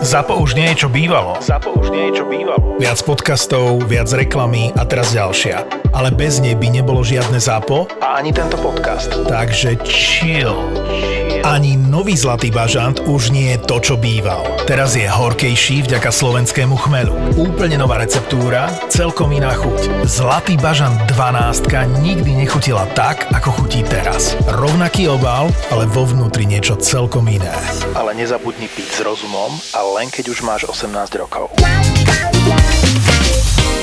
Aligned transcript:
Zapo 0.00 0.40
už 0.40 0.56
nie 0.56 0.72
je 0.72 0.86
čo 0.86 0.88
bývalo. 0.88 1.36
Zapo 1.44 1.76
už 1.76 1.92
nie 1.92 2.08
je 2.08 2.20
čo 2.20 2.24
bývalo. 2.24 2.80
Viac 2.80 3.04
podcastov, 3.04 3.84
viac 3.84 4.08
reklamy 4.08 4.72
a 4.72 4.88
teraz 4.88 5.12
ďalšia. 5.12 5.60
Ale 5.92 6.08
bez 6.08 6.40
nej 6.40 6.56
by 6.56 6.72
nebolo 6.72 7.04
žiadne 7.04 7.36
Zapo 7.36 7.84
a 8.00 8.16
ani 8.16 8.32
tento 8.32 8.56
podcast. 8.56 9.12
Takže 9.28 9.76
chill. 9.84 10.56
Ani 11.44 11.76
nový 11.76 12.16
Zlatý 12.16 12.48
bažant 12.52 13.00
už 13.04 13.32
nie 13.32 13.56
je 13.56 13.58
to, 13.64 13.76
čo 13.80 13.94
býval. 13.96 14.44
Teraz 14.64 14.92
je 14.96 15.08
horkejší 15.08 15.88
vďaka 15.88 16.12
slovenskému 16.12 16.76
chmelu. 16.80 17.12
Úplne 17.36 17.80
nová 17.80 18.00
receptúra, 18.00 18.68
celkom 18.92 19.32
iná 19.32 19.52
chuť. 19.56 20.04
Zlatý 20.04 20.60
bažant 20.60 20.96
12 21.08 21.64
nikdy 22.04 22.44
nechutila 22.44 22.84
tak, 22.92 23.28
ako 23.32 23.64
chutí 23.64 23.80
teraz. 23.84 24.36
Rovnaký 24.52 25.08
obal, 25.08 25.48
ale 25.72 25.88
vo 25.88 26.04
vnútri 26.04 26.44
niečo 26.44 26.76
celkom 26.76 27.24
iné. 27.24 27.52
Ale 27.96 28.12
nezabudni 28.12 28.68
piť 28.68 28.88
s 28.88 29.00
rozumom 29.00 29.56
a 29.74 29.80
len 29.94 30.08
keď 30.08 30.30
už 30.30 30.46
máš 30.46 30.66
18 30.70 30.94
rokov. 31.18 31.50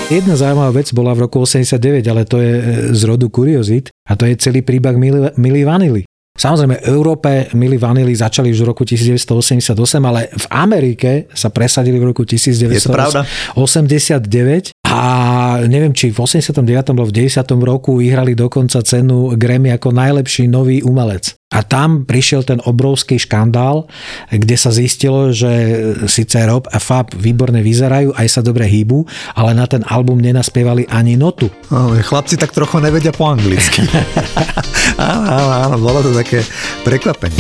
Jedna 0.08 0.40
zaujímavá 0.40 0.72
vec 0.72 0.88
bola 0.96 1.12
v 1.12 1.28
roku 1.28 1.44
89, 1.44 2.00
ale 2.08 2.24
to 2.24 2.40
je 2.40 2.54
e, 2.56 2.64
z 2.96 3.02
rodu 3.04 3.28
kuriozit 3.28 3.92
a 4.08 4.16
to 4.16 4.24
je 4.24 4.40
celý 4.40 4.64
príbeh 4.64 4.96
Mili 5.36 5.64
Vanily. 5.68 6.08
Samozrejme, 6.38 6.86
v 6.86 6.94
Európe 6.94 7.50
Mili 7.58 7.82
Vanily 7.82 8.14
začali 8.14 8.54
už 8.54 8.62
v 8.62 8.70
roku 8.70 8.86
1988, 8.86 9.74
ale 10.06 10.30
v 10.30 10.46
Amerike 10.54 11.26
sa 11.34 11.50
presadili 11.50 11.98
v 11.98 12.14
roku 12.14 12.22
1989 12.22 14.78
a 14.88 15.02
neviem, 15.68 15.92
či 15.92 16.14
v 16.14 16.18
89. 16.22 16.64
alebo 16.64 17.04
v 17.04 17.28
90. 17.28 17.44
roku 17.60 18.00
vyhrali 18.00 18.32
dokonca 18.38 18.80
cenu 18.86 19.36
Grammy 19.36 19.76
ako 19.76 19.92
najlepší 19.92 20.48
nový 20.48 20.80
umelec. 20.80 21.36
A 21.48 21.64
tam 21.64 22.04
prišiel 22.04 22.44
ten 22.44 22.60
obrovský 22.60 23.16
škandál, 23.16 23.88
kde 24.28 24.60
sa 24.60 24.68
zistilo, 24.68 25.32
že 25.32 25.48
síce 26.12 26.44
Rob 26.44 26.68
a 26.68 26.76
Fab 26.76 27.16
výborne 27.16 27.64
vyzerajú, 27.64 28.12
aj 28.20 28.28
sa 28.28 28.42
dobre 28.44 28.68
hýbu, 28.68 29.08
ale 29.32 29.56
na 29.56 29.64
ten 29.64 29.80
album 29.88 30.20
nenaspievali 30.20 30.92
ani 30.92 31.16
notu. 31.16 31.48
Ale 31.72 32.04
chlapci 32.04 32.36
tak 32.36 32.52
trochu 32.52 32.84
nevedia 32.84 33.16
po 33.16 33.32
anglicky. 33.32 33.80
áno, 35.00 35.24
áno, 35.24 35.52
áno, 35.72 35.76
bolo 35.80 36.04
to 36.04 36.12
také 36.28 36.44
prekvapenie. 36.84 37.40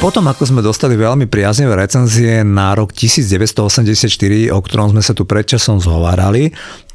Potom, 0.00 0.24
ako 0.24 0.48
sme 0.48 0.64
dostali 0.64 0.96
veľmi 0.96 1.28
priaznivé 1.28 1.76
recenzie 1.76 2.40
na 2.40 2.72
rok 2.72 2.96
1984, 2.96 4.48
o 4.48 4.58
ktorom 4.64 4.96
sme 4.96 5.04
sa 5.04 5.12
tu 5.12 5.28
predčasom 5.28 5.76
zhovárali, 5.84 6.48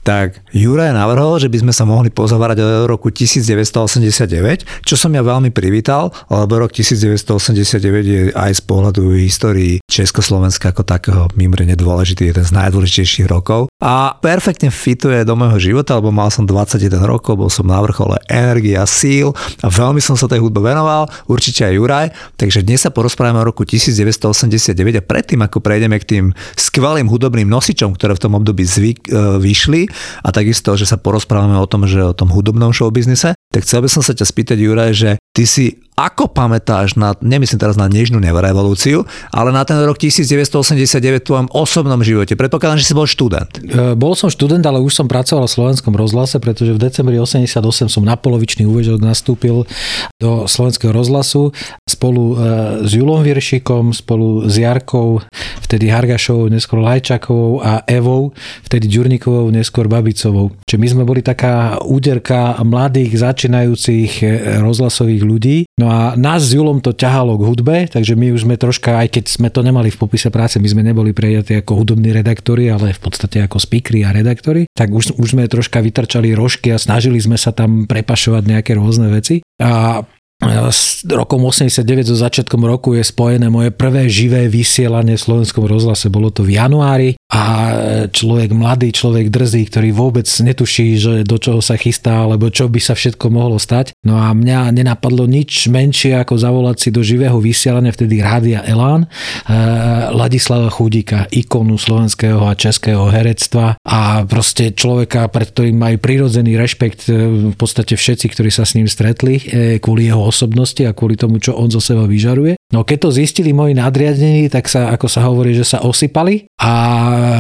tak 0.04 0.44
Juraj 0.52 0.92
navrhol, 0.92 1.40
že 1.40 1.48
by 1.48 1.64
sme 1.64 1.74
sa 1.74 1.88
mohli 1.88 2.12
pozovárať 2.12 2.60
o 2.60 2.68
roku 2.92 3.08
1989, 3.08 4.84
čo 4.84 4.96
som 5.00 5.10
ja 5.16 5.24
veľmi 5.24 5.50
privítal, 5.56 6.12
lebo 6.28 6.60
rok 6.60 6.76
1989 6.76 8.04
je 8.04 8.22
aj 8.36 8.52
z 8.60 8.62
pohľadu 8.68 9.16
histórii 9.16 9.80
Československa 9.88 10.76
ako 10.76 10.84
takého 10.84 11.32
mimoriadne 11.40 11.80
dôležitý, 11.80 12.36
jeden 12.36 12.44
z 12.44 12.52
najdôležitejších 12.52 13.32
rokov. 13.32 13.72
A 13.80 14.20
perfektne 14.20 14.70
fituje 14.70 15.24
do 15.24 15.40
môjho 15.40 15.72
života, 15.72 15.96
lebo 15.96 16.12
mal 16.12 16.28
som 16.28 16.44
21 16.44 17.00
rokov, 17.08 17.40
bol 17.40 17.48
som 17.48 17.64
na 17.64 17.80
vrchole 17.80 18.20
energie 18.28 18.76
a 18.76 18.84
síl 18.84 19.32
a 19.64 19.68
veľmi 19.72 20.04
som 20.04 20.20
sa 20.20 20.28
tej 20.28 20.44
hudbe 20.44 20.60
venoval, 20.60 21.08
určite 21.32 21.64
aj 21.64 21.74
Juraj, 21.80 22.08
takže 22.36 22.60
dnes 22.68 22.84
sa 22.84 22.92
porozprávame 22.92 23.40
o 23.40 23.48
roku 23.48 23.64
1989 23.64 25.00
a 25.00 25.02
predtým, 25.02 25.40
ako 25.48 25.64
prejdeme 25.64 25.96
k 26.04 26.06
tým 26.06 26.26
skvelým 26.60 27.08
hudobným 27.08 27.48
nosičom, 27.48 27.96
ktoré 27.96 28.20
v 28.20 28.24
tom 28.28 28.36
období 28.36 28.68
zvyk, 28.68 29.00
e, 29.08 29.40
vyšli, 29.40 29.93
a 30.22 30.30
takisto, 30.34 30.74
že 30.76 30.90
sa 30.90 30.98
porozprávame 30.98 31.56
o 31.58 31.70
tom, 31.70 31.86
že 31.86 32.02
o 32.02 32.18
tom 32.18 32.34
hudobnom 32.34 32.74
showbiznise, 32.74 33.38
tak 33.54 33.62
chcel 33.64 33.86
by 33.86 33.90
som 33.90 34.02
sa 34.02 34.18
ťa 34.18 34.26
spýtať, 34.26 34.58
Juraj, 34.58 34.92
že 34.94 35.12
ty 35.32 35.44
si 35.46 35.78
ako 35.94 36.30
pamätáš 36.30 36.98
na, 36.98 37.14
nemyslím 37.22 37.62
teraz 37.62 37.78
na 37.78 37.86
nežnú 37.86 38.18
revolúciu, 38.20 39.06
ale 39.30 39.54
na 39.54 39.62
ten 39.62 39.78
rok 39.86 40.02
1989 40.02 41.22
v 41.22 41.26
tvojom 41.26 41.48
osobnom 41.54 42.02
živote? 42.02 42.34
Predpokladám, 42.34 42.82
že 42.82 42.90
si 42.90 42.98
bol 42.98 43.06
študent. 43.06 43.62
E, 43.62 43.94
bol 43.94 44.18
som 44.18 44.34
študent, 44.34 44.66
ale 44.66 44.82
už 44.82 44.94
som 44.94 45.06
pracoval 45.06 45.46
v 45.46 45.54
slovenskom 45.54 45.94
rozhlase, 45.94 46.42
pretože 46.42 46.74
v 46.74 46.80
decembri 46.82 47.22
88 47.22 47.62
som 47.94 48.04
na 48.04 48.18
polovičný 48.18 48.66
úvežok 48.66 49.00
nastúpil 49.06 49.70
do 50.18 50.50
slovenského 50.50 50.90
rozhlasu 50.90 51.54
spolu 51.86 52.24
e, 52.34 52.36
s 52.88 52.92
Julom 52.98 53.22
Viršikom, 53.22 53.94
spolu 53.94 54.50
s 54.50 54.58
Jarkou, 54.58 55.22
vtedy 55.62 55.94
Hargašovou, 55.94 56.50
neskôr 56.50 56.82
Lajčakovou 56.82 57.62
a 57.62 57.86
Evou, 57.86 58.34
vtedy 58.66 58.90
Ďurníkovou, 58.90 59.54
neskôr 59.54 59.86
Babicovou. 59.86 60.54
Čiže 60.66 60.82
my 60.82 60.88
sme 60.90 61.04
boli 61.06 61.22
taká 61.22 61.78
úderka 61.86 62.58
mladých, 62.66 63.22
začínajúcich 63.22 64.12
e, 64.22 64.26
rozhlasových 64.62 65.22
ľudí. 65.22 65.58
No 65.84 65.92
a 65.92 66.16
nás 66.16 66.48
s 66.48 66.56
Julom 66.56 66.80
to 66.80 66.96
ťahalo 66.96 67.36
k 67.36 67.44
hudbe, 67.44 67.76
takže 67.92 68.16
my 68.16 68.32
už 68.32 68.48
sme 68.48 68.56
troška, 68.56 69.04
aj 69.04 69.20
keď 69.20 69.26
sme 69.28 69.52
to 69.52 69.60
nemali 69.60 69.92
v 69.92 70.00
popise 70.00 70.32
práce, 70.32 70.56
my 70.56 70.70
sme 70.72 70.80
neboli 70.80 71.12
prejatí 71.12 71.60
ako 71.60 71.84
hudobní 71.84 72.16
redaktori, 72.16 72.72
ale 72.72 72.96
v 72.96 73.02
podstate 73.04 73.44
ako 73.44 73.60
speakery 73.60 74.08
a 74.08 74.16
redaktori, 74.16 74.64
tak 74.72 74.96
už, 74.96 75.20
už 75.20 75.36
sme 75.36 75.44
troška 75.52 75.84
vytrčali 75.84 76.32
rožky 76.32 76.72
a 76.72 76.80
snažili 76.80 77.20
sme 77.20 77.36
sa 77.36 77.52
tam 77.52 77.84
prepašovať 77.84 78.44
nejaké 78.48 78.80
rôzne 78.80 79.12
veci. 79.12 79.44
A 79.60 80.00
s 80.74 81.06
rokom 81.08 81.46
89 81.46 82.10
so 82.10 82.18
začiatkom 82.18 82.66
roku 82.66 82.98
je 82.98 83.04
spojené 83.04 83.48
moje 83.48 83.72
prvé 83.72 84.10
živé 84.10 84.50
vysielanie 84.52 85.16
v 85.16 85.24
slovenskom 85.24 85.64
rozhlase. 85.64 86.12
Bolo 86.12 86.34
to 86.34 86.44
v 86.44 86.58
januári 86.60 87.10
a 87.32 87.42
človek 88.10 88.54
mladý, 88.54 88.94
človek 88.94 89.34
drzý, 89.34 89.66
ktorý 89.70 89.90
vôbec 89.90 90.28
netuší, 90.28 91.00
že 91.00 91.14
do 91.26 91.42
čoho 91.42 91.64
sa 91.64 91.80
chystá, 91.80 92.28
alebo 92.28 92.52
čo 92.54 92.70
by 92.70 92.78
sa 92.78 92.94
všetko 92.94 93.26
mohlo 93.34 93.58
stať. 93.58 93.96
No 94.06 94.20
a 94.20 94.36
mňa 94.36 94.70
nenapadlo 94.76 95.26
nič 95.26 95.72
menšie 95.72 96.20
ako 96.20 96.38
zavolať 96.38 96.78
si 96.78 96.90
do 96.94 97.02
živého 97.02 97.38
vysielania 97.40 97.96
vtedy 97.96 98.22
Rádia 98.22 98.62
Elán 98.68 99.08
eh, 99.08 99.54
Ladislava 100.14 100.70
Chudíka, 100.70 101.26
ikonu 101.34 101.80
slovenského 101.80 102.46
a 102.46 102.54
českého 102.54 103.10
herectva 103.10 103.80
a 103.82 104.24
proste 104.30 104.76
človeka, 104.76 105.26
pred 105.32 105.50
ktorým 105.50 105.78
majú 105.78 105.98
prirodzený 105.98 106.54
rešpekt 106.60 107.10
eh, 107.10 107.18
v 107.54 107.58
podstate 107.58 107.98
všetci, 107.98 108.30
ktorí 108.30 108.50
sa 108.54 108.68
s 108.68 108.78
ním 108.78 108.86
stretli 108.86 109.42
eh, 109.42 109.82
kvôli 109.82 110.06
jeho 110.08 110.23
osobnosti 110.24 110.82
a 110.88 110.96
kvôli 110.96 111.20
tomu, 111.20 111.38
čo 111.38 111.54
on 111.54 111.68
zo 111.68 111.84
seba 111.84 112.08
vyžaruje. 112.08 112.56
No 112.74 112.82
keď 112.82 112.98
to 113.06 113.10
zistili 113.14 113.54
moji 113.54 113.78
nadriadení, 113.78 114.50
tak 114.50 114.66
sa, 114.66 114.90
ako 114.90 115.06
sa 115.06 115.30
hovorí, 115.30 115.54
že 115.54 115.62
sa 115.62 115.86
osypali. 115.86 116.50
A 116.58 116.74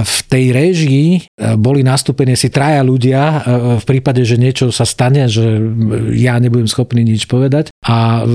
v 0.06 0.18
tej 0.30 0.46
réžii 0.54 1.10
e, 1.18 1.22
boli 1.58 1.82
nastúpení 1.82 2.38
si 2.38 2.54
traja 2.54 2.86
ľudia 2.86 3.22
e, 3.24 3.36
v 3.82 3.86
prípade, 3.88 4.22
že 4.22 4.38
niečo 4.38 4.70
sa 4.70 4.86
stane, 4.86 5.26
že 5.26 5.58
ja 6.14 6.38
nebudem 6.38 6.70
schopný 6.70 7.02
nič 7.02 7.26
povedať 7.26 7.74
a 7.82 8.28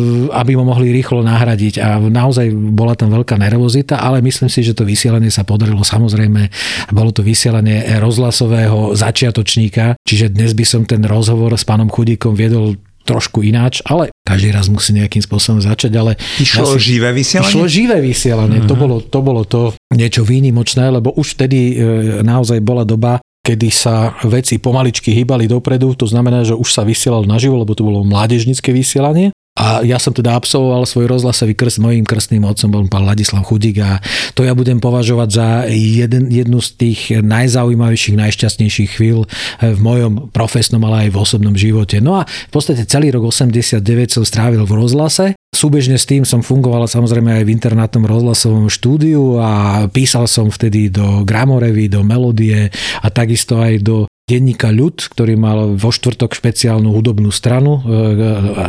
aby 0.43 0.53
mo 0.59 0.67
mohli 0.67 0.91
rýchlo 0.91 1.23
nahradiť. 1.23 1.75
A 1.79 2.03
naozaj 2.03 2.51
bola 2.51 2.99
tam 2.99 3.15
veľká 3.15 3.39
nervozita, 3.39 4.03
ale 4.03 4.19
myslím 4.25 4.51
si, 4.51 4.67
že 4.67 4.75
to 4.75 4.83
vysielanie 4.83 5.31
sa 5.31 5.47
podarilo. 5.47 5.87
Samozrejme, 5.87 6.51
bolo 6.91 7.15
to 7.15 7.23
vysielanie 7.23 8.01
rozhlasového 8.03 8.99
začiatočníka, 8.99 10.01
čiže 10.03 10.35
dnes 10.35 10.57
by 10.57 10.65
som 10.67 10.83
ten 10.83 11.05
rozhovor 11.07 11.55
s 11.55 11.63
pánom 11.63 11.87
Chudíkom 11.87 12.35
viedol 12.35 12.81
trošku 13.09 13.41
ináč, 13.41 13.81
ale 13.89 14.13
každý 14.29 14.53
raz 14.53 14.69
musí 14.69 14.93
nejakým 14.93 15.25
spôsobom 15.25 15.65
začať, 15.65 15.97
ale... 15.97 16.13
Išlo 16.37 16.77
ja 16.77 16.77
živé 16.77 17.17
vysielanie? 17.17 17.49
Išlo 17.49 17.65
živé 17.65 17.97
vysielanie, 18.05 18.61
uh-huh. 18.61 18.69
to, 18.69 18.75
mhm. 18.77 18.81
bolo, 18.85 18.97
to 19.01 19.19
bolo 19.25 19.43
to 19.49 19.63
niečo 19.97 20.21
výnimočné, 20.29 20.93
lebo 20.93 21.17
už 21.17 21.41
vtedy 21.41 21.81
e, 21.81 22.21
naozaj 22.21 22.61
bola 22.61 22.85
doba, 22.85 23.25
kedy 23.41 23.73
sa 23.73 24.13
veci 24.29 24.61
pomaličky 24.61 25.17
hýbali 25.17 25.49
dopredu, 25.49 25.97
to 25.97 26.05
znamená, 26.05 26.45
že 26.45 26.53
už 26.53 26.69
sa 26.69 26.85
vysielal 26.85 27.25
naživo, 27.25 27.57
lebo 27.57 27.73
to 27.73 27.81
bolo 27.81 28.05
mládežnické 28.05 28.77
vysielanie 28.77 29.33
a 29.59 29.83
ja 29.83 29.99
som 29.99 30.15
teda 30.15 30.39
absolvoval 30.39 30.87
svoj 30.87 31.11
rozhlasový 31.11 31.59
krst, 31.59 31.83
mojím 31.83 32.07
krstným 32.07 32.47
otcom 32.47 32.71
bol 32.71 32.87
pán 32.87 33.03
Ladislav 33.03 33.43
Chudík 33.43 33.83
a 33.83 33.99
to 34.39 34.47
ja 34.47 34.55
budem 34.55 34.79
považovať 34.79 35.29
za 35.35 35.49
jeden, 35.75 36.31
jednu 36.31 36.63
z 36.63 36.69
tých 36.79 37.01
najzaujímavejších, 37.19 38.15
najšťastnejších 38.15 38.91
chvíľ 38.95 39.27
v 39.59 39.79
mojom 39.83 40.31
profesnom, 40.31 40.79
ale 40.87 41.11
aj 41.11 41.19
v 41.19 41.21
osobnom 41.21 41.59
živote. 41.59 41.99
No 41.99 42.23
a 42.23 42.23
v 42.25 42.53
podstate 42.55 42.87
celý 42.87 43.11
rok 43.11 43.35
89 43.35 43.83
som 44.15 44.23
strávil 44.23 44.63
v 44.63 44.73
rozhlase 44.79 45.35
Súbežne 45.49 45.97
s 45.97 46.05
tým 46.05 46.29
som 46.29 46.45
fungoval 46.45 46.85
samozrejme 46.85 47.41
aj 47.41 47.45
v 47.49 47.53
internátnom 47.57 48.05
rozhlasovom 48.05 48.69
štúdiu 48.69 49.41
a 49.41 49.83
písal 49.89 50.29
som 50.29 50.53
vtedy 50.53 50.93
do 50.93 51.25
Gramorevy, 51.25 51.89
do 51.89 52.05
Melodie 52.05 52.69
a 53.01 53.09
takisto 53.09 53.57
aj 53.57 53.81
do 53.81 54.05
denníka 54.29 54.69
Ľud, 54.69 55.09
ktorý 55.09 55.41
mal 55.41 55.73
vo 55.73 55.89
štvrtok 55.89 56.37
špeciálnu 56.37 56.93
hudobnú 56.93 57.33
stranu. 57.33 57.81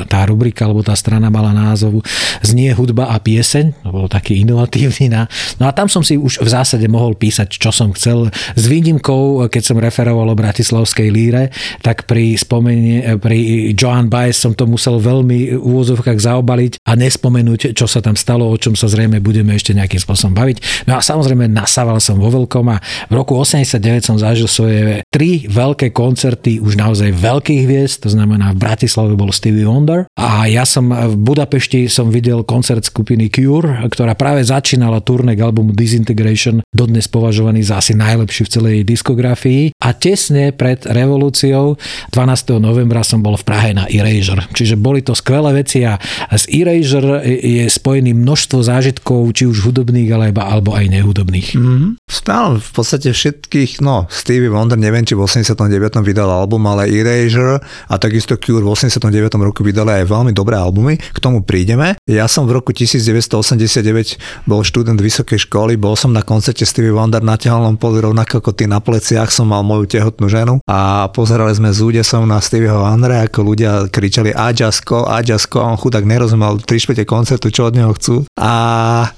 Tá 0.07 0.23
rubrika 0.23 0.63
alebo 0.63 0.79
tá 0.79 0.95
strana 0.95 1.27
mala 1.27 1.51
názov 1.51 1.99
Znie 2.39 2.71
hudba 2.71 3.11
a 3.11 3.19
pieseň. 3.19 3.83
To 3.83 3.91
bolo 3.91 4.07
taký 4.07 4.39
inovatívny. 4.47 5.11
No 5.59 5.67
a 5.67 5.71
tam 5.75 5.91
som 5.91 5.99
si 5.99 6.15
už 6.15 6.39
v 6.39 6.47
zásade 6.47 6.87
mohol 6.87 7.19
písať, 7.19 7.59
čo 7.59 7.75
som 7.75 7.91
chcel. 7.91 8.31
S 8.55 8.63
výnimkou, 8.71 9.51
keď 9.51 9.63
som 9.67 9.75
referoval 9.75 10.31
o 10.31 10.39
Bratislavskej 10.39 11.09
líre, 11.11 11.51
tak 11.83 12.07
pri 12.07 12.39
spomenie, 12.39 13.19
pri 13.19 13.73
Joan 13.75 14.07
Baez 14.07 14.39
som 14.39 14.55
to 14.55 14.63
musel 14.63 15.01
veľmi 15.01 15.57
v 15.57 15.59
úvozovkách 15.59 16.15
zaobaliť 16.21 16.85
a 16.87 16.95
nespomenúť, 16.95 17.75
čo 17.75 17.89
sa 17.89 17.99
tam 17.99 18.15
stalo, 18.15 18.47
o 18.47 18.55
čom 18.55 18.77
sa 18.77 18.87
zrejme 18.87 19.19
budeme 19.19 19.57
ešte 19.57 19.75
nejakým 19.75 19.99
spôsobom 19.99 20.37
baviť. 20.37 20.87
No 20.87 20.95
a 20.95 21.03
samozrejme 21.03 21.49
nasával 21.49 21.99
som 21.99 22.21
vo 22.21 22.31
veľkom 22.31 22.65
a 22.69 22.77
v 23.09 23.13
roku 23.17 23.35
89 23.35 24.05
som 24.05 24.15
zažil 24.15 24.47
svoje 24.47 25.01
tri 25.09 25.48
veľké 25.49 25.89
koncerty 25.89 26.61
už 26.61 26.77
naozaj 26.77 27.09
veľkých 27.09 27.65
hviezd, 27.65 28.05
to 28.05 28.09
znamená 28.13 28.53
v 28.53 28.61
Bratislave 28.61 29.17
bol 29.17 29.33
Stevie 29.33 29.65
Wonder 29.65 30.05
a 30.13 30.45
ja 30.45 30.63
som 30.63 30.93
v 30.93 31.17
Budapešti 31.17 31.89
som 31.89 32.13
videl 32.13 32.45
koncert 32.45 32.85
skupiny 32.85 33.33
Cure, 33.33 33.81
ktorá 33.89 34.13
práve 34.13 34.45
začínala 34.45 35.01
turné 35.01 35.33
k 35.33 35.41
albumu 35.41 35.73
Disintegration, 35.73 36.61
dodnes 36.69 37.09
považovaný 37.09 37.65
za 37.65 37.81
asi 37.81 37.97
najlepší 37.97 38.45
v 38.45 38.53
celej 38.53 38.77
diskografii 38.85 39.73
a 39.81 39.89
tesne 39.97 40.53
pred 40.53 40.85
revolúciou 40.85 41.75
12. 42.13 42.61
novembra 42.61 43.01
som 43.01 43.25
bol 43.25 43.33
v 43.33 43.47
Prahe 43.47 43.73
na 43.73 43.89
Erasure. 43.89 44.45
Čiže 44.53 44.77
boli 44.77 45.01
to 45.01 45.17
skvelé 45.17 45.65
veci 45.65 45.81
a 45.81 45.97
z 46.29 46.43
Erasure 46.53 47.25
je 47.25 47.65
spojený 47.65 48.13
množstvo 48.13 48.61
zážitkov, 48.61 49.25
či 49.33 49.49
už 49.49 49.65
hudobných, 49.65 50.09
alebo, 50.13 50.45
alebo 50.45 50.69
aj 50.77 50.85
nehudobných. 50.93 51.57
Mm-hmm. 51.57 51.91
Stále 52.05 52.61
v 52.61 52.71
podstate 52.75 53.09
všetkých, 53.09 53.81
no 53.81 54.05
Stevie 54.11 54.51
Wonder 54.53 54.77
neviem, 54.77 55.07
či 55.07 55.17
v 55.17 55.25
89. 55.41 56.01
vydal 56.03 56.29
album, 56.29 56.65
ale 56.67 56.89
Erasure 56.89 57.59
a 57.87 57.95
takisto 57.95 58.35
Cure 58.37 58.63
v 58.63 58.73
89. 58.73 59.31
roku 59.39 59.61
vydali 59.63 60.03
aj 60.03 60.05
veľmi 60.09 60.31
dobré 60.35 60.59
albumy, 60.59 60.99
k 60.99 61.17
tomu 61.17 61.41
prídeme. 61.45 61.95
Ja 62.09 62.27
som 62.27 62.49
v 62.49 62.59
roku 62.59 62.75
1989 62.75 64.49
bol 64.49 64.65
študent 64.65 64.99
vysokej 64.99 65.47
školy, 65.47 65.79
bol 65.79 65.95
som 65.95 66.11
na 66.11 66.25
koncerte 66.25 66.65
Stevie 66.67 66.91
Wonder 66.91 67.23
na 67.23 67.39
tehalnom 67.39 67.79
poli, 67.79 68.03
rovnako 68.03 68.43
ako 68.43 68.51
ty 68.55 68.65
na 68.67 68.83
pleciach 68.83 69.29
som 69.29 69.51
mal 69.51 69.61
moju 69.61 69.87
tehotnú 69.87 70.27
ženu 70.27 70.59
a 70.65 71.07
pozerali 71.13 71.53
sme 71.55 71.69
s 71.69 71.79
údesom 71.79 72.25
na 72.25 72.41
Stevieho 72.41 72.81
Wondera, 72.81 73.25
ako 73.25 73.53
ľudia 73.53 73.85
kričali 73.87 74.33
Aďasko, 74.33 75.05
Aďasko 75.05 75.61
a 75.61 75.69
on 75.69 75.77
chudák 75.79 76.03
nerozumel 76.03 76.59
3 76.61 76.65
špete 76.81 77.03
koncertu, 77.05 77.53
čo 77.53 77.69
od 77.69 77.77
neho 77.77 77.93
chcú. 77.95 78.25
A 78.35 78.51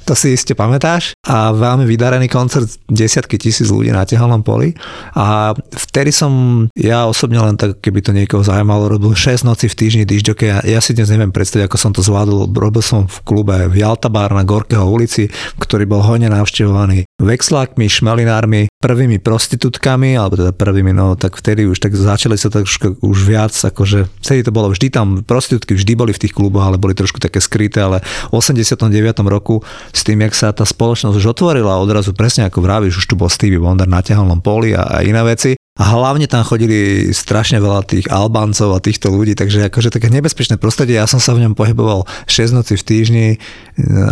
to 0.04 0.14
si 0.14 0.36
iste 0.36 0.54
pamätáš? 0.54 1.16
A 1.26 1.56
veľmi 1.56 1.88
vydarený 1.88 2.28
koncert, 2.28 2.68
desiatky 2.92 3.40
tisíc 3.40 3.72
ľudí 3.72 3.90
na 3.90 4.04
tehalnom 4.04 4.44
poli. 4.44 4.76
A 5.16 5.56
vtedy 5.90 6.11
som 6.12 6.32
ja 6.78 7.08
osobne 7.08 7.40
len 7.42 7.56
tak, 7.58 7.80
keby 7.80 8.00
to 8.04 8.12
niekoho 8.12 8.46
zaujímalo, 8.46 8.92
robil 8.92 9.16
6 9.18 9.48
noci 9.48 9.68
v 9.68 9.78
týždni 9.78 10.04
dižďoke. 10.06 10.46
Ja, 10.46 10.60
ja 10.64 10.80
si 10.80 10.94
dnes 10.96 11.10
neviem 11.10 11.34
predstaviť, 11.34 11.68
ako 11.68 11.78
som 11.80 11.92
to 11.92 12.06
zvládol. 12.06 12.52
Robil 12.52 12.84
som 12.84 13.08
v 13.08 13.18
klube 13.26 13.56
v 13.72 13.76
Jaltabár 13.82 14.36
na 14.36 14.46
Gorkého 14.46 14.86
ulici, 14.86 15.32
ktorý 15.58 15.88
bol 15.90 16.04
hojne 16.04 16.30
navštevovaný 16.30 17.08
vexlákmi, 17.22 17.86
šmelinármi, 17.86 18.68
prvými 18.82 19.22
prostitútkami, 19.22 20.18
alebo 20.18 20.42
teda 20.42 20.52
prvými, 20.58 20.90
no 20.92 21.14
tak 21.14 21.38
vtedy 21.38 21.70
už 21.70 21.78
tak 21.78 21.94
začali 21.94 22.34
sa 22.34 22.50
trošku 22.50 22.98
už 23.06 23.18
viac, 23.22 23.54
akože 23.54 24.10
vtedy 24.26 24.42
to 24.42 24.52
bolo 24.52 24.74
vždy 24.74 24.90
tam, 24.90 25.22
prostitútky 25.22 25.78
vždy 25.78 25.94
boli 25.94 26.12
v 26.12 26.22
tých 26.26 26.34
kluboch, 26.34 26.66
ale 26.66 26.82
boli 26.82 26.98
trošku 26.98 27.22
také 27.22 27.38
skryté, 27.38 27.86
ale 27.86 28.02
v 28.02 28.34
89. 28.34 28.82
roku 29.30 29.62
s 29.94 30.02
tým, 30.02 30.26
jak 30.26 30.34
sa 30.34 30.50
tá 30.50 30.66
spoločnosť 30.66 31.16
už 31.16 31.38
otvorila, 31.38 31.78
odrazu 31.78 32.18
presne 32.18 32.50
ako 32.50 32.66
vravíš, 32.66 33.06
už 33.06 33.06
tu 33.06 33.16
bol 33.16 33.30
Stevie 33.30 33.62
Wonder 33.62 33.86
na 33.86 34.02
tehalnom 34.02 34.42
poli 34.42 34.74
a, 34.74 34.90
a 34.90 35.06
iné 35.06 35.22
veci, 35.22 35.54
a 35.82 35.98
hlavne 35.98 36.30
tam 36.30 36.46
chodili 36.46 37.10
strašne 37.10 37.58
veľa 37.58 37.82
tých 37.90 38.06
Albáncov 38.14 38.78
a 38.78 38.84
týchto 38.84 39.10
ľudí, 39.10 39.34
takže 39.34 39.66
akože 39.66 39.90
také 39.90 40.14
nebezpečné 40.14 40.62
prostredie. 40.62 41.02
Ja 41.02 41.10
som 41.10 41.18
sa 41.18 41.34
v 41.34 41.42
ňom 41.42 41.58
pohyboval 41.58 42.06
6 42.30 42.54
noci 42.54 42.78
v 42.78 42.84
týždni, 42.86 43.28
e, 43.34 43.38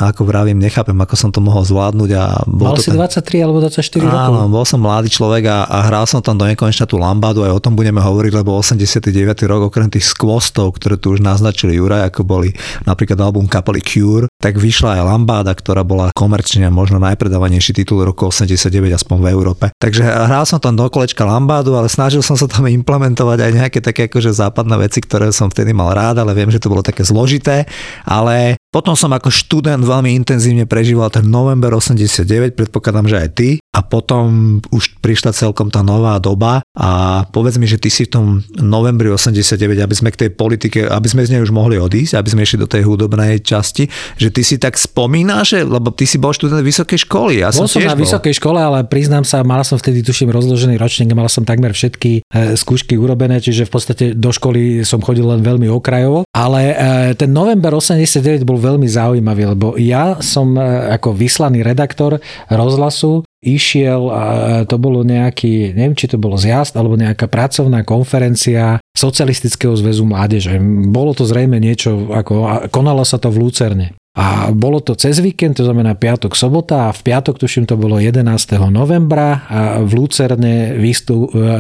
ako 0.02 0.26
vravím, 0.26 0.58
nechápem, 0.58 0.98
ako 0.98 1.14
som 1.14 1.30
to 1.30 1.46
mohol 1.46 1.62
zvládnuť. 1.62 2.10
A 2.18 2.24
bol 2.50 2.74
Mal 2.74 2.82
to 2.82 2.90
si 2.90 2.90
ten... 2.90 2.98
23 2.98 3.46
alebo 3.46 3.62
24 3.62 4.02
rokov? 4.02 4.18
Áno, 4.18 4.50
bol 4.50 4.66
som 4.66 4.82
mladý 4.82 5.14
človek 5.14 5.46
a, 5.46 5.70
a 5.70 5.78
hral 5.86 6.10
som 6.10 6.26
tam 6.26 6.42
do 6.42 6.50
nekonečna 6.50 6.90
tú 6.90 6.98
lambádu, 6.98 7.46
aj 7.46 7.54
o 7.54 7.62
tom 7.62 7.78
budeme 7.78 8.02
hovoriť, 8.02 8.34
lebo 8.34 8.58
89. 8.58 9.14
rok, 9.46 9.70
okrem 9.70 9.94
tých 9.94 10.10
skvostov, 10.10 10.74
ktoré 10.82 10.98
tu 10.98 11.14
už 11.14 11.22
naznačili 11.22 11.78
Juraj, 11.78 12.10
ako 12.10 12.26
boli 12.26 12.50
napríklad 12.90 13.22
album 13.22 13.46
kapely 13.46 13.86
Cure, 13.86 14.26
tak 14.40 14.56
vyšla 14.56 14.96
aj 14.96 15.02
lambáda, 15.04 15.52
ktorá 15.52 15.84
bola 15.84 16.16
komerčne 16.16 16.72
možno 16.72 16.96
najpredávanejší 17.04 17.76
titul 17.76 18.08
roku 18.08 18.32
89, 18.32 18.72
aspoň 18.96 19.18
v 19.20 19.28
Európe. 19.36 19.66
Takže 19.76 20.00
hral 20.08 20.48
som 20.48 20.64
tam 20.64 20.80
do 20.80 20.88
kolečka 20.88 21.28
lambádu 21.28 21.76
ale 21.76 21.92
snažil 21.92 22.24
som 22.24 22.40
sa 22.40 22.48
tam 22.48 22.64
implementovať 22.80 23.36
aj 23.36 23.52
nejaké 23.52 23.80
také 23.84 24.08
akože 24.08 24.32
západné 24.32 24.80
veci, 24.80 25.04
ktoré 25.04 25.36
som 25.36 25.52
vtedy 25.52 25.76
mal 25.76 25.92
rád, 25.92 26.24
ale 26.24 26.32
viem, 26.32 26.48
že 26.48 26.64
to 26.64 26.72
bolo 26.72 26.80
také 26.80 27.04
zložité, 27.04 27.68
ale 28.08 28.56
potom 28.70 28.94
som 28.94 29.10
ako 29.10 29.34
študent 29.34 29.82
veľmi 29.82 30.14
intenzívne 30.14 30.70
prežíval 30.70 31.10
ten 31.10 31.26
november 31.26 31.74
89, 31.74 32.54
predpokladám, 32.54 33.10
že 33.10 33.18
aj 33.18 33.30
ty. 33.34 33.50
A 33.74 33.82
potom 33.86 34.58
už 34.70 35.02
prišla 35.02 35.34
celkom 35.34 35.74
tá 35.74 35.82
nová 35.82 36.18
doba 36.22 36.62
a 36.74 37.22
povedz 37.30 37.58
mi, 37.58 37.66
že 37.70 37.82
ty 37.82 37.90
si 37.90 38.06
v 38.06 38.14
tom 38.14 38.26
novembri 38.58 39.10
89, 39.10 39.58
aby 39.78 39.96
sme 39.98 40.10
k 40.14 40.26
tej 40.26 40.30
politike, 40.34 40.86
aby 40.86 41.08
sme 41.10 41.26
z 41.26 41.38
nej 41.38 41.42
už 41.42 41.54
mohli 41.54 41.82
odísť, 41.82 42.18
aby 42.18 42.30
sme 42.30 42.42
išli 42.46 42.62
do 42.62 42.70
tej 42.70 42.86
hudobnej 42.86 43.42
časti, 43.42 43.90
že 44.18 44.30
ty 44.30 44.46
si 44.46 44.62
tak 44.62 44.78
spomínaš, 44.78 45.66
lebo 45.66 45.90
ty 45.90 46.06
si 46.06 46.22
bol 46.22 46.34
študent 46.34 46.62
vysokej 46.62 47.10
školy. 47.10 47.42
Ja 47.42 47.50
bol 47.50 47.66
som, 47.66 47.82
som 47.82 47.86
na 47.86 47.98
bol. 47.98 48.06
vysokej 48.06 48.38
škole, 48.38 48.58
ale 48.62 48.86
priznám 48.86 49.26
sa, 49.26 49.42
mal 49.42 49.66
som 49.66 49.82
vtedy, 49.82 50.06
tuším, 50.06 50.30
rozložený 50.30 50.78
ročník, 50.78 51.10
mal 51.18 51.30
som 51.30 51.42
takmer 51.42 51.74
všetky 51.74 52.22
e, 52.22 52.54
skúšky 52.54 52.98
urobené, 52.98 53.42
čiže 53.42 53.66
v 53.66 53.72
podstate 53.74 54.06
do 54.14 54.30
školy 54.30 54.86
som 54.86 55.02
chodil 55.02 55.26
len 55.26 55.42
veľmi 55.42 55.66
okrajovo. 55.70 56.26
Ale 56.34 56.74
e, 56.74 56.76
ten 57.18 57.34
november 57.34 57.74
89 57.74 58.46
bol 58.46 58.59
veľmi 58.60 58.86
zaujímavý, 58.86 59.56
lebo 59.56 59.80
ja 59.80 60.20
som 60.20 60.54
e, 60.54 60.62
ako 61.00 61.16
vyslaný 61.16 61.64
redaktor 61.64 62.20
rozhlasu 62.52 63.24
išiel 63.40 64.12
a 64.12 64.24
to 64.68 64.76
bolo 64.76 65.08
nejaký, 65.08 65.72
neviem, 65.72 65.96
či 65.96 66.12
to 66.12 66.20
bolo 66.20 66.36
zjazd 66.36 66.76
alebo 66.76 67.00
nejaká 67.00 67.32
pracovná 67.32 67.88
konferencia 67.88 68.84
Socialistického 68.92 69.80
zväzu 69.80 70.04
mládeže. 70.04 70.60
Bolo 70.92 71.16
to 71.16 71.24
zrejme 71.24 71.56
niečo, 71.56 72.12
ako, 72.12 72.68
konalo 72.68 73.08
sa 73.08 73.16
to 73.16 73.32
v 73.32 73.48
Lucerne. 73.48 73.96
A 74.20 74.52
bolo 74.52 74.84
to 74.84 75.00
cez 75.00 75.24
víkend, 75.24 75.56
to 75.56 75.64
znamená 75.64 75.96
piatok, 75.96 76.36
sobota 76.36 76.90
a 76.90 76.96
v 76.96 77.02
piatok, 77.08 77.40
tuším, 77.40 77.64
to 77.64 77.80
bolo 77.80 77.96
11. 77.96 78.28
novembra 78.68 79.48
a 79.48 79.60
v 79.80 79.92
Lucerne 79.96 80.76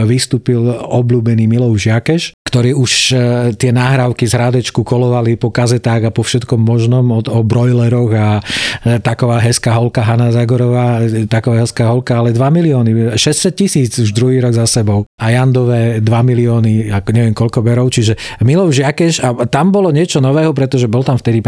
vystúpil 0.03 0.59
obľúbený 0.67 1.47
Milov 1.47 1.79
Žiakeš, 1.79 2.35
ktorý 2.49 2.73
už 2.73 2.91
e, 3.13 3.15
tie 3.53 3.69
nahrávky 3.69 4.25
z 4.25 4.33
rádečku 4.33 4.81
kolovali 4.81 5.37
po 5.37 5.53
kazetách 5.53 6.09
a 6.09 6.11
po 6.11 6.25
všetkom 6.25 6.57
možnom 6.57 7.05
od, 7.13 7.29
o 7.29 7.45
brojleroch 7.45 8.11
a 8.17 8.27
e, 8.41 8.97
taková 8.97 9.37
hezká 9.37 9.77
holka 9.77 10.01
Hanna 10.01 10.33
Zagorová, 10.33 11.05
e, 11.05 11.29
taková 11.29 11.61
hezká 11.61 11.93
holka, 11.93 12.17
ale 12.17 12.33
2 12.33 12.41
milióny, 12.41 13.13
600 13.13 13.53
tisíc 13.53 13.93
už 14.01 14.09
druhý 14.17 14.41
rok 14.41 14.57
za 14.57 14.65
sebou. 14.65 15.05
A 15.21 15.29
Jandové 15.29 16.01
2 16.01 16.09
milióny, 16.09 16.89
ako 16.89 17.09
neviem 17.13 17.37
koľko 17.37 17.61
berov, 17.61 17.93
čiže 17.93 18.17
Milov 18.41 18.73
Žiakeš 18.73 19.21
a 19.21 19.45
tam 19.45 19.69
bolo 19.69 19.93
niečo 19.93 20.17
nového, 20.17 20.49
pretože 20.57 20.89
bol 20.89 21.05
tam 21.05 21.21
vtedy 21.21 21.45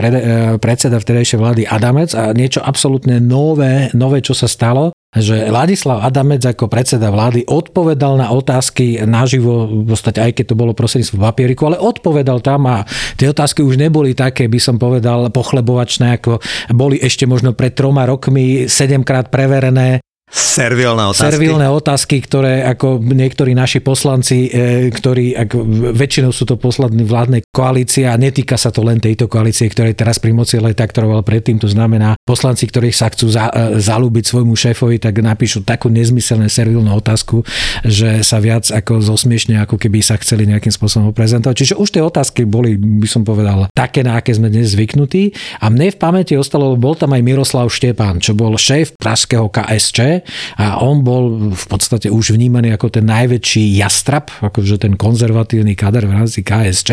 predseda 0.61 1.01
vtedajšej 1.01 1.39
vlády 1.41 1.61
Adamec 1.65 2.13
a 2.13 2.29
niečo 2.37 2.61
absolútne 2.61 3.17
nové, 3.17 3.89
nové, 3.97 4.21
čo 4.21 4.37
sa 4.37 4.45
stalo, 4.45 4.93
že 5.11 5.51
Ladislav 5.51 5.99
Adamec 6.07 6.39
ako 6.39 6.71
predseda 6.71 7.11
vlády 7.11 7.43
odpovedal 7.43 8.15
na 8.15 8.31
otázky 8.31 9.03
naživo, 9.03 9.83
v 9.83 9.91
podstate 9.91 10.23
aj 10.23 10.39
keď 10.39 10.45
to 10.51 10.55
bolo 10.55 10.71
prostredníctvom 10.71 11.19
papieriku, 11.19 11.67
ale 11.67 11.83
odpovedal 11.83 12.39
tam 12.39 12.63
a 12.71 12.87
tie 13.19 13.27
otázky 13.27 13.59
už 13.59 13.75
neboli 13.75 14.15
také, 14.15 14.47
by 14.47 14.59
som 14.63 14.79
povedal, 14.79 15.27
pochlebovačné, 15.27 16.15
ako 16.15 16.39
boli 16.71 16.95
ešte 16.95 17.27
možno 17.27 17.51
pred 17.51 17.75
troma 17.75 18.07
rokmi 18.07 18.71
sedemkrát 18.71 19.27
preverené 19.27 19.99
Servilné 20.31 21.11
otázky. 21.11 21.27
Servilné 21.27 21.67
otázky, 21.67 22.15
ktoré 22.23 22.63
ako 22.63 23.03
niektorí 23.03 23.51
naši 23.51 23.83
poslanci, 23.83 24.47
e, 24.47 24.87
ktorí 24.87 25.35
ako 25.35 25.59
väčšinou 25.91 26.31
sú 26.31 26.47
to 26.47 26.55
poslední 26.55 27.03
vládnej 27.03 27.43
koalície 27.51 28.07
a 28.07 28.15
netýka 28.15 28.55
sa 28.55 28.71
to 28.71 28.79
len 28.79 29.03
tejto 29.03 29.27
koalície, 29.27 29.67
ktorej 29.67 29.99
teraz 29.99 30.23
pri 30.23 30.31
moci, 30.31 30.55
ale 30.55 30.71
taktoroval 30.71 31.27
predtým. 31.27 31.59
To 31.59 31.67
znamená, 31.67 32.15
poslanci, 32.23 32.63
ktorí 32.63 32.95
sa 32.95 33.11
chcú 33.11 33.27
za, 33.27 33.51
e, 33.51 33.83
zalúbiť 33.83 34.23
svojmu 34.31 34.55
šéfovi, 34.55 35.03
tak 35.03 35.19
napíšu 35.19 35.67
takú 35.67 35.91
nezmyselné 35.91 36.47
servilnú 36.47 36.95
otázku, 36.95 37.43
že 37.83 38.23
sa 38.23 38.39
viac 38.39 38.71
ako 38.71 39.03
zosmiešne, 39.03 39.59
ako 39.59 39.75
keby 39.75 39.99
sa 39.99 40.15
chceli 40.15 40.47
nejakým 40.47 40.71
spôsobom 40.71 41.11
prezentovať. 41.11 41.55
Čiže 41.59 41.75
už 41.75 41.91
tie 41.91 42.03
otázky 42.07 42.47
boli, 42.47 42.79
by 42.79 43.07
som 43.11 43.27
povedal, 43.27 43.67
také, 43.75 43.99
na 43.99 44.15
aké 44.15 44.31
sme 44.31 44.47
dnes 44.47 44.71
zvyknutí. 44.71 45.35
A 45.59 45.67
mne 45.67 45.91
v 45.91 45.99
pamäti 45.99 46.39
ostalo, 46.39 46.71
bol 46.79 46.95
tam 46.95 47.11
aj 47.11 47.19
Miroslav 47.19 47.67
Štepán, 47.67 48.23
čo 48.23 48.31
bol 48.31 48.55
šéf 48.55 48.95
pražského 48.95 49.51
KSČ, 49.51 50.20
a 50.57 50.81
on 50.81 51.05
bol 51.05 51.53
v 51.53 51.65
podstate 51.67 52.07
už 52.09 52.35
vnímaný 52.35 52.73
ako 52.75 53.01
ten 53.01 53.05
najväčší 53.07 53.77
jastrab, 53.77 54.31
akože 54.41 54.81
ten 54.81 54.93
konzervatívny 54.95 55.75
kader 55.75 56.07
v 56.07 56.15
rámci 56.17 56.41
KSČ. 56.41 56.89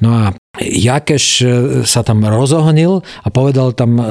No 0.00 0.10
a 0.12 0.24
Jakeš 0.60 1.24
e, 1.40 1.46
sa 1.88 2.04
tam 2.04 2.20
rozohnil 2.28 3.00
a 3.00 3.28
povedal 3.32 3.72
tam 3.72 3.96
e, 3.96 4.04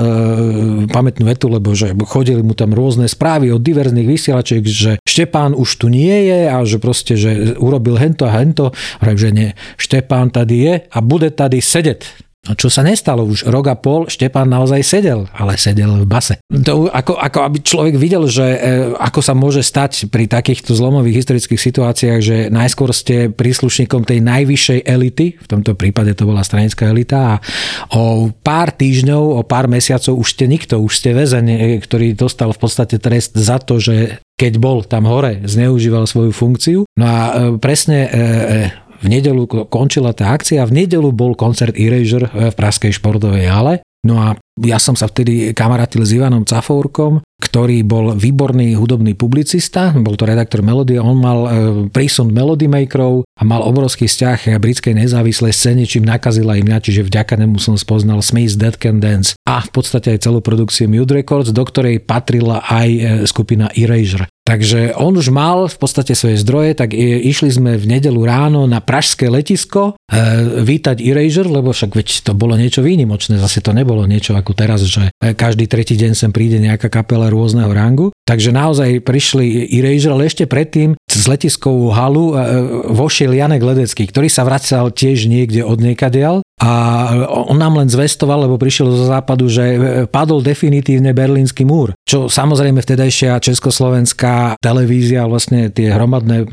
pamätnú 0.90 1.30
vetu, 1.30 1.54
lebo 1.54 1.78
že 1.78 1.94
chodili 2.10 2.42
mu 2.42 2.58
tam 2.58 2.74
rôzne 2.74 3.06
správy 3.06 3.54
od 3.54 3.62
diverzných 3.62 4.10
vysielačiek, 4.10 4.66
že 4.66 4.98
Štepán 5.06 5.54
už 5.54 5.70
tu 5.78 5.94
nie 5.94 6.34
je 6.34 6.50
a 6.50 6.58
že 6.66 6.82
proste, 6.82 7.14
že 7.14 7.54
urobil 7.62 7.94
hento 8.02 8.26
a 8.26 8.42
hento. 8.42 8.74
Hovorím, 9.06 9.20
že 9.22 9.30
nie, 9.30 9.50
Štepán 9.78 10.34
tady 10.34 10.56
je 10.58 10.74
a 10.90 10.98
bude 11.06 11.30
tady 11.30 11.62
sedeť. 11.62 12.31
Čo 12.42 12.74
sa 12.74 12.82
nestalo, 12.82 13.22
už 13.22 13.46
rok 13.46 13.70
a 13.70 13.78
pol 13.78 14.10
Štepán 14.10 14.50
naozaj 14.50 14.82
sedel, 14.82 15.30
ale 15.38 15.62
sedel 15.62 15.94
v 16.02 16.10
base. 16.10 16.42
To, 16.50 16.90
ako, 16.90 17.14
ako 17.14 17.40
aby 17.46 17.58
človek 17.62 17.96
videl, 18.02 18.26
že 18.26 18.58
e, 18.58 18.60
ako 18.98 19.22
sa 19.22 19.38
môže 19.38 19.62
stať 19.62 20.10
pri 20.10 20.26
takýchto 20.26 20.74
zlomových 20.74 21.22
historických 21.22 21.62
situáciách, 21.62 22.20
že 22.26 22.38
najskôr 22.50 22.98
ste 22.98 23.30
príslušníkom 23.30 24.10
tej 24.10 24.26
najvyššej 24.26 24.80
elity, 24.90 25.38
v 25.38 25.48
tomto 25.54 25.78
prípade 25.78 26.18
to 26.18 26.26
bola 26.26 26.42
stranická 26.42 26.90
elita 26.90 27.38
a 27.38 27.40
o 27.94 28.34
pár 28.34 28.74
týždňov, 28.74 29.38
o 29.38 29.42
pár 29.46 29.70
mesiacov 29.70 30.18
už 30.18 30.34
ste 30.34 30.50
nikto, 30.50 30.82
už 30.82 30.98
ste 30.98 31.14
väzeň, 31.14 31.46
e, 31.46 31.58
ktorý 31.78 32.18
dostal 32.18 32.50
v 32.58 32.58
podstate 32.58 32.98
trest 32.98 33.38
za 33.38 33.62
to, 33.62 33.78
že 33.78 34.18
keď 34.42 34.58
bol 34.58 34.82
tam 34.82 35.06
hore, 35.06 35.46
zneužíval 35.46 36.10
svoju 36.10 36.34
funkciu. 36.34 36.90
No 36.98 37.06
a 37.06 37.20
e, 37.30 37.32
presne 37.62 38.10
v 39.02 39.08
nedelu 39.10 39.44
končila 39.68 40.14
tá 40.14 40.32
akcia, 40.32 40.66
v 40.70 40.86
nedelu 40.86 41.10
bol 41.10 41.34
koncert 41.34 41.74
Erasure 41.74 42.30
v 42.30 42.54
Praskej 42.54 42.94
športovej 42.96 43.50
hale. 43.50 43.82
No 44.02 44.18
a 44.18 44.34
ja 44.58 44.82
som 44.82 44.98
sa 44.98 45.06
vtedy 45.06 45.54
kamarátil 45.54 46.02
s 46.02 46.18
Ivanom 46.18 46.42
Cafourkom, 46.42 47.22
ktorý 47.38 47.86
bol 47.86 48.18
výborný 48.18 48.74
hudobný 48.74 49.14
publicista, 49.14 49.94
bol 49.94 50.18
to 50.18 50.26
redaktor 50.26 50.66
Melody, 50.66 50.98
on 50.98 51.22
mal 51.22 51.40
e, 51.46 51.50
prísun 51.90 52.34
Melody 52.34 52.66
Makerov 52.66 53.26
a 53.26 53.42
mal 53.46 53.62
obrovský 53.62 54.10
vzťah 54.10 54.58
britskej 54.58 54.98
nezávislej 54.98 55.54
scéne, 55.54 55.84
čím 55.86 56.06
nakazila 56.06 56.58
im 56.58 56.66
mňa, 56.66 56.82
čiže 56.82 57.06
vďaka 57.06 57.38
nemu 57.46 57.62
som 57.62 57.78
spoznal 57.78 58.26
Smith 58.26 58.58
Dead 58.58 58.74
Can 58.74 58.98
Dance 58.98 59.38
a 59.52 59.60
v 59.60 59.72
podstate 59.76 60.16
aj 60.16 60.24
celú 60.24 60.40
produkciu 60.40 60.88
Mute 60.88 61.20
Records, 61.20 61.52
do 61.52 61.64
ktorej 61.68 62.00
patrila 62.00 62.64
aj 62.64 62.88
e, 62.88 63.00
skupina 63.28 63.68
Erasure. 63.76 64.32
Takže 64.48 64.96
on 64.98 65.14
už 65.14 65.30
mal 65.30 65.68
v 65.68 65.78
podstate 65.78 66.16
svoje 66.16 66.40
zdroje, 66.40 66.74
tak 66.74 66.96
išli 66.98 67.52
sme 67.52 67.78
v 67.78 67.86
nedelu 67.86 68.18
ráno 68.24 68.66
na 68.66 68.80
pražské 68.80 69.28
letisko 69.28 69.94
e, 69.94 70.64
vítať 70.64 71.04
Erasure, 71.04 71.52
lebo 71.52 71.76
však 71.76 71.92
veď 71.92 72.08
to 72.26 72.32
bolo 72.32 72.56
niečo 72.56 72.80
výnimočné, 72.80 73.36
zase 73.38 73.60
to 73.60 73.76
nebolo 73.76 74.08
niečo 74.08 74.34
ako 74.34 74.56
teraz, 74.56 74.88
že 74.88 75.12
každý 75.20 75.68
tretí 75.68 76.00
deň 76.00 76.12
sem 76.16 76.32
príde 76.32 76.58
nejaká 76.58 76.88
kapela 76.88 77.28
rôzneho 77.28 77.70
rangu. 77.70 78.16
Takže 78.24 78.56
naozaj 78.56 79.04
prišli 79.04 79.68
Erasure, 79.76 80.16
ale 80.16 80.32
ešte 80.32 80.48
predtým 80.48 80.96
z 81.12 81.26
letiskovú 81.28 81.92
halu 81.92 82.32
e, 82.32 82.44
vošiel 82.96 83.36
Janek 83.36 83.62
Ledecký, 83.62 84.08
ktorý 84.08 84.32
sa 84.32 84.48
vracal 84.48 84.96
tiež 84.96 85.28
niekde 85.28 85.62
od 85.68 85.80
niekadiaľ 85.84 86.42
a 86.62 86.72
on 87.50 87.58
nám 87.58 87.82
len 87.82 87.90
zvestoval, 87.90 88.46
lebo 88.46 88.62
prišiel 88.62 88.94
zo 88.94 89.10
západu, 89.10 89.50
že 89.50 89.66
e, 89.66 89.78
padol 90.06 90.46
definitívne 90.46 91.10
berlínsky 91.10 91.66
múr. 91.66 91.98
Čo 92.06 92.30
samozrejme 92.30 92.78
vtedajšia 92.86 93.42
československá 93.42 94.62
televízia, 94.62 95.26
vlastne 95.26 95.74
tie 95.74 95.90
hromadné 95.90 96.46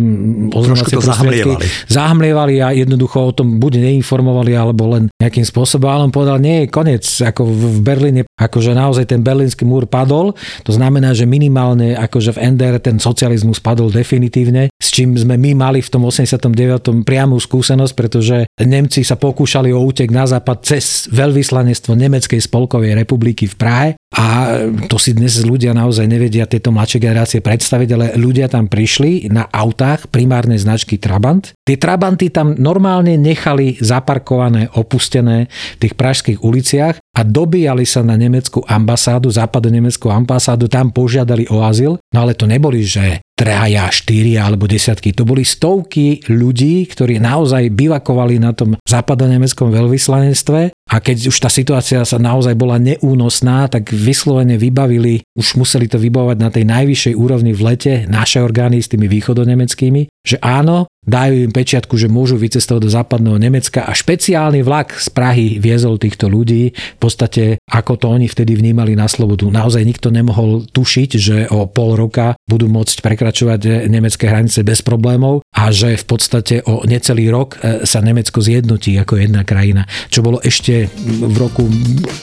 oznamovacie 0.48 0.96
prostriedky 0.96 1.60
zahmlievali 1.92 2.56
a 2.64 2.72
jednoducho 2.72 3.20
o 3.20 3.36
tom 3.36 3.60
buď 3.60 3.84
neinformovali, 3.84 4.56
alebo 4.56 4.96
len 4.96 5.12
nejakým 5.20 5.44
spôsobom. 5.44 5.92
Ale 5.92 6.08
on 6.08 6.14
povedal, 6.16 6.40
nie 6.40 6.64
je 6.64 6.72
koniec, 6.72 7.04
ako 7.04 7.44
v 7.44 7.78
Berlíne, 7.84 8.24
akože 8.40 8.72
naozaj 8.72 9.12
ten 9.12 9.20
berlínsky 9.20 9.68
múr 9.68 9.84
padol. 9.84 10.32
To 10.64 10.72
znamená, 10.72 11.12
že 11.12 11.28
minimálne 11.28 11.92
akože 12.00 12.40
v 12.40 12.56
NDR 12.56 12.80
ten 12.80 12.96
socializmus 12.96 13.60
padol 13.60 13.92
definitívne, 13.92 14.47
s 14.78 14.88
čím 14.94 15.14
sme 15.14 15.36
my 15.36 15.54
mali 15.58 15.80
v 15.84 15.90
tom 15.90 16.06
89. 16.06 17.04
priamú 17.04 17.36
skúsenosť, 17.36 17.94
pretože 17.94 18.36
Nemci 18.58 19.02
sa 19.04 19.18
pokúšali 19.18 19.70
o 19.74 19.80
útek 19.82 20.08
na 20.10 20.24
západ 20.24 20.58
cez 20.64 21.06
veľvyslanectvo 21.12 21.94
Nemeckej 21.94 22.40
spolkovej 22.42 22.96
republiky 22.96 23.46
v 23.46 23.56
Prahe 23.58 23.88
a 24.08 24.56
to 24.88 24.96
si 24.96 25.12
dnes 25.12 25.36
ľudia 25.44 25.76
naozaj 25.76 26.08
nevedia 26.08 26.48
tieto 26.48 26.72
mladšie 26.72 26.96
generácie 26.96 27.40
predstaviť, 27.44 27.88
ale 27.92 28.06
ľudia 28.16 28.48
tam 28.48 28.64
prišli 28.64 29.28
na 29.28 29.44
autách 29.52 30.08
primárnej 30.08 30.56
značky 30.56 30.96
Trabant. 30.96 31.52
Tie 31.68 31.76
Trabanty 31.76 32.32
tam 32.32 32.56
normálne 32.56 33.20
nechali 33.20 33.76
zaparkované, 33.76 34.72
opustené 34.80 35.52
v 35.76 35.78
tých 35.84 35.94
pražských 35.94 36.40
uliciach 36.40 36.96
a 36.96 37.20
dobíjali 37.20 37.84
sa 37.84 38.00
na 38.00 38.16
nemeckú 38.16 38.64
ambasádu, 38.64 39.28
západo-nemeckú 39.28 40.08
ambasádu, 40.08 40.72
tam 40.72 40.88
požiadali 40.88 41.44
o 41.52 41.60
azyl, 41.60 42.00
no 42.00 42.18
ale 42.18 42.32
to 42.32 42.48
neboli, 42.48 42.80
že 42.80 43.20
traja, 43.38 43.86
štyria 43.94 44.50
alebo 44.50 44.66
desiatky. 44.66 45.14
To 45.14 45.22
boli 45.22 45.46
stovky 45.46 46.26
ľudí, 46.26 46.90
ktorí 46.90 47.22
naozaj 47.22 47.70
bivakovali 47.70 48.42
na 48.42 48.50
tom 48.50 48.74
západonemeckom 48.82 49.70
veľvyslanectve 49.70 50.74
a 50.88 51.04
keď 51.04 51.28
už 51.28 51.36
tá 51.36 51.52
situácia 51.52 52.00
sa 52.08 52.16
naozaj 52.16 52.56
bola 52.56 52.80
neúnosná, 52.80 53.68
tak 53.68 53.92
vyslovene 53.92 54.56
vybavili, 54.56 55.20
už 55.36 55.60
museli 55.60 55.84
to 55.84 56.00
vybavovať 56.00 56.38
na 56.40 56.48
tej 56.48 56.64
najvyššej 56.64 57.14
úrovni 57.14 57.52
v 57.52 57.60
lete 57.60 57.94
naše 58.08 58.40
orgány 58.40 58.80
s 58.80 58.88
tými 58.88 59.04
východonemeckými, 59.04 60.08
že 60.24 60.40
áno, 60.40 60.88
dajú 61.08 61.48
im 61.48 61.52
pečiatku, 61.52 61.96
že 61.96 62.12
môžu 62.12 62.36
vycestovať 62.36 62.80
do 62.84 62.90
západného 62.92 63.40
Nemecka 63.40 63.88
a 63.88 63.96
špeciálny 63.96 64.60
vlak 64.60 64.92
z 64.92 65.08
Prahy 65.08 65.56
viezol 65.56 65.96
týchto 65.96 66.28
ľudí 66.28 66.76
v 66.76 67.00
podstate, 67.00 67.56
ako 67.64 67.96
to 67.96 68.06
oni 68.12 68.28
vtedy 68.28 68.52
vnímali 68.52 68.92
na 68.92 69.08
slobodu. 69.08 69.48
Naozaj 69.48 69.88
nikto 69.88 70.12
nemohol 70.12 70.68
tušiť, 70.68 71.10
že 71.16 71.36
o 71.48 71.64
pol 71.64 71.96
roka 71.96 72.36
budú 72.44 72.68
môcť 72.68 73.00
prekračovať 73.00 73.88
nemecké 73.88 74.28
hranice 74.28 74.60
bez 74.60 74.84
problémov 74.84 75.40
a 75.56 75.72
že 75.72 75.96
v 75.96 76.04
podstate 76.04 76.60
o 76.68 76.84
necelý 76.84 77.32
rok 77.32 77.56
e, 77.56 77.88
sa 77.88 78.04
Nemecko 78.04 78.44
zjednotí 78.44 79.00
ako 79.00 79.16
jedna 79.16 79.48
krajina, 79.48 79.88
čo 80.12 80.20
bolo 80.20 80.44
ešte 80.44 80.77
v 80.86 81.36
roku 81.40 81.66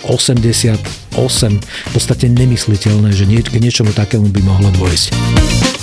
88 0.07 0.79
v 1.59 1.91
podstate 1.91 2.25
nemysliteľné, 2.31 3.11
že 3.11 3.27
nie, 3.27 3.43
k 3.43 3.59
niečomu 3.59 3.91
takému 3.91 4.31
by 4.31 4.41
mohlo 4.45 4.71
dôjsť. 4.79 5.74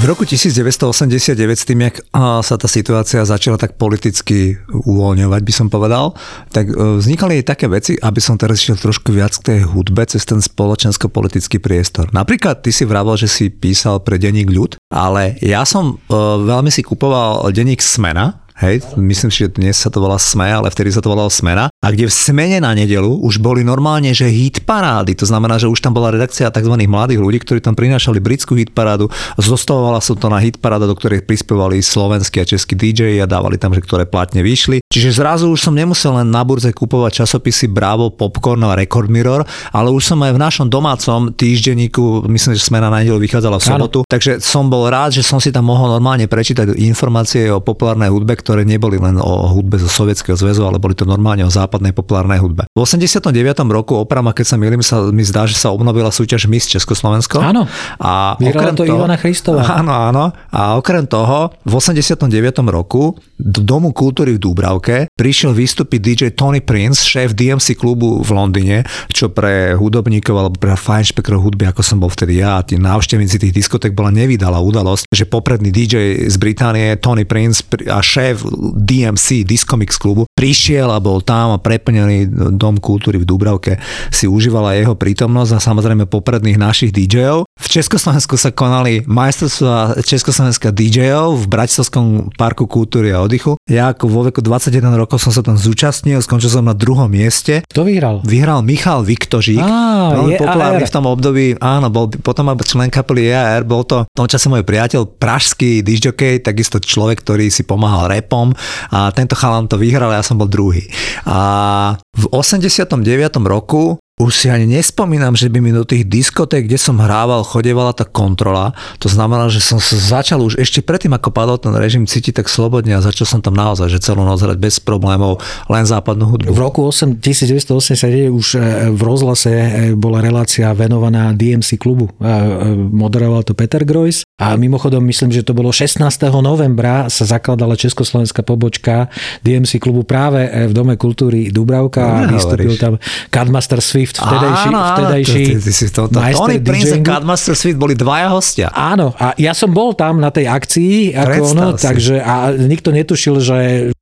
V 0.00 0.08
roku 0.08 0.24
1989 0.24 1.36
s 1.36 1.68
tým, 1.68 1.84
jak 1.84 2.00
sa 2.16 2.56
tá 2.56 2.64
situácia 2.64 3.20
začala 3.20 3.60
tak 3.60 3.76
politicky 3.76 4.56
uvoľňovať, 4.72 5.40
by 5.44 5.52
som 5.52 5.68
povedal, 5.68 6.16
tak 6.48 6.72
e, 6.72 6.96
vznikali 6.96 7.36
aj 7.36 7.44
také 7.44 7.68
veci, 7.68 8.00
aby 8.00 8.16
som 8.16 8.40
teraz 8.40 8.64
išiel 8.64 8.80
trošku 8.80 9.12
viac 9.12 9.36
k 9.36 9.44
tej 9.52 9.58
hudbe 9.68 10.00
cez 10.08 10.24
ten 10.24 10.40
spoločensko-politický 10.40 11.60
priestor. 11.60 12.08
Napríklad 12.16 12.64
ty 12.64 12.72
si 12.72 12.88
vravel, 12.88 13.20
že 13.20 13.28
si 13.28 13.52
písal 13.52 14.00
pre 14.00 14.16
denník 14.16 14.48
ľud, 14.48 14.80
ale 14.88 15.36
ja 15.44 15.68
som 15.68 16.00
e, 16.00 16.16
veľmi 16.48 16.72
si 16.72 16.80
kupoval 16.80 17.52
denník 17.52 17.84
Smena, 17.84 18.40
Hej, 18.60 18.92
myslím 19.00 19.32
si, 19.32 19.48
že 19.48 19.56
dnes 19.56 19.72
sa 19.72 19.88
to 19.88 20.04
volá 20.04 20.20
SME, 20.20 20.52
ale 20.52 20.68
vtedy 20.68 20.92
sa 20.92 21.00
to 21.00 21.08
volalo 21.08 21.32
Smena. 21.32 21.72
A 21.80 21.88
kde 21.88 22.04
v 22.04 22.12
Smene 22.12 22.60
na 22.60 22.76
nedelu 22.76 23.08
už 23.08 23.40
boli 23.40 23.64
normálne, 23.64 24.12
že 24.12 24.28
hit 24.28 24.68
parády. 24.68 25.16
To 25.16 25.24
znamená, 25.24 25.56
že 25.56 25.64
už 25.64 25.80
tam 25.80 25.96
bola 25.96 26.12
redakcia 26.12 26.52
tzv. 26.52 26.76
mladých 26.84 27.24
ľudí, 27.24 27.40
ktorí 27.40 27.64
tam 27.64 27.72
prinášali 27.72 28.20
britskú 28.20 28.60
hit 28.60 28.76
parádu. 28.76 29.08
Zostavovala 29.40 30.04
sa 30.04 30.12
to 30.12 30.28
na 30.28 30.44
hit 30.44 30.60
paráda, 30.60 30.84
do 30.84 30.92
ktorej 30.92 31.24
prispievali 31.24 31.80
slovenskí 31.80 32.36
a 32.36 32.44
českí 32.44 32.76
DJ 32.76 33.24
a 33.24 33.26
dávali 33.26 33.56
tam, 33.56 33.72
že 33.72 33.80
ktoré 33.80 34.04
platne 34.04 34.44
vyšli. 34.44 34.84
Čiže 34.90 35.22
zrazu 35.22 35.46
už 35.54 35.62
som 35.62 35.70
nemusel 35.70 36.10
len 36.18 36.34
na 36.34 36.42
burze 36.42 36.74
kupovať 36.74 37.22
časopisy 37.22 37.70
Bravo, 37.70 38.10
Popcorn 38.10 38.66
a 38.66 38.74
Record 38.74 39.06
Mirror, 39.06 39.46
ale 39.70 39.86
už 39.94 40.02
som 40.02 40.18
aj 40.18 40.34
v 40.34 40.42
našom 40.42 40.66
domácom 40.66 41.30
týždenníku, 41.30 42.26
myslím, 42.26 42.58
že 42.58 42.66
Smena 42.66 42.90
na 42.90 42.98
nedelu 42.98 43.22
vychádzala 43.22 43.62
v 43.62 43.64
sobotu, 43.70 43.98
ano. 44.02 44.10
takže 44.10 44.42
som 44.42 44.66
bol 44.66 44.90
rád, 44.90 45.14
že 45.14 45.22
som 45.22 45.38
si 45.38 45.54
tam 45.54 45.70
mohol 45.70 45.94
normálne 45.94 46.26
prečítať 46.26 46.74
informácie 46.74 47.54
o 47.54 47.62
populárnej 47.62 48.10
hudbe, 48.10 48.34
ktoré 48.34 48.66
neboli 48.66 48.98
len 48.98 49.14
o 49.22 49.54
hudbe 49.54 49.78
zo 49.78 49.86
Sovietskeho 49.86 50.34
zväzu, 50.34 50.66
ale 50.66 50.82
boli 50.82 50.98
to 50.98 51.06
normálne 51.06 51.46
o 51.46 51.54
západnej 51.54 51.94
populárnej 51.94 52.42
hudbe. 52.42 52.66
V 52.74 52.82
89. 52.82 53.30
roku 53.70 53.94
oprama, 53.94 54.34
keď 54.34 54.42
sa 54.42 54.56
milím, 54.58 54.82
sa 54.82 55.06
mi 55.14 55.22
zdá, 55.22 55.46
že 55.46 55.54
sa 55.54 55.70
obnovila 55.70 56.10
súťaž 56.10 56.50
Miss 56.50 56.66
Československo. 56.66 57.38
Áno. 57.38 57.70
A 58.02 58.34
okrem 58.34 58.74
to 58.74 58.82
toho, 58.82 59.06
Ivana 59.06 59.14
Christová. 59.14 59.62
Áno, 59.86 59.94
áno. 59.94 60.34
A 60.50 60.74
okrem 60.74 61.06
toho, 61.06 61.54
v 61.62 61.78
89. 61.78 62.26
roku 62.74 63.14
do 63.38 63.62
Domu 63.62 63.94
kultúry 63.94 64.34
v 64.34 64.42
Dúbravke 64.42 64.79
prišiel 65.14 65.52
vystúpiť 65.52 66.00
DJ 66.00 66.22
Tony 66.32 66.64
Prince, 66.64 67.04
šéf 67.04 67.36
DMC 67.36 67.76
klubu 67.76 68.24
v 68.24 68.30
Londýne, 68.32 68.78
čo 69.12 69.28
pre 69.28 69.76
hudobníkov 69.76 70.34
alebo 70.34 70.56
pre 70.56 70.74
fajnšpekrov 70.74 71.40
hudby, 71.40 71.68
ako 71.68 71.84
som 71.84 72.00
bol 72.00 72.08
vtedy 72.08 72.40
ja, 72.40 72.64
tí 72.64 72.80
návštevníci 72.80 73.36
tých 73.36 73.56
diskotek 73.56 73.92
bola 73.92 74.08
nevydala 74.08 74.58
udalosť, 74.62 75.10
že 75.12 75.28
popredný 75.28 75.68
DJ 75.68 76.26
z 76.26 76.36
Británie 76.40 76.96
Tony 76.96 77.28
Prince 77.28 77.60
a 77.90 78.00
šéf 78.00 78.42
DMC, 78.80 79.44
Discomix 79.44 80.00
klubu, 80.00 80.24
prišiel 80.32 80.88
a 80.88 81.02
bol 81.02 81.20
tam 81.20 81.52
a 81.52 81.58
preplnený 81.60 82.30
Dom 82.56 82.80
kultúry 82.80 83.20
v 83.20 83.28
Dubravke 83.28 83.76
si 84.08 84.24
užívala 84.30 84.78
jeho 84.78 84.96
prítomnosť 84.96 85.52
a 85.56 85.60
samozrejme 85.60 86.08
popredných 86.08 86.56
našich 86.56 86.90
DJov. 86.94 87.49
V 87.60 87.66
Československu 87.68 88.40
sa 88.40 88.48
konali 88.50 89.04
majstrovstvá 89.04 90.00
Československa 90.00 90.72
DJov 90.72 91.44
v 91.44 91.46
Bratislavskom 91.46 92.32
parku 92.32 92.64
kultúry 92.64 93.12
a 93.12 93.20
oddychu. 93.20 93.60
Ja 93.68 93.92
ako 93.92 94.08
vo 94.08 94.20
veku 94.24 94.40
21 94.40 94.80
rokov 94.96 95.20
som 95.20 95.28
sa 95.28 95.44
tam 95.44 95.60
zúčastnil, 95.60 96.24
skončil 96.24 96.48
som 96.48 96.64
na 96.64 96.72
druhom 96.72 97.06
mieste. 97.12 97.60
Kto 97.68 97.84
vyhral? 97.84 98.24
Vyhral 98.24 98.64
Michal 98.64 99.04
Viktožík. 99.04 99.60
Á, 99.60 100.16
veľmi 100.16 100.40
populárny 100.40 100.84
v 100.88 100.94
tom 100.94 101.04
období. 101.04 101.46
Áno, 101.60 101.92
bol 101.92 102.08
potom 102.08 102.48
aj 102.48 102.64
člen 102.64 102.88
kapely 102.88 103.28
EAR, 103.28 103.68
bol 103.68 103.84
to 103.84 104.08
v 104.08 104.16
tom 104.16 104.26
čase 104.26 104.48
môj 104.48 104.64
priateľ, 104.64 105.20
pražský 105.20 105.84
disjokej, 105.84 106.40
takisto 106.40 106.80
človek, 106.80 107.20
ktorý 107.20 107.52
si 107.52 107.68
pomáhal 107.68 108.08
repom 108.08 108.56
a 108.88 109.12
tento 109.12 109.36
chalan 109.36 109.68
to 109.68 109.76
vyhral, 109.76 110.08
ja 110.08 110.24
som 110.24 110.40
bol 110.40 110.48
druhý. 110.48 110.88
A 111.28 112.00
v 112.16 112.24
89. 112.32 112.96
roku 113.44 114.00
už 114.20 114.32
si 114.36 114.46
ani 114.52 114.68
nespomínam, 114.68 115.32
že 115.32 115.48
by 115.48 115.58
mi 115.64 115.72
do 115.72 115.88
tých 115.88 116.04
diskoték, 116.04 116.68
kde 116.68 116.76
som 116.76 117.00
hrával, 117.00 117.40
chodevala 117.40 117.96
tá 117.96 118.04
kontrola. 118.04 118.76
To 119.00 119.08
znamená, 119.08 119.48
že 119.48 119.64
som 119.64 119.80
sa 119.80 119.96
začal 119.96 120.44
už 120.44 120.60
ešte 120.60 120.84
predtým, 120.84 121.16
ako 121.16 121.32
padol 121.32 121.56
ten 121.56 121.72
režim, 121.72 122.04
cítiť 122.04 122.44
tak 122.44 122.52
slobodne 122.52 122.96
a 122.96 123.00
začal 123.00 123.24
som 123.24 123.40
tam 123.40 123.56
naozaj, 123.56 123.88
že 123.88 123.98
celú 124.04 124.22
noc 124.28 124.44
hrať 124.44 124.60
bez 124.60 124.76
problémov, 124.76 125.40
len 125.72 125.88
západnú 125.88 126.28
hudbu. 126.28 126.52
V 126.52 126.60
roku 126.60 126.84
8, 126.84 127.16
1989 127.16 128.28
už 128.28 128.46
e, 128.56 128.92
v 128.92 129.00
rozhlase 129.00 129.50
e, 129.50 129.68
bola 129.96 130.20
relácia 130.20 130.68
venovaná 130.76 131.32
DMC 131.32 131.80
klubu. 131.80 132.12
E, 132.20 132.36
Moderoval 132.76 133.46
to 133.48 133.56
Peter 133.56 133.82
Groys 133.88 134.22
a 134.36 134.52
mimochodom 134.56 135.00
myslím, 135.08 135.32
že 135.32 135.46
to 135.46 135.56
bolo 135.56 135.72
16. 135.72 136.00
novembra 136.40 137.08
sa 137.08 137.24
zakladala 137.24 137.72
československá 137.72 138.44
pobočka 138.44 139.08
DMC 139.40 139.80
klubu 139.80 140.04
práve 140.04 140.44
v 140.68 140.72
Dome 140.76 141.00
kultúry 141.00 141.48
Dubravka 141.48 142.02
a 142.04 142.20
No, 142.26 142.36
vystúpil 142.36 142.74
tam 142.76 142.98
Cardmaster 143.30 143.80
Swift, 143.80 144.09
vtedajší, 144.18 144.68
áno, 144.72 144.78
áno, 144.82 144.90
vtedajší 144.98 145.42
ty, 145.46 145.54
ty 145.62 145.70
si 145.70 145.86
tomto. 145.94 146.18
majster 146.18 146.42
Tony 146.42 146.58
Prince 146.58 146.90
a 146.90 146.98
DJingu. 146.98 147.06
Cardmaster 147.06 147.54
Suite 147.54 147.78
boli 147.78 147.94
dvaja 147.94 148.28
hostia. 148.34 148.68
Áno, 148.74 149.14
a 149.14 149.36
ja 149.38 149.54
som 149.54 149.70
bol 149.70 149.94
tam 149.94 150.18
na 150.18 150.34
tej 150.34 150.50
akcii, 150.50 151.14
ako 151.14 151.30
Predstav 151.30 151.54
ono, 151.54 151.68
si. 151.78 151.82
takže 151.86 152.14
a 152.18 152.34
nikto 152.56 152.90
netušil, 152.90 153.36
že 153.38 153.56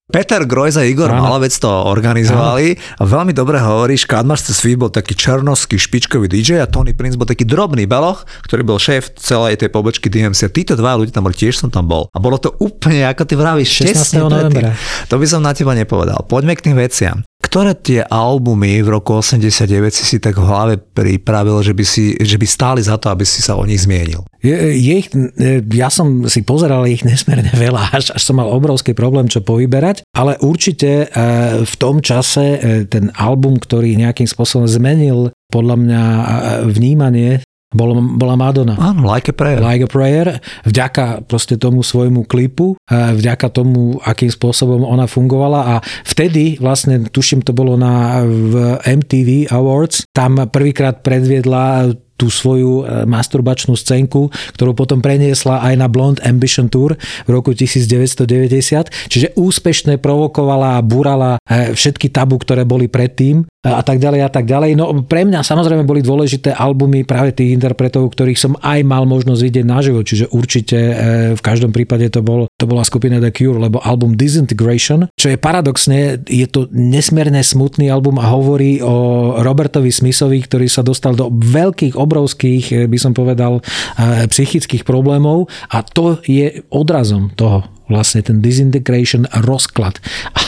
Peter 0.09 0.41
Grojs 0.49 0.81
a 0.81 0.88
Igor 0.88 1.12
Áno. 1.12 1.21
Malovec 1.21 1.53
to 1.53 1.69
organizovali 1.69 2.81
a 2.97 3.05
veľmi 3.05 3.37
dobre 3.37 3.61
hovoríš, 3.61 4.09
Cardmaster 4.09 4.57
Sweet 4.57 4.81
bol 4.81 4.88
taký 4.88 5.12
černovský 5.12 5.77
špičkový 5.77 6.33
DJ 6.33 6.65
a 6.65 6.67
Tony 6.67 6.97
Prince 6.97 7.21
bol 7.21 7.29
taký 7.29 7.45
drobný 7.45 7.85
beloch, 7.85 8.25
ktorý 8.49 8.65
bol 8.65 8.81
šéf 8.81 9.12
celej 9.21 9.61
tej 9.61 9.69
pobočky 9.69 10.09
DMC. 10.09 10.49
Títo 10.49 10.81
dva 10.81 10.97
ľudia 10.97 11.12
tam 11.12 11.29
boli, 11.29 11.37
tiež 11.37 11.61
som 11.61 11.69
tam 11.69 11.85
bol. 11.85 12.09
A 12.17 12.19
bolo 12.25 12.41
to 12.41 12.57
úplne, 12.57 13.05
ako 13.05 13.29
ty 13.29 13.37
vravíš, 13.37 13.85
16. 13.85 13.93
tesne 13.93 14.19
novembra. 14.25 14.73
To 15.12 15.21
by 15.21 15.27
som 15.29 15.45
na 15.45 15.53
teba 15.53 15.77
nepovedal. 15.77 16.25
Poďme 16.25 16.57
k 16.57 16.73
tým 16.73 16.81
veciam. 16.81 17.21
Ktoré 17.38 17.73
tie 17.73 18.05
albumy 18.05 18.83
v 18.85 18.88
roku 18.93 19.17
89 19.25 19.71
si 19.95 20.05
si 20.05 20.17
tak 20.21 20.37
v 20.37 20.45
hlave 20.45 20.75
pripravil, 20.77 21.65
že 21.65 21.73
by, 21.73 21.85
si, 21.87 22.12
že 22.21 22.37
by 22.37 22.45
stáli 22.45 22.85
za 22.85 23.00
to, 23.00 23.09
aby 23.09 23.25
si 23.25 23.41
sa 23.41 23.57
o 23.57 23.65
nich 23.65 23.81
zmienil? 23.81 24.21
Je, 24.45 24.53
je 24.53 24.95
ich, 25.00 25.09
e, 25.15 25.65
ja 25.73 25.88
som 25.88 26.29
si 26.29 26.45
pozeral 26.45 26.85
ich 26.91 27.09
nesmierne 27.09 27.49
veľa, 27.65 27.95
až, 27.95 28.12
až 28.12 28.23
som 28.23 28.37
mal 28.37 28.53
obrovský 28.53 28.93
problém, 28.93 29.33
čo 29.33 29.41
povyberať, 29.41 29.98
ale 30.14 30.38
určite 30.40 31.05
e, 31.05 31.07
v 31.67 31.75
tom 31.76 31.99
čase 31.99 32.45
e, 32.57 32.59
ten 32.87 33.11
album, 33.19 33.59
ktorý 33.59 33.99
nejakým 33.99 34.31
spôsobom 34.31 34.71
zmenil 34.71 35.35
podľa 35.50 35.76
mňa 35.76 36.02
e, 36.02 36.25
vnímanie, 36.71 37.43
bola, 37.69 38.00
bola 38.00 38.35
Madonna. 38.38 38.81
Áno, 38.81 39.05
Like 39.05 39.28
a 39.28 39.35
Prayer. 39.37 39.61
Like 39.61 39.85
a 39.85 39.90
Prayer, 39.90 40.28
vďaka 40.64 41.28
proste 41.28 41.61
tomu 41.61 41.85
svojmu 41.85 42.25
klipu, 42.25 42.77
vďaka 42.90 43.52
tomu, 43.52 44.00
akým 44.00 44.33
spôsobom 44.33 44.85
ona 44.85 45.04
fungovala 45.04 45.61
a 45.61 45.75
vtedy 46.09 46.57
vlastne, 46.57 47.04
tuším, 47.09 47.45
to 47.45 47.52
bolo 47.52 47.76
na 47.76 48.25
v 48.25 48.80
MTV 48.80 49.52
Awards, 49.52 50.09
tam 50.12 50.40
prvýkrát 50.49 51.04
predviedla 51.04 51.92
tú 52.18 52.26
svoju 52.26 52.83
e, 52.83 53.07
masturbačnú 53.07 53.78
scénku, 53.78 54.35
ktorú 54.59 54.75
potom 54.75 54.99
preniesla 54.99 55.62
aj 55.62 55.75
na 55.78 55.87
Blonde 55.87 56.21
Ambition 56.26 56.66
Tour 56.66 56.99
v 56.99 57.30
roku 57.30 57.54
1990. 57.54 58.26
Čiže 59.07 59.38
úspešne 59.38 60.02
provokovala 60.02 60.83
a 60.83 60.85
burala 60.85 61.38
e, 61.47 61.73
všetky 61.73 62.11
tabu, 62.11 62.42
ktoré 62.42 62.66
boli 62.66 62.90
predtým 62.90 63.47
e, 63.47 63.71
a 63.71 63.80
tak 63.87 64.02
ďalej 64.02 64.21
a 64.26 64.30
tak 64.35 64.50
ďalej. 64.50 64.75
No 64.75 64.90
pre 65.07 65.23
mňa 65.23 65.47
samozrejme 65.47 65.87
boli 65.87 66.02
dôležité 66.02 66.50
albumy 66.50 67.07
práve 67.07 67.30
tých 67.30 67.54
interpretov, 67.54 68.11
ktorých 68.11 68.37
som 68.37 68.59
aj 68.59 68.83
mal 68.83 69.07
možnosť 69.07 69.40
vidieť 69.40 69.64
naživo, 69.64 70.02
čiže 70.02 70.35
určite 70.35 70.76
e, 70.76 70.95
v 71.38 71.40
každom 71.40 71.71
prípade 71.71 72.11
to, 72.11 72.26
bol, 72.26 72.50
to 72.59 72.66
bola 72.66 72.77
skupina 72.85 73.23
The 73.23 73.32
Cure, 73.32 73.58
lebo 73.58 73.78
album 73.80 74.18
Disintegration, 74.18 75.08
čo 75.14 75.32
je 75.32 75.38
paradoxne, 75.38 76.20
je 76.26 76.47
to 76.50 76.66
nesmierne 76.75 77.40
smutný 77.40 77.88
album 77.88 78.18
a 78.18 78.30
hovorí 78.30 78.82
o 78.82 79.38
Robertovi 79.40 79.88
Smithovi, 79.94 80.44
ktorý 80.44 80.66
sa 80.66 80.82
dostal 80.82 81.14
do 81.14 81.30
veľkých, 81.32 81.94
obrovských, 81.94 82.64
e, 82.75 82.75
by 82.90 82.99
som 82.99 83.12
povedal, 83.14 83.61
e, 83.61 83.62
psychických 84.28 84.82
problémov 84.82 85.47
a 85.70 85.80
to 85.87 86.20
je 86.26 86.66
odrazom 86.68 87.30
toho 87.35 87.77
vlastne 87.88 88.21
ten 88.25 88.38
disintegration 88.45 89.25
rozklad. 89.45 89.99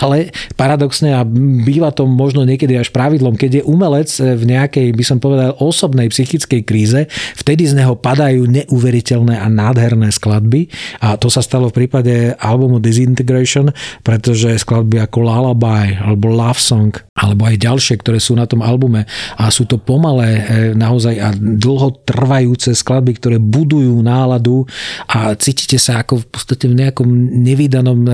Ale 0.01 0.33
paradoxne 0.55 1.17
a 1.17 1.25
býva 1.65 1.91
to 1.91 2.05
možno 2.05 2.45
niekedy 2.45 2.77
až 2.77 2.93
pravidlom, 2.93 3.37
keď 3.37 3.61
je 3.61 3.67
umelec 3.67 4.09
v 4.17 4.45
nejakej, 4.45 4.93
by 4.95 5.05
som 5.05 5.19
povedal, 5.19 5.57
osobnej 5.59 6.09
psychickej 6.13 6.63
kríze, 6.65 7.01
vtedy 7.37 7.67
z 7.67 7.81
neho 7.81 7.97
padajú 7.97 8.47
neuveriteľné 8.49 9.41
a 9.41 9.47
nádherné 9.49 10.13
skladby 10.13 10.69
a 11.01 11.17
to 11.17 11.33
sa 11.33 11.41
stalo 11.41 11.73
v 11.73 11.85
prípade 11.85 12.37
albumu 12.37 12.79
Disintegration, 12.81 13.73
pretože 14.05 14.53
skladby 14.61 15.01
ako 15.05 15.19
Lullaby 15.21 15.97
alebo 16.01 16.33
Love 16.33 16.61
Song 16.61 16.93
alebo 17.17 17.45
aj 17.45 17.61
ďalšie, 17.61 18.01
ktoré 18.01 18.17
sú 18.17 18.33
na 18.37 18.49
tom 18.49 18.65
albume 18.65 19.05
a 19.37 19.53
sú 19.53 19.69
to 19.69 19.77
pomalé 19.77 20.41
e, 20.41 20.43
naozaj 20.73 21.15
a 21.21 21.29
dlho 21.37 22.01
trvajúce 22.05 22.73
skladby, 22.73 23.21
ktoré 23.21 23.37
budujú 23.37 24.01
náladu 24.01 24.65
a 25.09 25.37
cítite 25.37 25.77
sa 25.77 26.01
ako 26.01 26.25
v 26.25 26.27
podstate 26.33 26.65
v 26.67 26.79
nejakom 26.81 27.09
nevydanom 27.31 28.01
e, 28.05 28.11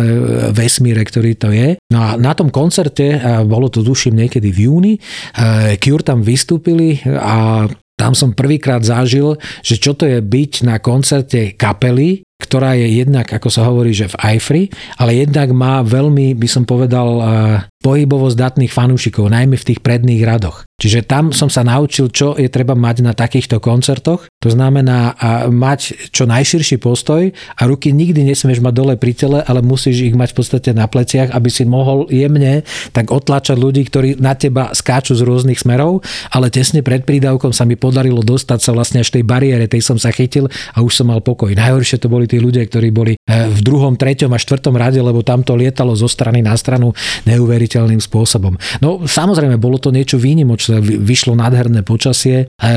vesmíre, 0.52 1.00
ktorý 1.02 1.33
to 1.40 1.48
je. 1.50 1.81
No 1.88 1.98
a 2.05 2.09
na 2.20 2.37
tom 2.37 2.52
koncerte, 2.52 3.16
a 3.16 3.42
bolo 3.42 3.72
to 3.72 3.81
duším 3.81 4.20
niekedy 4.20 4.52
v 4.52 4.59
júni, 4.68 4.94
e, 4.96 5.00
Cure 5.81 6.05
tam 6.05 6.20
vystúpili 6.20 7.00
a 7.09 7.64
tam 7.96 8.12
som 8.12 8.37
prvýkrát 8.37 8.85
zažil, 8.85 9.40
že 9.64 9.81
čo 9.81 9.96
to 9.96 10.05
je 10.05 10.20
byť 10.20 10.68
na 10.68 10.76
koncerte 10.76 11.57
kapely, 11.57 12.20
ktorá 12.37 12.76
je 12.76 13.00
jednak, 13.00 13.24
ako 13.33 13.48
sa 13.48 13.64
hovorí, 13.64 13.96
že 13.96 14.12
v 14.12 14.37
Eifri, 14.37 14.62
ale 15.00 15.24
jednak 15.24 15.48
má 15.57 15.81
veľmi, 15.81 16.37
by 16.37 16.48
som 16.48 16.68
povedal, 16.68 17.09
e, 17.09 17.22
pohybovo 17.81 18.29
zdatných 18.29 18.68
fanúšikov, 18.68 19.33
najmä 19.33 19.57
v 19.57 19.66
tých 19.72 19.81
predných 19.81 20.20
radoch. 20.29 20.65
Čiže 20.77 21.09
tam 21.09 21.33
som 21.33 21.49
sa 21.49 21.65
naučil, 21.65 22.12
čo 22.12 22.37
je 22.37 22.53
treba 22.53 22.77
mať 22.77 22.97
na 23.01 23.17
takýchto 23.17 23.65
koncertoch. 23.65 24.29
To 24.45 24.49
znamená 24.53 25.17
a 25.17 25.49
mať 25.49 26.12
čo 26.12 26.29
najširší 26.29 26.77
postoj 26.77 27.33
a 27.33 27.62
ruky 27.65 27.97
nikdy 27.97 28.29
nesmieš 28.29 28.61
mať 28.61 28.75
dole 28.77 28.95
pri 29.01 29.17
tele, 29.17 29.41
ale 29.41 29.65
musíš 29.65 30.12
ich 30.12 30.12
mať 30.12 30.37
v 30.37 30.37
podstate 30.37 30.71
na 30.77 30.85
pleciach, 30.85 31.33
aby 31.33 31.49
si 31.49 31.65
mohol 31.65 32.05
jemne 32.12 32.61
tak 32.93 33.09
otlačať 33.09 33.57
ľudí, 33.57 33.89
ktorí 33.89 34.21
na 34.21 34.37
teba 34.37 34.77
skáču 34.77 35.17
z 35.17 35.25
rôznych 35.25 35.57
smerov, 35.57 36.05
ale 36.29 36.53
tesne 36.53 36.85
pred 36.85 37.09
prídavkom 37.09 37.57
sa 37.57 37.65
mi 37.65 37.81
podarilo 37.81 38.21
dostať 38.21 38.61
sa 38.61 38.77
vlastne 38.77 39.01
až 39.01 39.17
tej 39.17 39.25
bariére, 39.25 39.65
tej 39.73 39.81
som 39.81 39.97
sa 39.97 40.12
chytil 40.12 40.53
a 40.77 40.85
už 40.85 40.93
som 40.93 41.09
mal 41.09 41.25
pokoj. 41.25 41.57
Najhoršie 41.57 42.05
to 42.05 42.12
boli 42.12 42.29
tí 42.29 42.37
ľudia, 42.37 42.69
ktorí 42.69 42.93
boli 42.93 43.17
eh, 43.17 43.49
v 43.49 43.61
druhom, 43.65 43.97
treťom 43.97 44.29
a 44.29 44.37
štvrtom 44.37 44.77
rade, 44.77 45.01
lebo 45.01 45.25
tam 45.25 45.41
to 45.41 45.57
lietalo 45.57 45.97
zo 45.97 46.05
strany 46.05 46.45
na 46.45 46.53
stranu 46.53 46.93
neuveriteľným 47.25 48.05
spôsobom. 48.05 48.61
No 48.85 49.09
samozrejme, 49.09 49.57
bolo 49.57 49.81
to 49.81 49.89
niečo 49.89 50.21
výnimočné, 50.21 50.65
vyšlo 50.83 51.38
nádherné 51.38 51.87
počasie, 51.87 52.46
eh, 52.46 52.68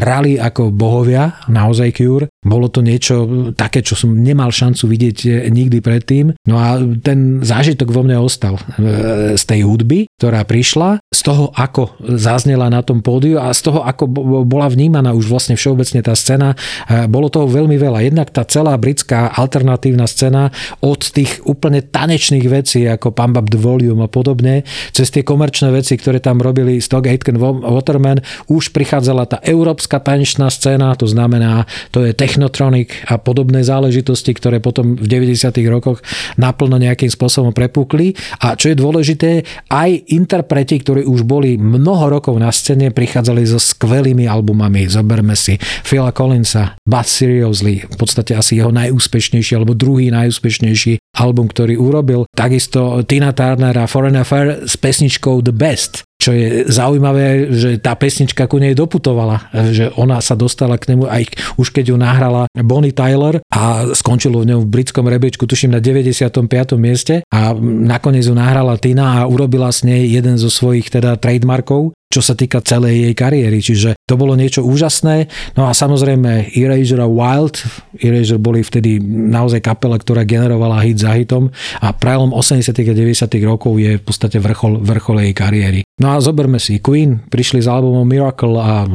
hrali 0.00 0.40
ako 0.40 0.72
bohovia, 0.72 1.44
naozaj 1.52 1.92
Cure, 1.92 2.32
bolo 2.40 2.72
to 2.72 2.80
niečo 2.80 3.50
také, 3.52 3.84
čo 3.84 3.96
som 3.96 4.16
nemal 4.16 4.48
šancu 4.48 4.84
vidieť 4.88 5.18
eh, 5.28 5.32
nikdy 5.52 5.84
predtým. 5.84 6.32
No 6.48 6.56
a 6.56 6.80
ten 7.00 7.44
zážitok 7.44 7.92
vo 7.92 8.04
mne 8.04 8.20
ostal 8.20 8.56
eh, 8.56 9.36
z 9.36 9.42
tej 9.44 9.60
hudby, 9.68 10.08
ktorá 10.16 10.44
prišla, 10.48 11.03
z 11.14 11.20
toho, 11.22 11.54
ako 11.54 11.94
zaznela 12.18 12.66
na 12.66 12.82
tom 12.82 12.98
pódiu 12.98 13.38
a 13.38 13.54
z 13.54 13.70
toho, 13.70 13.86
ako 13.86 14.04
bo- 14.10 14.42
bola 14.42 14.66
vnímaná 14.66 15.14
už 15.14 15.30
vlastne 15.30 15.54
všeobecne 15.54 16.02
tá 16.02 16.18
scéna. 16.18 16.58
Eh, 16.90 17.06
Bolo 17.06 17.30
toho 17.30 17.46
veľmi 17.46 17.78
veľa. 17.78 18.02
Jednak 18.02 18.34
tá 18.34 18.42
celá 18.42 18.74
britská 18.74 19.30
alternatívna 19.30 20.10
scéna 20.10 20.50
od 20.82 20.98
tých 20.98 21.38
úplne 21.46 21.78
tanečných 21.80 22.46
vecí 22.50 22.82
ako 22.90 23.14
Pump 23.14 23.38
Up 23.38 23.46
the 23.46 23.60
Volume 23.60 24.02
a 24.02 24.10
podobne, 24.10 24.66
cez 24.90 25.14
tie 25.14 25.22
komerčné 25.22 25.70
veci, 25.70 25.94
ktoré 25.94 26.18
tam 26.18 26.42
robili 26.42 26.82
Stock 26.82 27.06
Aitken 27.06 27.38
Waterman, 27.38 28.18
už 28.50 28.74
prichádzala 28.74 29.30
tá 29.30 29.38
európska 29.46 30.02
tanečná 30.02 30.50
scéna, 30.50 30.98
to 30.98 31.06
znamená, 31.06 31.68
to 31.94 32.02
je 32.02 32.10
Technotronic 32.16 32.90
a 33.06 33.20
podobné 33.20 33.62
záležitosti, 33.62 34.34
ktoré 34.34 34.58
potom 34.58 34.98
v 34.98 35.06
90. 35.06 35.54
rokoch 35.70 36.02
naplno 36.40 36.80
nejakým 36.80 37.12
spôsobom 37.12 37.54
prepukli. 37.54 38.16
A 38.42 38.58
čo 38.58 38.72
je 38.72 38.76
dôležité, 38.80 39.44
aj 39.70 40.10
interpreti, 40.10 40.80
ktorí 40.80 41.03
už 41.04 41.22
boli 41.28 41.60
mnoho 41.60 42.18
rokov 42.18 42.34
na 42.40 42.50
scéne, 42.50 42.90
prichádzali 42.90 43.44
so 43.44 43.60
skvelými 43.60 44.26
albumami. 44.26 44.88
Zoberme 44.88 45.36
si 45.38 45.60
Phila 45.84 46.10
Collinsa, 46.10 46.80
But 46.82 47.06
Seriously, 47.06 47.84
v 47.84 47.96
podstate 48.00 48.34
asi 48.34 48.58
jeho 48.58 48.72
najúspešnejší 48.74 49.52
alebo 49.54 49.76
druhý 49.76 50.10
najúspešnejší 50.10 50.98
album, 51.20 51.52
ktorý 51.52 51.78
urobil. 51.78 52.26
Takisto 52.32 53.04
Tina 53.06 53.30
Turner 53.36 53.76
a 53.78 53.86
Foreign 53.86 54.18
Affair 54.18 54.66
s 54.66 54.74
pesničkou 54.80 55.44
The 55.44 55.54
Best. 55.54 56.02
Čo 56.24 56.32
je 56.32 56.64
zaujímavé, 56.64 57.52
že 57.52 57.76
tá 57.76 57.92
pesnička 57.92 58.48
ku 58.48 58.56
nej 58.56 58.72
doputovala, 58.72 59.52
že 59.76 59.92
ona 60.00 60.24
sa 60.24 60.32
dostala 60.32 60.80
k 60.80 60.96
nemu 60.96 61.04
aj 61.04 61.22
už 61.60 61.68
keď 61.68 61.92
ju 61.92 61.96
nahrala 62.00 62.48
Bonnie 62.56 62.96
Tyler 62.96 63.44
a 63.52 63.92
skončilo 63.92 64.40
v 64.40 64.56
ňom 64.56 64.64
v 64.64 64.72
britskom 64.72 65.04
rebečku, 65.04 65.44
tuším 65.44 65.76
na 65.76 65.84
95. 65.84 66.48
mieste 66.80 67.20
a 67.28 67.52
nakoniec 67.60 68.24
ju 68.24 68.32
nahrala 68.32 68.80
Tina 68.80 69.20
a 69.20 69.28
urobila 69.28 69.68
s 69.68 69.84
nej 69.84 70.08
jeden 70.08 70.40
zo 70.40 70.48
svojich 70.48 70.88
teda 70.88 71.20
trademarkov, 71.20 71.92
čo 72.14 72.22
sa 72.22 72.38
týka 72.38 72.62
celej 72.62 73.10
jej 73.10 73.14
kariéry. 73.18 73.58
Čiže 73.58 73.98
to 74.06 74.14
bolo 74.14 74.38
niečo 74.38 74.62
úžasné. 74.62 75.26
No 75.58 75.66
a 75.66 75.74
samozrejme 75.74 76.54
Erasure 76.54 77.02
a 77.02 77.10
Wild. 77.10 77.58
Erasure 77.98 78.38
boli 78.38 78.62
vtedy 78.62 79.02
naozaj 79.02 79.58
kapela, 79.58 79.98
ktorá 79.98 80.22
generovala 80.22 80.78
hit 80.86 81.02
za 81.02 81.10
hitom 81.10 81.50
a 81.82 81.90
prelom 81.90 82.30
80. 82.30 82.70
a 82.70 82.94
90. 82.94 83.26
rokov 83.42 83.74
je 83.82 83.98
v 83.98 84.04
podstate 84.06 84.38
vrchol, 84.38 84.78
vrchol 84.78 85.26
jej 85.26 85.34
kariéry. 85.34 85.80
No 85.98 86.14
a 86.14 86.22
zoberme 86.22 86.58
si, 86.58 86.82
Queen 86.82 87.22
prišli 87.30 87.62
s 87.62 87.70
albumom 87.70 88.02
Miracle 88.02 88.58
a 88.58 88.82
e, 88.82 88.86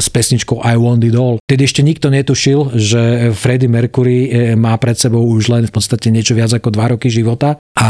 s 0.00 0.08
pesničkou 0.12 0.60
I 0.60 0.76
Want 0.76 1.00
It 1.04 1.16
All. 1.16 1.40
Tedy 1.44 1.64
ešte 1.64 1.80
nikto 1.80 2.12
netušil, 2.12 2.76
že 2.76 3.32
Freddie 3.32 3.72
Mercury 3.72 4.28
e, 4.28 4.52
má 4.52 4.76
pred 4.76 4.96
sebou 4.96 5.24
už 5.24 5.48
len 5.48 5.64
v 5.64 5.72
podstate 5.72 6.12
niečo 6.12 6.36
viac 6.36 6.52
ako 6.52 6.68
2 6.68 6.92
roky 6.96 7.08
života 7.08 7.56
a 7.72 7.88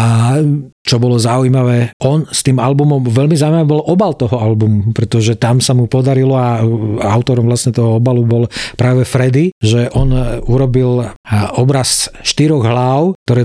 čo 0.83 0.97
bolo 1.03 1.19
zaujímavé, 1.19 1.99
on 2.07 2.23
s 2.31 2.47
tým 2.47 2.63
albumom, 2.63 3.03
veľmi 3.03 3.35
zaujímavý 3.35 3.67
bol 3.67 3.83
obal 3.83 4.15
toho 4.15 4.39
albumu, 4.39 4.72
pretože 4.97 5.37
tam 5.37 5.61
sa 5.61 5.77
mu 5.77 5.87
podarilo 5.87 6.35
a 6.35 6.65
autorom 7.05 7.47
vlastne 7.47 7.77
toho 7.77 8.01
obalu 8.01 8.23
bol 8.25 8.43
práve 8.81 9.05
Freddy, 9.05 9.53
že 9.61 9.93
on 9.93 10.13
urobil 10.49 11.13
obraz 11.61 12.09
štyroch 12.25 12.65
hlav, 12.65 13.15
ktoré 13.29 13.45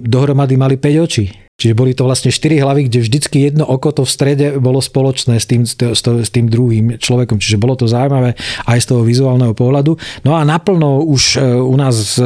dohromady 0.00 0.54
mali 0.54 0.76
5 0.78 1.06
očí. 1.06 1.26
Čiže 1.60 1.76
boli 1.76 1.92
to 1.92 2.08
vlastne 2.08 2.32
štyri 2.32 2.56
hlavy, 2.56 2.88
kde 2.88 3.04
vždycky 3.04 3.36
jedno 3.44 3.68
oko 3.68 3.92
to 3.92 4.08
v 4.08 4.10
strede 4.10 4.46
bolo 4.56 4.80
spoločné 4.80 5.36
s 5.36 5.44
tým, 5.44 5.68
s 5.68 6.30
tým 6.32 6.48
druhým 6.48 6.96
človekom. 6.96 7.36
Čiže 7.36 7.60
bolo 7.60 7.76
to 7.76 7.84
zaujímavé 7.84 8.32
aj 8.64 8.78
z 8.80 8.86
toho 8.88 9.04
vizuálneho 9.04 9.52
pohľadu. 9.52 10.00
No 10.24 10.40
a 10.40 10.48
naplno 10.48 11.04
už 11.04 11.36
e, 11.36 11.60
u 11.60 11.76
nás 11.76 12.16
e, 12.16 12.24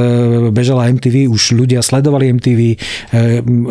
bežala 0.54 0.86
MTV, 0.86 1.26
už 1.26 1.58
ľudia 1.58 1.82
sledovali 1.82 2.30
MTV, 2.38 2.60
e, 2.62 2.76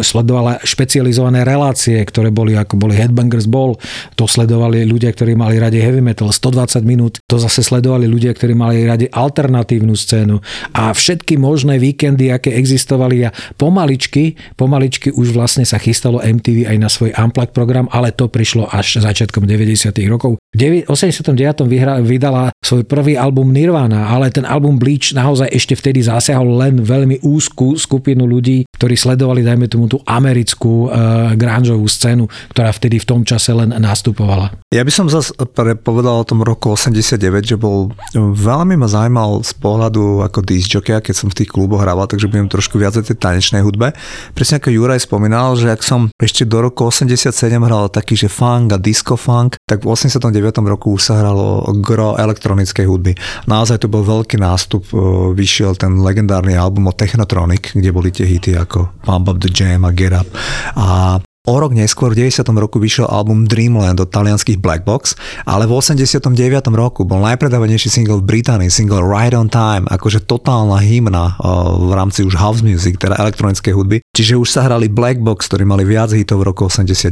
sledovala 0.03 0.59
špecializované 0.67 1.47
relácie, 1.47 1.95
ktoré 2.03 2.27
boli 2.27 2.59
ako 2.59 2.75
boli 2.75 2.99
Headbangers 2.99 3.47
Ball, 3.47 3.79
to 4.19 4.27
sledovali 4.27 4.83
ľudia, 4.83 5.15
ktorí 5.15 5.31
mali 5.39 5.63
radi 5.63 5.79
heavy 5.79 6.03
metal, 6.03 6.27
120 6.27 6.83
minút, 6.83 7.23
to 7.23 7.39
zase 7.39 7.63
sledovali 7.63 8.03
ľudia, 8.09 8.35
ktorí 8.35 8.51
mali 8.51 8.83
radi 8.83 9.07
alternatívnu 9.07 9.95
scénu 9.95 10.43
a 10.75 10.91
všetky 10.91 11.39
možné 11.39 11.79
víkendy, 11.79 12.33
aké 12.33 12.51
existovali 12.51 13.29
a 13.29 13.29
pomaličky, 13.55 14.35
pomaličky 14.59 15.13
už 15.13 15.31
vlastne 15.31 15.52
vlastne 15.53 15.69
sa 15.69 15.77
chystalo 15.77 16.17
MTV 16.17 16.65
aj 16.65 16.77
na 16.81 16.89
svoj 16.89 17.13
Unplugged 17.13 17.53
program, 17.53 17.85
ale 17.93 18.09
to 18.09 18.25
prišlo 18.25 18.73
až 18.73 19.05
začiatkom 19.05 19.45
90. 19.45 19.93
rokov. 20.09 20.41
V 20.49 20.81
89. 20.89 21.69
Vyhra, 21.69 22.01
vydala 22.01 22.49
svoj 22.57 22.89
prvý 22.89 23.13
album 23.13 23.53
Nirvana, 23.53 24.09
ale 24.09 24.33
ten 24.33 24.49
album 24.49 24.81
Bleach 24.81 25.13
naozaj 25.13 25.53
ešte 25.53 25.77
vtedy 25.77 26.01
zasiahol 26.01 26.57
len 26.57 26.81
veľmi 26.81 27.21
úzkú 27.21 27.77
skupinu 27.77 28.25
ľudí, 28.25 28.65
ktorí 28.65 28.97
sledovali, 28.97 29.45
dajme 29.45 29.69
tomu, 29.69 29.85
tú 29.85 30.01
americkú 30.09 30.89
uh, 30.89 31.37
grungeovú 31.37 31.85
scénu, 31.85 32.25
ktorá 32.49 32.73
vtedy 32.73 32.97
v 32.97 33.05
tom 33.05 33.21
čase 33.21 33.53
len 33.53 33.77
nastupovala. 33.77 34.57
Ja 34.73 34.81
by 34.81 34.89
som 34.89 35.05
zase 35.05 35.37
povedal 35.85 36.17
o 36.17 36.25
tom 36.25 36.41
roku 36.41 36.73
89, 36.73 37.45
že 37.45 37.57
bol 37.61 37.93
veľmi 38.17 38.73
ma 38.73 38.89
zaujímal 38.89 39.45
z 39.45 39.53
pohľadu 39.61 40.25
ako 40.25 40.41
disc 40.41 40.73
keď 40.73 41.13
som 41.13 41.29
v 41.29 41.43
tých 41.43 41.49
kluboch 41.53 41.85
hrával, 41.85 42.09
takže 42.09 42.25
budem 42.25 42.49
trošku 42.49 42.81
viac 42.81 42.97
o 42.97 43.05
tej 43.05 43.17
tanečnej 43.17 43.61
hudbe. 43.61 43.93
Presne 44.33 44.57
ako 44.57 44.73
Juraj 44.73 45.05
spomínal, 45.05 45.32
že 45.57 45.73
ak 45.73 45.81
som 45.81 46.13
ešte 46.21 46.45
do 46.45 46.61
roku 46.61 46.85
87 46.85 47.33
hral 47.57 47.89
taký, 47.89 48.13
že 48.13 48.29
funk 48.29 48.71
a 48.73 48.77
disco 48.77 49.17
funk, 49.17 49.57
tak 49.65 49.81
v 49.81 49.91
89 49.91 50.29
roku 50.69 50.93
už 50.93 51.01
sa 51.01 51.19
hralo 51.19 51.65
gro 51.81 52.13
elektronickej 52.15 52.85
hudby. 52.85 53.13
Naozaj 53.49 53.81
to 53.83 53.87
bol 53.89 54.05
veľký 54.05 54.37
nástup, 54.37 54.85
vyšiel 55.33 55.73
ten 55.75 55.97
legendárny 55.99 56.53
album 56.53 56.87
o 56.87 56.93
Technotronic, 56.93 57.73
kde 57.73 57.89
boli 57.89 58.13
tie 58.13 58.29
hity 58.29 58.53
ako 58.53 58.93
Pump 59.01 59.33
Up 59.33 59.37
the 59.41 59.49
Jam 59.49 59.83
a 59.83 59.91
Get 59.91 60.13
Up. 60.13 60.29
A 60.77 61.17
O 61.43 61.59
rok 61.59 61.75
neskôr 61.75 62.15
v 62.15 62.23
90. 62.23 62.39
roku 62.55 62.79
vyšiel 62.79 63.03
album 63.03 63.43
Dreamland 63.43 63.99
od 63.99 64.07
talianských 64.07 64.63
Black 64.63 64.87
Box, 64.87 65.11
ale 65.43 65.67
v 65.67 65.75
89. 65.75 66.31
roku 66.71 67.03
bol 67.03 67.19
najpredávanejší 67.19 67.91
single 67.91 68.23
v 68.23 68.31
Británii, 68.31 68.71
single 68.71 69.03
Right 69.03 69.35
on 69.35 69.51
Time, 69.51 69.83
akože 69.91 70.23
totálna 70.23 70.79
hymna 70.79 71.35
v 71.83 71.91
rámci 71.99 72.23
už 72.23 72.39
house 72.39 72.63
music, 72.63 72.95
teda 72.95 73.19
elektronickej 73.19 73.75
hudby. 73.75 73.99
Čiže 74.15 74.39
už 74.39 74.55
sa 74.55 74.63
hrali 74.63 74.87
Black 74.87 75.19
Box, 75.19 75.51
ktorí 75.51 75.67
mali 75.67 75.83
viac 75.83 76.15
hitov 76.15 76.47
v 76.47 76.55
roku 76.55 76.71
89 76.71 77.11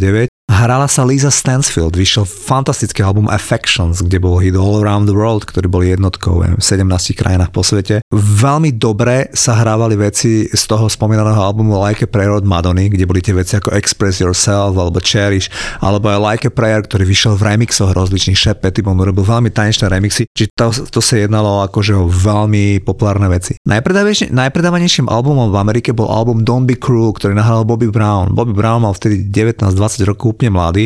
Hrala 0.51 0.91
sa 0.91 1.07
Lisa 1.07 1.31
Stansfield, 1.31 1.95
vyšiel 1.95 2.27
fantastický 2.27 3.07
album 3.07 3.31
Affections, 3.31 4.03
kde 4.03 4.19
bol 4.19 4.35
hit 4.43 4.59
All 4.59 4.83
Around 4.83 5.07
the 5.07 5.15
World, 5.15 5.47
ktorý 5.47 5.71
bol 5.71 5.79
jednotkou 5.79 6.43
v 6.43 6.59
17 6.59 6.83
krajinách 7.15 7.55
po 7.55 7.63
svete. 7.63 8.03
Veľmi 8.11 8.75
dobre 8.75 9.31
sa 9.31 9.55
hrávali 9.55 9.95
veci 9.95 10.51
z 10.51 10.63
toho 10.67 10.91
spomínaného 10.91 11.39
albumu 11.39 11.79
Like 11.79 12.03
a 12.03 12.09
Prayer 12.11 12.35
od 12.35 12.43
Madony, 12.43 12.91
kde 12.91 13.07
boli 13.07 13.23
tie 13.23 13.31
veci 13.31 13.55
ako 13.55 13.71
Express 13.71 14.19
Yourself 14.19 14.75
alebo 14.75 14.99
Cherish, 14.99 15.47
alebo 15.79 16.11
aj 16.11 16.19
Like 16.19 16.45
a 16.47 16.51
Prayer, 16.51 16.83
ktorý 16.83 17.07
vyšiel 17.07 17.39
v 17.39 17.55
remixoch 17.55 17.95
rozličných. 17.95 18.35
Shep 18.35 18.59
Pettibon 18.59 18.99
robil 18.99 19.23
veľmi 19.23 19.55
tanečné 19.55 19.87
remixy, 19.87 20.27
či 20.35 20.51
to, 20.51 20.75
to 20.91 20.99
sa 20.99 21.15
jednalo 21.15 21.63
akože 21.63 21.95
o 21.95 22.11
veľmi 22.11 22.83
populárne 22.83 23.31
veci. 23.31 23.55
Najpredávanejším 23.63 25.07
albumom 25.07 25.47
v 25.47 25.57
Amerike 25.63 25.95
bol 25.95 26.11
album 26.11 26.43
Don't 26.43 26.67
Be 26.67 26.75
Cruel, 26.75 27.15
ktorý 27.15 27.39
nahral 27.39 27.63
Bobby 27.63 27.87
Brown. 27.87 28.35
Bobby 28.35 28.51
Brown 28.51 28.83
mal 28.83 28.91
vtedy 28.91 29.31
19-20 29.31 30.11
rokov 30.11 30.40
úplne 30.41 30.57
mladý. 30.57 30.85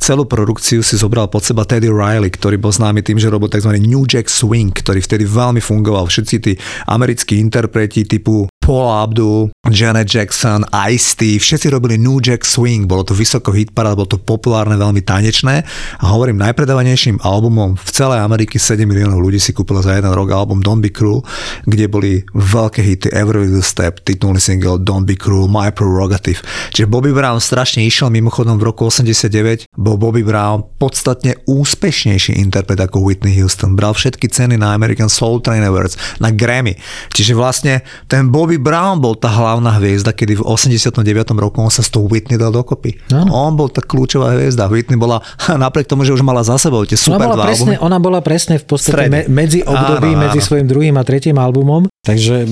Celú 0.00 0.24
produkciu 0.24 0.80
si 0.80 0.96
zobral 0.96 1.28
pod 1.28 1.44
seba 1.44 1.68
Teddy 1.68 1.92
Riley, 1.92 2.32
ktorý 2.32 2.56
bol 2.56 2.72
známy 2.72 3.04
tým, 3.04 3.20
že 3.20 3.28
robil 3.28 3.52
tzv. 3.52 3.76
New 3.76 4.08
Jack 4.08 4.32
Swing, 4.32 4.72
ktorý 4.72 5.04
vtedy 5.04 5.28
veľmi 5.28 5.60
fungoval. 5.60 6.08
Všetci 6.08 6.36
tí 6.40 6.56
americkí 6.88 7.36
interpreti 7.36 8.08
typu 8.08 8.48
Paul 8.64 8.88
Abdul, 8.88 9.52
Janet 9.68 10.08
Jackson, 10.08 10.64
Ice-T, 10.72 11.36
všetci 11.36 11.68
robili 11.68 12.00
New 12.00 12.16
Jack 12.16 12.48
Swing, 12.48 12.88
bolo 12.88 13.04
to 13.04 13.12
vysoko 13.12 13.52
hitparát, 13.52 13.92
bolo 13.92 14.08
to 14.08 14.16
populárne, 14.16 14.80
veľmi 14.80 15.04
tanečné 15.04 15.68
a 16.00 16.04
hovorím, 16.08 16.40
najpredávanejším 16.40 17.20
albumom 17.20 17.76
v 17.76 17.90
celej 17.92 18.24
Amerike 18.24 18.56
7 18.56 18.88
miliónov 18.88 19.20
ľudí 19.20 19.36
si 19.36 19.52
kúpilo 19.52 19.84
za 19.84 19.92
jeden 19.92 20.08
rok 20.16 20.32
album 20.32 20.64
Don't 20.64 20.80
Be 20.80 20.88
Cruel, 20.88 21.20
kde 21.68 21.92
boli 21.92 22.24
veľké 22.32 22.80
hity 22.80 23.12
Every 23.12 23.44
Little 23.44 23.60
Step, 23.60 24.00
titulný 24.00 24.40
single 24.40 24.80
Don't 24.80 25.04
Be 25.04 25.12
Cruel, 25.12 25.44
My 25.44 25.68
Prerogative. 25.68 26.40
Čiže 26.72 26.88
Bobby 26.88 27.12
Brown 27.12 27.44
strašne 27.44 27.84
išiel, 27.84 28.08
mimochodom 28.08 28.56
v 28.56 28.72
roku 28.72 28.88
89 28.88 29.68
bol 29.76 30.00
Bobby 30.00 30.24
Brown 30.24 30.64
podstatne 30.80 31.36
úspešnejší 31.44 32.40
interpret 32.40 32.80
ako 32.80 33.04
Whitney 33.04 33.36
Houston. 33.36 33.76
Bral 33.76 33.92
všetky 33.92 34.24
ceny 34.32 34.56
na 34.56 34.72
American 34.72 35.12
Soul 35.12 35.44
Train 35.44 35.60
Awards, 35.68 36.00
na 36.16 36.32
Grammy. 36.32 36.80
Čiže 37.12 37.36
vlastne 37.36 37.84
ten 38.08 38.32
Bobby 38.32 38.53
Bobby 38.54 38.70
Brown 38.70 39.02
bol 39.02 39.18
tá 39.18 39.26
hlavná 39.34 39.82
hviezda, 39.82 40.14
kedy 40.14 40.38
v 40.38 40.42
89. 40.46 40.94
roku 41.34 41.58
on 41.58 41.74
sa 41.74 41.82
s 41.82 41.90
tou 41.90 42.06
Whitney 42.06 42.38
dal 42.38 42.54
dokopy. 42.54 42.94
No. 43.10 43.26
On 43.34 43.50
bol 43.50 43.66
tá 43.66 43.82
kľúčová 43.82 44.38
hviezda. 44.38 44.70
Whitney 44.70 44.94
bola, 44.94 45.18
napriek 45.50 45.90
tomu, 45.90 46.06
že 46.06 46.14
už 46.14 46.22
mala 46.22 46.46
za 46.46 46.54
sebou 46.54 46.86
tie 46.86 46.94
super 46.94 47.26
ona 47.26 47.34
bola, 47.34 47.44
presne, 47.50 47.74
ona 47.82 47.98
bola 47.98 48.20
presne 48.22 48.62
v 48.62 48.66
podstate 48.70 49.10
me, 49.10 49.26
medzi 49.26 49.66
období, 49.66 50.14
áno, 50.14 50.22
áno. 50.22 50.24
medzi 50.30 50.38
svojim 50.38 50.70
druhým 50.70 50.94
a 50.94 51.02
tretím 51.02 51.34
albumom, 51.34 51.90
takže 52.06 52.46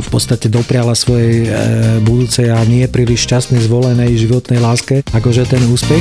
v 0.00 0.08
podstate 0.08 0.48
dopriala 0.48 0.96
svojej 0.96 1.44
e, 1.44 1.48
budúcej 2.00 2.48
a 2.48 2.64
nie 2.64 2.88
príliš 2.88 3.28
šťastnej 3.28 3.60
zvolenej 3.60 4.08
životnej 4.16 4.56
láske, 4.56 5.04
akože 5.12 5.44
ten 5.52 5.60
úspech. 5.68 6.00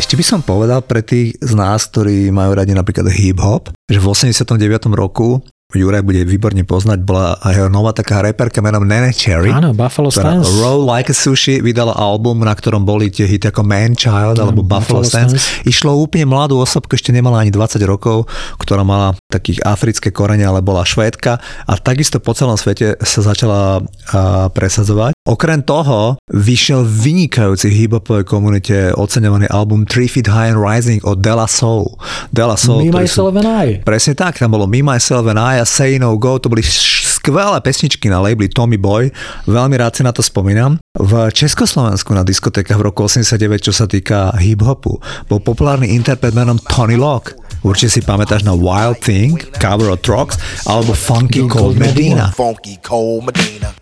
Ešte 0.00 0.16
by 0.16 0.24
som 0.24 0.40
povedal 0.40 0.80
pre 0.80 1.04
tých 1.04 1.36
z 1.44 1.52
nás, 1.52 1.84
ktorí 1.92 2.32
majú 2.32 2.56
radi 2.56 2.72
napríklad 2.72 3.12
hip-hop, 3.12 3.68
že 3.84 4.00
v 4.00 4.06
89. 4.08 4.88
roku 4.96 5.44
Juraj 5.70 6.02
bude 6.02 6.26
výborne 6.26 6.66
poznať, 6.66 6.98
bola 7.06 7.38
aj 7.46 7.70
nová 7.70 7.94
taká 7.94 8.26
reperka 8.26 8.58
menom 8.58 8.82
Nene 8.82 9.14
Cherry. 9.14 9.54
Áno, 9.54 9.70
Buffalo 9.70 10.10
Stance. 10.10 10.50
Roll 10.58 10.82
Like 10.82 11.14
a 11.14 11.16
Sushi 11.16 11.62
vydala 11.62 11.94
album, 11.94 12.42
na 12.42 12.50
ktorom 12.50 12.82
boli 12.82 13.06
tie 13.06 13.30
hity 13.30 13.54
ako 13.54 13.62
Man 13.62 13.94
Child 13.94 14.42
alebo 14.42 14.66
Buffalo, 14.66 15.06
Buffalo 15.06 15.06
Stance. 15.06 15.38
Stance. 15.38 15.62
Išlo 15.70 15.94
úplne 15.94 16.26
mladú 16.26 16.58
osobku, 16.58 16.98
ešte 16.98 17.14
nemala 17.14 17.46
ani 17.46 17.54
20 17.54 17.78
rokov, 17.86 18.26
ktorá 18.58 18.82
mala 18.82 19.14
takých 19.30 19.62
africké 19.62 20.10
korene, 20.10 20.42
ale 20.42 20.58
bola 20.58 20.82
švédka 20.82 21.38
a 21.38 21.72
takisto 21.78 22.18
po 22.18 22.34
celom 22.34 22.58
svete 22.58 22.98
sa 22.98 23.20
začala 23.22 23.78
uh, 23.78 24.50
presadzovať. 24.50 25.14
Okrem 25.30 25.62
toho 25.62 26.18
vyšiel 26.34 26.82
vynikajúci 26.82 27.70
hip-hopovej 27.70 28.26
komunite 28.26 28.76
oceňovaný 28.98 29.46
album 29.54 29.86
Three 29.86 30.10
Feet 30.10 30.26
High 30.26 30.58
and 30.58 30.58
Rising 30.58 31.06
od 31.06 31.22
Della 31.22 31.46
Soul. 31.46 31.94
Della 32.34 32.58
Soul. 32.58 32.90
Me, 32.90 33.06
Myself 33.06 33.38
and 33.38 33.46
I. 33.46 33.66
Presne 33.86 34.18
tak, 34.18 34.42
tam 34.42 34.50
bolo 34.50 34.66
Me, 34.66 34.82
Myself 34.82 35.30
and 35.30 35.38
I 35.38 35.59
a 35.60 35.68
Say 35.68 36.00
No 36.00 36.16
Go, 36.16 36.40
to 36.40 36.48
boli 36.48 36.64
skvelé 36.64 37.60
pesničky 37.60 38.08
na 38.08 38.24
labeli 38.24 38.48
Tommy 38.48 38.80
Boy, 38.80 39.12
veľmi 39.44 39.76
rád 39.76 40.00
si 40.00 40.02
na 40.02 40.16
to 40.16 40.24
spomínam. 40.24 40.80
V 40.96 41.28
Československu 41.28 42.16
na 42.16 42.24
diskotékach 42.24 42.80
v 42.80 42.88
roku 42.88 43.04
89, 43.04 43.68
čo 43.68 43.72
sa 43.76 43.84
týka 43.84 44.32
hip-hopu, 44.40 44.96
bol 45.28 45.40
populárny 45.44 45.92
interpret 45.92 46.32
menom 46.32 46.56
Tony 46.64 46.96
Locke 46.96 47.36
Určite 47.60 47.92
si 47.92 48.00
pamätáš 48.00 48.40
na 48.40 48.56
Wild 48.56 49.04
Thing, 49.04 49.36
Cover 49.60 49.92
of 49.92 50.00
Trucks, 50.00 50.40
alebo 50.64 50.96
Funky 50.96 51.44
Cold 51.44 51.76
Medina. 51.76 52.32
Funky 52.32 52.80
Cold 52.80 53.28
Medina. 53.28 53.76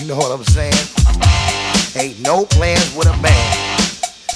You 0.00 0.08
know 0.08 0.16
what 0.16 0.32
I'm 0.32 0.44
saying? 0.48 0.72
Ain't 2.00 2.16
no 2.24 2.48
plans 2.48 2.96
with 2.96 3.12
a 3.12 3.16
man. 3.20 3.69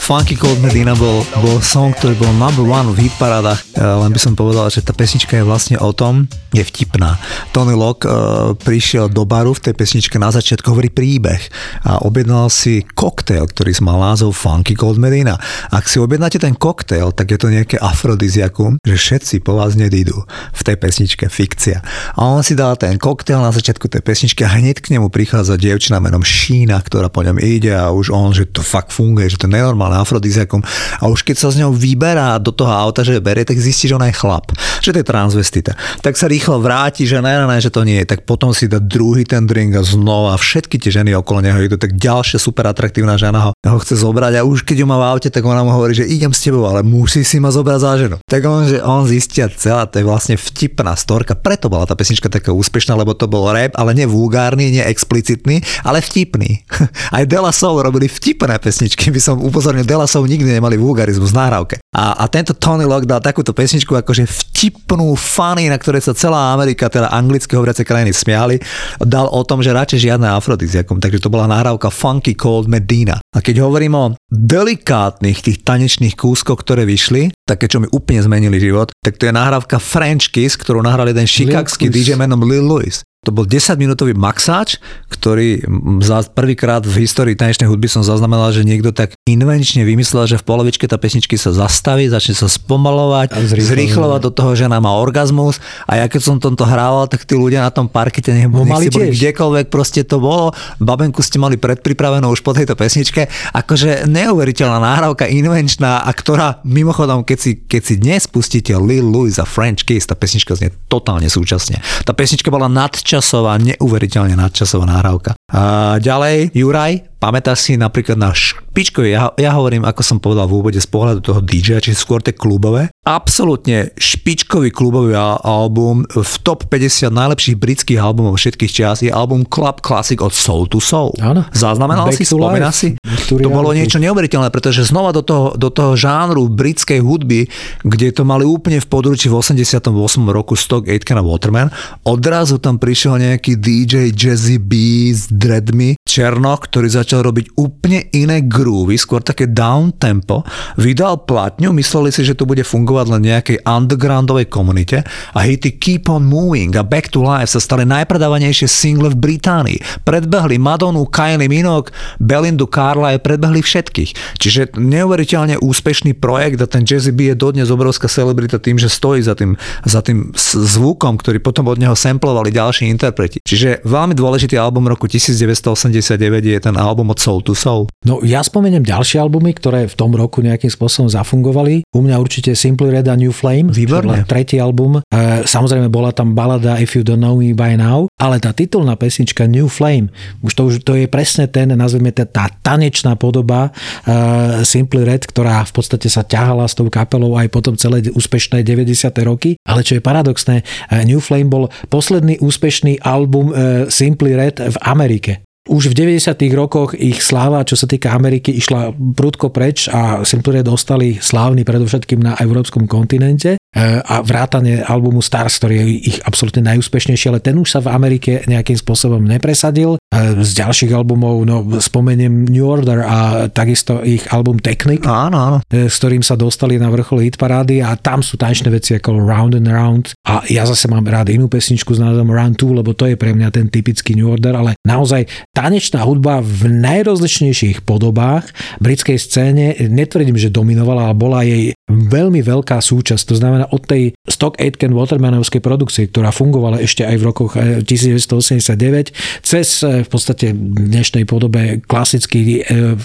Funky 0.04 0.36
Cold 0.36 0.60
Medina 0.60 0.92
bol, 0.92 1.24
bol 1.40 1.64
song, 1.64 1.96
ktorý 1.96 2.12
bol 2.20 2.28
number 2.36 2.60
one 2.68 2.92
v 2.92 3.08
hitparádach. 3.08 3.56
Len 3.72 4.12
by 4.12 4.20
som 4.20 4.36
povedal, 4.36 4.68
že 4.68 4.84
tá 4.84 4.92
pesnička 4.92 5.32
je 5.40 5.48
vlastne 5.48 5.80
o 5.80 5.96
tom, 5.96 6.28
je 6.52 6.60
vtipná. 6.60 7.16
Tony 7.56 7.72
Locke 7.72 8.04
uh, 8.04 8.52
prišiel 8.52 9.08
do 9.08 9.24
baru 9.24 9.56
v 9.56 9.64
tej 9.64 9.74
pesničke 9.74 10.20
na 10.20 10.28
začiatku 10.28 10.70
hovorí 10.70 10.92
príbeh 10.92 11.40
a 11.88 12.04
objednal 12.04 12.52
si 12.52 12.84
koktail, 12.84 13.48
ktorý 13.48 13.72
mal 13.80 13.96
názov 14.12 14.36
Funky 14.36 14.76
Cold 14.76 15.00
Medina. 15.00 15.40
Ak 15.72 15.88
si 15.88 15.96
objednáte 15.96 16.36
ten 16.36 16.52
koktail, 16.52 17.08
tak 17.16 17.32
je 17.32 17.40
to 17.40 17.48
nejaké 17.48 17.80
afrodiziakum, 17.80 18.76
že 18.84 19.00
všetci 19.00 19.40
po 19.40 19.56
vás 19.56 19.72
nedídu 19.72 20.20
v 20.52 20.60
tej 20.62 20.76
pesničke, 20.84 21.32
fikcia. 21.32 21.80
A 22.14 22.28
on 22.28 22.44
si 22.44 22.52
dal 22.52 22.76
ten 22.76 23.00
koktail 23.00 23.40
na 23.40 23.50
začiatku 23.50 23.88
tej 23.88 24.04
pesničky 24.04 24.44
a 24.44 24.52
hneď 24.52 24.84
k 24.84 25.00
nemu 25.00 25.08
prichádza 25.08 25.56
dievčina 25.56 25.96
menom 25.96 26.20
Šína, 26.20 26.76
ktorá 26.84 27.08
po 27.08 27.24
ňom 27.24 27.40
ide 27.40 27.72
a 27.72 27.88
už 27.88 28.12
on, 28.12 28.36
že 28.36 28.52
to 28.52 28.60
fakt 28.60 28.92
funguje, 28.92 29.32
že 29.32 29.40
to 29.40 29.48
je 29.48 29.56
nenormálne 29.58 29.93
afrodiziakom 30.00 30.64
a 30.98 31.04
už 31.06 31.22
keď 31.22 31.36
sa 31.38 31.48
z 31.52 31.62
ňou 31.62 31.74
vyberá 31.74 32.38
do 32.40 32.50
toho 32.50 32.70
auta, 32.70 33.06
že 33.06 33.22
berie, 33.22 33.46
tak 33.46 33.60
zistí, 33.60 33.86
že 33.86 33.94
ona 33.94 34.10
je 34.10 34.16
chlap, 34.18 34.50
že 34.82 34.90
to 34.90 35.00
je 35.00 35.06
transvestita. 35.06 35.72
Tak 36.00 36.18
sa 36.18 36.26
rýchlo 36.26 36.58
vráti, 36.58 37.06
že 37.06 37.20
ne, 37.20 37.34
ne, 37.38 37.46
ne, 37.46 37.58
že 37.60 37.70
to 37.70 37.86
nie 37.86 38.02
je, 38.02 38.16
tak 38.16 38.26
potom 38.26 38.50
si 38.50 38.66
dá 38.66 38.82
druhý 38.82 39.22
ten 39.22 39.44
drink 39.44 39.76
a 39.78 39.82
znova 39.84 40.34
všetky 40.34 40.80
tie 40.80 40.90
ženy 41.02 41.14
okolo 41.14 41.44
neho 41.44 41.58
idú, 41.62 41.78
tak 41.78 41.94
ďalšia 41.94 42.40
super 42.40 42.66
atraktívna 42.66 43.14
žena 43.14 43.50
ho, 43.50 43.50
ho 43.54 43.78
chce 43.80 44.00
zobrať 44.00 44.40
a 44.40 44.46
už 44.46 44.66
keď 44.66 44.82
ju 44.82 44.86
má 44.88 44.96
v 44.98 45.06
aute, 45.16 45.28
tak 45.30 45.42
ona 45.44 45.62
mu 45.62 45.70
hovorí, 45.72 45.94
že 45.94 46.08
idem 46.08 46.32
s 46.32 46.42
tebou, 46.42 46.66
ale 46.66 46.82
musí 46.82 47.22
si 47.22 47.38
ma 47.38 47.52
zobrať 47.52 47.78
za 47.80 47.92
ženu. 47.96 48.16
Tak 48.24 48.40
on, 48.44 48.62
že 48.66 48.78
on 48.82 49.06
zistia 49.06 49.46
celá, 49.48 49.86
to 49.86 50.00
je 50.00 50.06
vlastne 50.06 50.34
vtipná 50.34 50.96
storka, 50.98 51.38
preto 51.38 51.70
bola 51.70 51.86
tá 51.86 51.94
pesnička 51.94 52.28
taká 52.28 52.50
úspešná, 52.52 52.96
lebo 52.96 53.14
to 53.14 53.30
bol 53.30 53.48
rap, 53.52 53.76
ale 53.76 53.94
nie 53.94 54.08
vulgárny, 54.08 54.74
nie 54.74 54.84
explicitný, 54.84 55.62
ale 55.86 56.00
vtipný. 56.02 56.64
Aj 57.16 57.24
Dela 57.24 57.52
Soul 57.54 57.80
robili 57.84 58.10
vtipné 58.10 58.56
pesničky, 58.58 59.08
by 59.08 59.20
som 59.20 59.36
upozornil 59.40 59.83
Delasov 59.86 60.26
nikdy 60.26 60.58
nemali 60.58 60.80
vulgarizmus 60.80 61.30
v 61.30 61.38
nahrávke. 61.38 61.76
A, 61.94 62.18
a 62.18 62.24
tento 62.26 62.56
Tony 62.56 62.82
Lock 62.82 63.06
dal 63.06 63.22
takúto 63.22 63.54
pesničku 63.54 63.94
akože 63.94 64.26
vtipnú, 64.26 65.14
funny, 65.14 65.70
na 65.70 65.78
ktorej 65.78 66.10
sa 66.10 66.12
celá 66.16 66.56
Amerika, 66.56 66.90
teda 66.90 67.12
anglické 67.14 67.54
hovoriace 67.54 67.86
krajiny 67.86 68.10
smiali, 68.10 68.58
dal 68.98 69.30
o 69.30 69.40
tom, 69.46 69.62
že 69.62 69.70
radšej 69.70 70.10
žiadne 70.10 70.26
afrodiziakum. 70.34 70.98
Takže 70.98 71.22
to 71.22 71.30
bola 71.30 71.46
nahrávka 71.46 71.92
Funky 71.92 72.34
Cold 72.34 72.66
Medina. 72.66 73.22
A 73.30 73.38
keď 73.38 73.62
hovorím 73.62 73.94
o 73.94 74.04
delikátnych 74.32 75.44
tých 75.44 75.62
tanečných 75.62 76.18
kúskoch, 76.18 76.58
ktoré 76.58 76.82
vyšli, 76.82 77.30
také, 77.44 77.68
čo 77.68 77.78
mi 77.78 77.88
úplne 77.92 78.24
zmenili 78.24 78.56
život, 78.58 78.90
tak 79.04 79.20
to 79.20 79.28
je 79.28 79.32
nahrávka 79.36 79.76
French 79.76 80.32
Kiss, 80.32 80.56
ktorú 80.58 80.80
nahral 80.80 81.06
jeden 81.06 81.28
šikákský 81.28 81.92
DJ 81.92 82.16
menom 82.16 82.40
Lil 82.42 82.64
Louis. 82.64 83.04
To 83.24 83.32
bol 83.32 83.48
10-minútový 83.48 84.12
maxáč, 84.12 84.76
ktorý 85.08 85.64
za 86.04 86.22
prvýkrát 86.28 86.84
v 86.84 87.08
histórii 87.08 87.32
tanečnej 87.32 87.66
hudby 87.66 87.88
som 87.88 88.04
zaznamenal, 88.04 88.52
že 88.52 88.68
niekto 88.68 88.92
tak 88.92 89.16
invenčne 89.24 89.88
vymyslel, 89.88 90.28
že 90.28 90.36
v 90.36 90.44
polovičke 90.44 90.84
tá 90.84 91.00
pesničky 91.00 91.40
sa 91.40 91.56
zastaví, 91.56 92.12
začne 92.12 92.36
sa 92.36 92.44
spomalovať, 92.44 93.32
zrýchlovať 93.56 94.20
do 94.28 94.30
toho, 94.30 94.52
že 94.52 94.68
nám 94.68 94.84
má 94.84 94.92
orgazmus 95.00 95.56
a 95.88 95.96
ja 95.96 96.06
keď 96.12 96.20
som 96.20 96.36
tomto 96.36 96.68
hrával, 96.68 97.08
tak 97.08 97.24
tí 97.24 97.32
ľudia 97.32 97.64
na 97.64 97.72
tom 97.72 97.88
parkete 97.88 98.36
nech, 98.36 98.52
no, 98.52 98.68
si 98.76 98.92
boli 98.92 99.08
kdekoľvek, 99.16 99.72
proste 99.72 100.04
to 100.04 100.20
bolo. 100.20 100.52
Babenku 100.76 101.24
ste 101.24 101.40
mali 101.40 101.56
predpripravenú 101.56 102.28
už 102.28 102.44
po 102.44 102.52
tejto 102.52 102.76
pesničke. 102.76 103.32
Akože 103.56 104.04
neuveriteľná 104.04 104.76
náhrávka, 104.76 105.24
invenčná 105.24 106.04
a 106.04 106.10
ktorá 106.12 106.60
mimochodom, 106.68 107.24
keď 107.24 107.38
si, 107.40 107.50
keď 107.64 107.82
si 107.82 107.94
dnes 107.96 108.28
pustíte 108.28 108.76
Lil 108.76 109.08
Louis 109.08 109.40
a 109.40 109.48
French 109.48 109.88
Kiss, 109.88 110.04
tá 110.04 110.12
pesnička 110.12 110.52
znie 110.52 110.68
totálne 110.92 111.32
súčasne. 111.32 111.80
Tá 112.04 112.12
pesnička 112.12 112.52
bola 112.52 112.68
nadčasná 112.68 113.13
nadčasová, 113.14 113.54
neuveriteľne 113.62 114.34
nadčasová 114.34 114.90
nahrávka. 114.90 115.38
A 115.54 115.94
ďalej, 116.02 116.50
Juraj, 116.50 117.13
pamätáš 117.24 117.64
si 117.64 117.72
napríklad 117.80 118.20
na 118.20 118.36
špičkový, 118.36 119.16
ja, 119.16 119.32
ja 119.40 119.56
hovorím, 119.56 119.88
ako 119.88 120.04
som 120.04 120.20
povedal 120.20 120.44
v 120.44 120.60
úvode 120.60 120.76
z 120.76 120.84
pohľadu 120.84 121.24
toho 121.24 121.40
DJ, 121.40 121.80
či 121.80 121.96
skôr 121.96 122.20
tie 122.20 122.36
klubové, 122.36 122.92
absolútne 123.08 123.96
špičkový 123.96 124.68
klubový 124.68 125.16
album 125.16 126.04
v 126.04 126.32
top 126.44 126.68
50 126.68 127.08
najlepších 127.08 127.56
britských 127.56 127.96
albumov 127.96 128.36
všetkých 128.36 128.72
čas 128.72 129.00
je 129.00 129.08
album 129.08 129.48
Club 129.48 129.80
Classic 129.80 130.20
od 130.20 130.36
Soul 130.36 130.68
to 130.68 130.84
Soul. 130.84 131.16
Áno. 131.20 131.48
Zaznamenal 131.56 132.12
Back 132.12 132.20
si, 132.20 132.24
spomína 132.28 132.72
si? 132.76 133.00
To 133.28 133.48
bolo 133.48 133.72
niečo 133.72 133.96
neuveriteľné, 133.96 134.52
pretože 134.52 134.84
znova 134.84 135.16
do 135.16 135.24
toho, 135.24 135.56
do 135.56 135.72
toho 135.72 135.96
žánru 135.96 136.52
britskej 136.52 137.00
hudby, 137.00 137.48
kde 137.88 138.12
to 138.12 138.28
mali 138.28 138.44
úplne 138.44 138.84
v 138.84 138.88
područí 138.88 139.32
v 139.32 139.40
88 139.40 139.88
roku 140.28 140.58
Stock 140.60 140.84
Aitken 140.84 141.16
a 141.16 141.24
Waterman, 141.24 141.72
odrazu 142.04 142.60
tam 142.60 142.76
prišiel 142.76 143.16
nejaký 143.16 143.56
DJ 143.56 144.12
Jazzy 144.12 144.60
B 144.60 145.08
s 145.08 145.30
dreadmi, 145.32 145.96
Černok, 146.04 146.68
ktorý 146.68 146.88
začal 146.90 147.13
robiť 147.20 147.58
úplne 147.58 148.08
iné 148.14 148.40
groovy, 148.46 148.96
skôr 148.96 149.20
také 149.20 149.50
down 149.50 149.92
tempo, 149.98 150.46
vydal 150.78 151.26
platňu, 151.26 151.74
mysleli 151.74 152.14
si, 152.14 152.22
že 152.22 152.38
to 152.38 152.48
bude 152.48 152.62
fungovať 152.62 153.06
len 153.10 153.22
nejakej 153.28 153.58
undergroundovej 153.66 154.46
komunite 154.48 155.02
a 155.34 155.38
hity 155.42 155.76
Keep 155.76 156.08
on 156.08 156.24
Moving 156.24 156.78
a 156.78 156.86
Back 156.86 157.12
to 157.12 157.20
Life 157.20 157.52
sa 157.52 157.60
stali 157.60 157.84
najpredávanejšie 157.84 158.70
single 158.70 159.12
v 159.12 159.20
Británii. 159.20 159.78
Predbehli 160.06 160.56
Madonu, 160.56 161.04
Kylie 161.10 161.50
Minogue, 161.50 161.92
Belindu 162.22 162.70
Carla 162.70 163.18
aj 163.18 163.26
predbehli 163.26 163.60
všetkých. 163.60 164.40
Čiže 164.40 164.78
neuveriteľne 164.78 165.60
úspešný 165.60 166.16
projekt 166.16 166.62
a 166.62 166.70
ten 166.70 166.86
Jazzy 166.86 167.12
B 167.12 167.28
je 167.28 167.36
dodnes 167.36 167.68
obrovská 167.68 168.06
celebrita 168.06 168.62
tým, 168.62 168.78
že 168.78 168.88
stojí 168.88 169.20
za 169.20 169.34
tým, 169.34 169.58
za 169.84 170.00
tým 170.00 170.30
zvukom, 170.54 171.18
ktorý 171.18 171.42
potom 171.42 171.66
od 171.68 171.76
neho 171.76 171.98
samplovali 171.98 172.54
ďalší 172.54 172.86
interpreti. 172.88 173.42
Čiže 173.42 173.82
veľmi 173.82 174.14
dôležitý 174.14 174.54
album 174.56 174.86
roku 174.86 175.10
1980 175.10 176.14
99 176.14 176.44
je 176.46 176.60
ten 176.60 176.76
album 176.76 176.93
od 177.02 177.18
Soul 177.18 177.40
to 177.42 177.56
Soul. 177.58 177.90
No 178.06 178.22
ja 178.22 178.44
spomeniem 178.44 178.86
ďalšie 178.86 179.18
albumy, 179.18 179.56
ktoré 179.56 179.90
v 179.90 179.96
tom 179.98 180.14
roku 180.14 180.44
nejakým 180.44 180.70
spôsobom 180.70 181.10
zafungovali. 181.10 181.88
U 181.90 182.00
mňa 182.04 182.16
určite 182.20 182.54
Simply 182.54 182.94
Red 182.94 183.10
a 183.10 183.18
New 183.18 183.34
Flame. 183.34 183.74
Výborne. 183.74 184.22
Tretí 184.28 184.62
album. 184.62 185.00
E, 185.00 185.44
samozrejme 185.48 185.90
bola 185.90 186.14
tam 186.14 186.36
balada 186.36 186.78
If 186.78 186.94
You 186.94 187.02
Don't 187.02 187.24
Know 187.24 187.40
Me 187.40 187.56
By 187.56 187.80
Now, 187.80 188.06
ale 188.20 188.38
tá 188.38 188.54
titulná 188.54 188.94
pesnička 188.94 189.48
New 189.48 189.66
Flame, 189.66 190.12
už 190.44 190.52
to, 190.54 190.62
už 190.68 190.74
to 190.84 190.92
je 190.94 191.06
presne 191.08 191.48
ten, 191.48 191.72
nazveme 191.72 192.12
tá, 192.12 192.28
tá 192.28 192.46
tanečná 192.50 193.16
podoba 193.16 193.72
e, 194.04 194.62
Simply 194.62 195.02
Red, 195.02 195.24
ktorá 195.24 195.64
v 195.64 195.72
podstate 195.72 196.12
sa 196.12 196.22
ťahala 196.22 196.68
s 196.68 196.76
tou 196.76 196.86
kapelou 196.92 197.34
aj 197.40 197.48
potom 197.48 197.74
celé 197.74 198.04
úspešné 198.12 198.62
90. 198.62 199.10
roky. 199.24 199.56
Ale 199.64 199.80
čo 199.80 199.96
je 199.96 200.02
paradoxné, 200.04 200.60
e, 200.60 200.64
New 201.08 201.18
Flame 201.18 201.48
bol 201.48 201.72
posledný 201.88 202.38
úspešný 202.44 203.00
album 203.00 203.50
e, 203.50 203.88
Simply 203.88 204.36
Red 204.36 204.60
v 204.60 204.76
Amerike. 204.84 205.44
Už 205.64 205.96
v 205.96 206.20
90. 206.20 206.36
rokoch 206.52 206.92
ich 206.92 207.24
sláva, 207.24 207.64
čo 207.64 207.72
sa 207.72 207.88
týka 207.88 208.12
Ameriky, 208.12 208.52
išla 208.52 208.92
prudko 208.92 209.48
preč 209.48 209.88
a 209.88 210.20
Simple 210.20 210.60
dostali 210.60 211.16
slávny 211.16 211.64
predovšetkým 211.64 212.20
na 212.20 212.36
európskom 212.36 212.84
kontinente. 212.84 213.56
E, 213.74 213.98
a 214.06 214.22
vrátane 214.22 214.86
albumu 214.86 215.18
Stars, 215.18 215.58
ktorý 215.58 215.82
je 215.82 215.86
ich 216.14 216.18
absolútne 216.22 216.62
najúspešnejší, 216.62 217.26
ale 217.26 217.42
ten 217.42 217.58
už 217.58 217.74
sa 217.74 217.80
v 217.82 217.90
Amerike 217.90 218.46
nejakým 218.46 218.78
spôsobom 218.78 219.18
nepresadil. 219.26 219.98
E, 219.98 219.98
z 220.46 220.50
ďalších 220.62 220.94
albumov 220.94 221.42
no, 221.42 221.66
spomeniem 221.82 222.46
New 222.46 222.62
Order 222.62 223.02
a 223.02 223.50
takisto 223.50 223.98
ich 224.06 224.30
album 224.30 224.62
Technic, 224.62 225.02
áno, 225.02 225.36
áno. 225.42 225.58
E, 225.66 225.90
s 225.90 225.98
ktorým 225.98 226.22
sa 226.22 226.38
dostali 226.38 226.78
na 226.78 226.86
vrchol 226.86 227.26
hitparády 227.26 227.82
a 227.82 227.98
tam 227.98 228.22
sú 228.22 228.38
tanečné 228.38 228.70
veci 228.70 228.94
ako 228.94 229.18
Round 229.18 229.58
and 229.58 229.66
Round 229.66 230.04
a 230.22 230.46
ja 230.46 230.62
zase 230.70 230.86
mám 230.86 231.02
rád 231.10 231.34
inú 231.34 231.50
pesničku 231.50 231.98
s 231.98 231.98
názvom 231.98 232.30
Round 232.30 232.54
2, 232.54 232.78
lebo 232.78 232.94
to 232.94 233.10
je 233.10 233.18
pre 233.18 233.34
mňa 233.34 233.50
ten 233.50 233.66
typický 233.66 234.14
New 234.14 234.30
Order, 234.30 234.54
ale 234.54 234.78
naozaj 234.86 235.26
tanečná 235.50 236.06
hudba 236.06 236.38
v 236.38 236.70
najrozličnejších 236.78 237.82
podobách 237.82 238.46
britskej 238.78 239.18
scéne, 239.18 239.74
netvrdím, 239.82 240.38
že 240.38 240.54
dominovala, 240.54 241.10
ale 241.10 241.16
bola 241.18 241.42
jej 241.42 241.74
veľmi 241.90 242.40
veľká 242.40 242.80
súčasť. 242.80 243.24
To 243.28 243.36
znamená 243.36 243.63
od 243.70 243.82
tej 243.86 244.12
Stock 244.24 244.56
Aitken 244.58 244.96
Watermanovskej 244.96 245.60
produkcie, 245.60 246.10
ktorá 246.10 246.34
fungovala 246.34 246.82
ešte 246.82 247.06
aj 247.06 247.16
v 247.20 247.24
rokoch 247.24 247.52
1989, 247.54 247.84
eh, 247.84 249.14
cez 249.40 249.84
eh, 249.86 250.02
v 250.02 250.08
podstate 250.08 250.50
v 250.50 250.88
dnešnej 250.90 251.24
podobe 251.28 251.84
klasický 251.84 252.60
eh, 252.60 252.96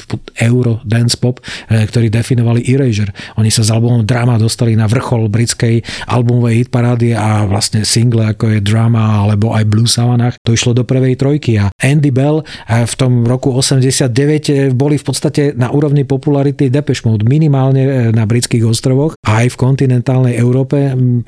euro 0.42 0.82
dance 0.88 1.20
pop, 1.20 1.44
ktorý 1.70 2.10
definovali 2.10 2.66
Erasure. 2.66 3.12
Oni 3.38 3.54
sa 3.54 3.62
s 3.62 3.70
albumom 3.70 4.08
Drama 4.08 4.40
dostali 4.40 4.74
na 4.74 4.90
vrchol 4.90 5.30
britskej 5.30 5.84
albumovej 6.10 6.66
hitparády 6.66 7.14
a 7.14 7.46
vlastne 7.46 7.86
single 7.86 8.34
ako 8.34 8.58
je 8.58 8.60
Drama 8.64 9.22
alebo 9.28 9.54
aj 9.54 9.68
Blue 9.68 9.88
Savannah, 9.88 10.34
to 10.42 10.56
išlo 10.56 10.74
do 10.74 10.88
prvej 10.88 11.20
trojky 11.20 11.60
a 11.60 11.70
Andy 11.84 12.10
Bell 12.10 12.42
v 12.66 12.94
tom 12.96 13.28
roku 13.28 13.52
89 13.54 14.74
boli 14.74 14.98
v 14.98 15.06
podstate 15.06 15.54
na 15.54 15.70
úrovni 15.70 16.08
popularity 16.08 16.72
Depeche 16.72 17.06
Mode 17.06 17.28
minimálne 17.28 18.10
na 18.16 18.24
britských 18.24 18.66
ostrovoch 18.66 19.14
a 19.22 19.46
aj 19.46 19.54
v 19.54 19.60
kontinentálnej 19.60 20.34
Európe, 20.40 20.49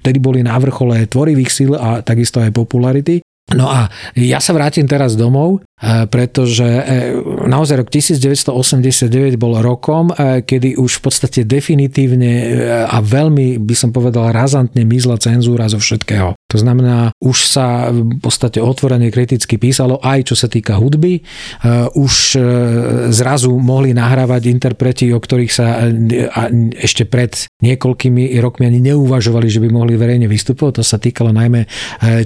vtedy 0.02 0.20
boli 0.20 0.42
na 0.42 0.58
vrchole 0.58 1.06
tvorivých 1.08 1.52
síl 1.52 1.72
a 1.78 2.02
takisto 2.02 2.42
aj 2.42 2.52
popularity. 2.54 3.22
No 3.52 3.68
a 3.68 3.92
ja 4.16 4.40
sa 4.40 4.56
vrátim 4.56 4.88
teraz 4.88 5.20
domov, 5.20 5.60
e, 5.60 6.08
pretože 6.08 6.64
e, 6.64 6.84
naozaj 7.48 7.84
rok 7.84 7.90
1989 7.92 9.36
bol 9.36 9.60
rokom, 9.60 10.12
e, 10.12 10.44
kedy 10.44 10.80
už 10.80 11.00
v 11.00 11.02
podstate 11.04 11.40
definitívne 11.44 12.32
a 12.88 12.98
veľmi, 13.04 13.60
by 13.60 13.76
som 13.76 13.90
povedal, 13.92 14.32
razantne 14.32 14.88
mizla 14.88 15.20
cenzúra 15.20 15.68
zo 15.68 15.80
všetkého. 15.80 16.36
To 16.52 16.58
znamená, 16.60 17.16
už 17.24 17.48
sa 17.48 17.92
v 17.92 18.20
podstate 18.20 18.60
otvorene 18.60 19.08
kriticky 19.08 19.56
písalo 19.56 20.04
aj 20.04 20.32
čo 20.32 20.36
sa 20.36 20.52
týka 20.52 20.76
hudby. 20.76 21.24
Už 21.96 22.36
zrazu 23.08 23.56
mohli 23.56 23.96
nahrávať 23.96 24.52
interpreti, 24.52 25.08
o 25.16 25.20
ktorých 25.24 25.52
sa 25.52 25.80
ešte 26.76 27.08
pred 27.08 27.48
niekoľkými 27.64 28.36
rokmi 28.44 28.68
ani 28.68 28.84
neuvažovali, 28.84 29.48
že 29.48 29.64
by 29.64 29.70
mohli 29.72 29.96
verejne 29.96 30.28
vystupovať. 30.28 30.74
To 30.76 30.84
sa 30.84 31.00
týkalo 31.00 31.32
najmä 31.32 31.64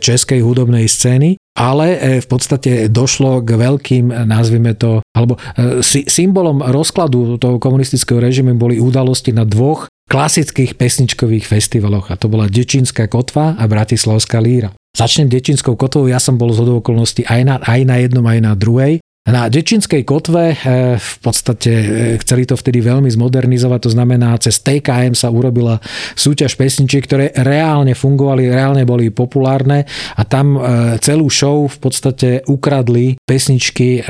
českej 0.02 0.42
hudobnej 0.42 0.90
scény 0.90 1.15
scény, 1.16 1.40
ale 1.56 1.88
e, 1.96 2.20
v 2.20 2.28
podstate 2.28 2.92
došlo 2.92 3.40
k 3.40 3.56
veľkým, 3.56 4.12
nazvime 4.28 4.76
to, 4.76 5.00
alebo 5.16 5.40
e, 5.56 5.80
symbolom 5.88 6.60
rozkladu 6.60 7.40
toho 7.40 7.56
komunistického 7.64 8.20
režimu 8.20 8.60
boli 8.60 8.84
udalosti 8.84 9.32
na 9.32 9.48
dvoch 9.48 9.88
klasických 10.12 10.78
pesničkových 10.78 11.48
festivaloch 11.48 12.12
a 12.12 12.20
to 12.20 12.30
bola 12.30 12.46
Dečínska 12.52 13.10
kotva 13.10 13.58
a 13.58 13.64
Bratislavská 13.66 14.38
líra. 14.38 14.76
Začnem 14.96 15.28
Dečínskou 15.28 15.76
kotvou, 15.76 16.08
ja 16.08 16.22
som 16.22 16.38
bol 16.38 16.54
z 16.56 16.62
okolností 16.62 17.28
aj 17.28 17.42
na, 17.44 17.56
aj 17.60 17.82
na 17.84 17.96
jednom, 18.00 18.24
aj 18.24 18.40
na 18.40 18.54
druhej. 18.56 19.04
Na 19.26 19.50
Dečinskej 19.50 20.06
kotve 20.06 20.54
eh, 20.54 20.58
v 21.02 21.16
podstate 21.18 21.72
eh, 21.74 21.88
chceli 22.22 22.46
to 22.46 22.54
vtedy 22.54 22.78
veľmi 22.86 23.10
zmodernizovať, 23.10 23.90
to 23.90 23.92
znamená, 23.98 24.38
cez 24.38 24.62
TKM 24.62 25.18
sa 25.18 25.34
urobila 25.34 25.82
súťaž 26.14 26.54
pesničiek, 26.54 27.02
ktoré 27.02 27.34
reálne 27.34 27.98
fungovali, 27.98 28.46
reálne 28.54 28.86
boli 28.86 29.10
populárne 29.10 29.90
a 30.14 30.22
tam 30.30 30.62
eh, 30.62 30.62
celú 31.02 31.26
show 31.34 31.66
v 31.66 31.78
podstate 31.82 32.30
ukradli 32.46 33.18
pesničky 33.26 34.06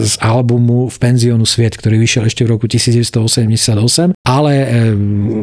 z 0.00 0.14
albumu 0.22 0.86
V 0.86 0.96
penziónu 1.02 1.42
sviet, 1.42 1.74
ktorý 1.74 1.98
vyšiel 1.98 2.30
ešte 2.30 2.46
v 2.46 2.54
roku 2.54 2.70
1988, 2.70 4.14
ale 4.22 4.52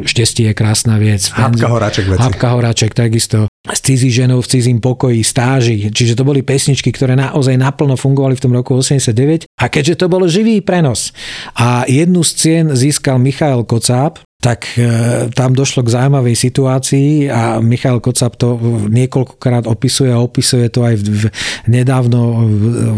šťastie 0.08 0.48
je 0.48 0.54
krásna 0.56 0.96
vec. 0.96 1.28
Hápka 1.28 1.68
Horáček 1.68 2.08
veci. 2.08 2.20
Hápka 2.24 2.48
Horáček 2.56 2.96
takisto 2.96 3.47
s 3.66 3.80
cizí 3.82 4.08
ženou 4.14 4.38
v 4.38 4.50
cizím 4.50 4.78
pokoji, 4.78 5.20
stáži. 5.26 5.90
Čiže 5.90 6.14
to 6.14 6.22
boli 6.22 6.46
pesničky, 6.46 6.94
ktoré 6.94 7.18
naozaj 7.18 7.58
naplno 7.58 7.98
fungovali 7.98 8.38
v 8.38 8.42
tom 8.42 8.52
roku 8.54 8.78
89. 8.78 9.50
A 9.58 9.64
keďže 9.66 9.98
to 9.98 10.06
bol 10.06 10.22
živý 10.30 10.62
prenos 10.62 11.10
a 11.58 11.82
jednu 11.90 12.22
z 12.22 12.30
cien 12.38 12.66
získal 12.72 13.18
Michael 13.18 13.66
Kocáb, 13.66 14.22
tak 14.38 14.78
e, 14.78 14.86
tam 15.34 15.50
došlo 15.50 15.82
k 15.82 15.98
zaujímavej 15.98 16.38
situácii 16.38 17.26
a 17.26 17.58
Michal 17.58 17.98
Kocap 17.98 18.38
to 18.38 18.54
niekoľkokrát 18.86 19.66
opisuje 19.66 20.14
a 20.14 20.22
opisuje 20.22 20.70
to 20.70 20.86
aj 20.86 20.94
v, 20.94 21.06
v 21.10 21.22
nedávno 21.66 22.46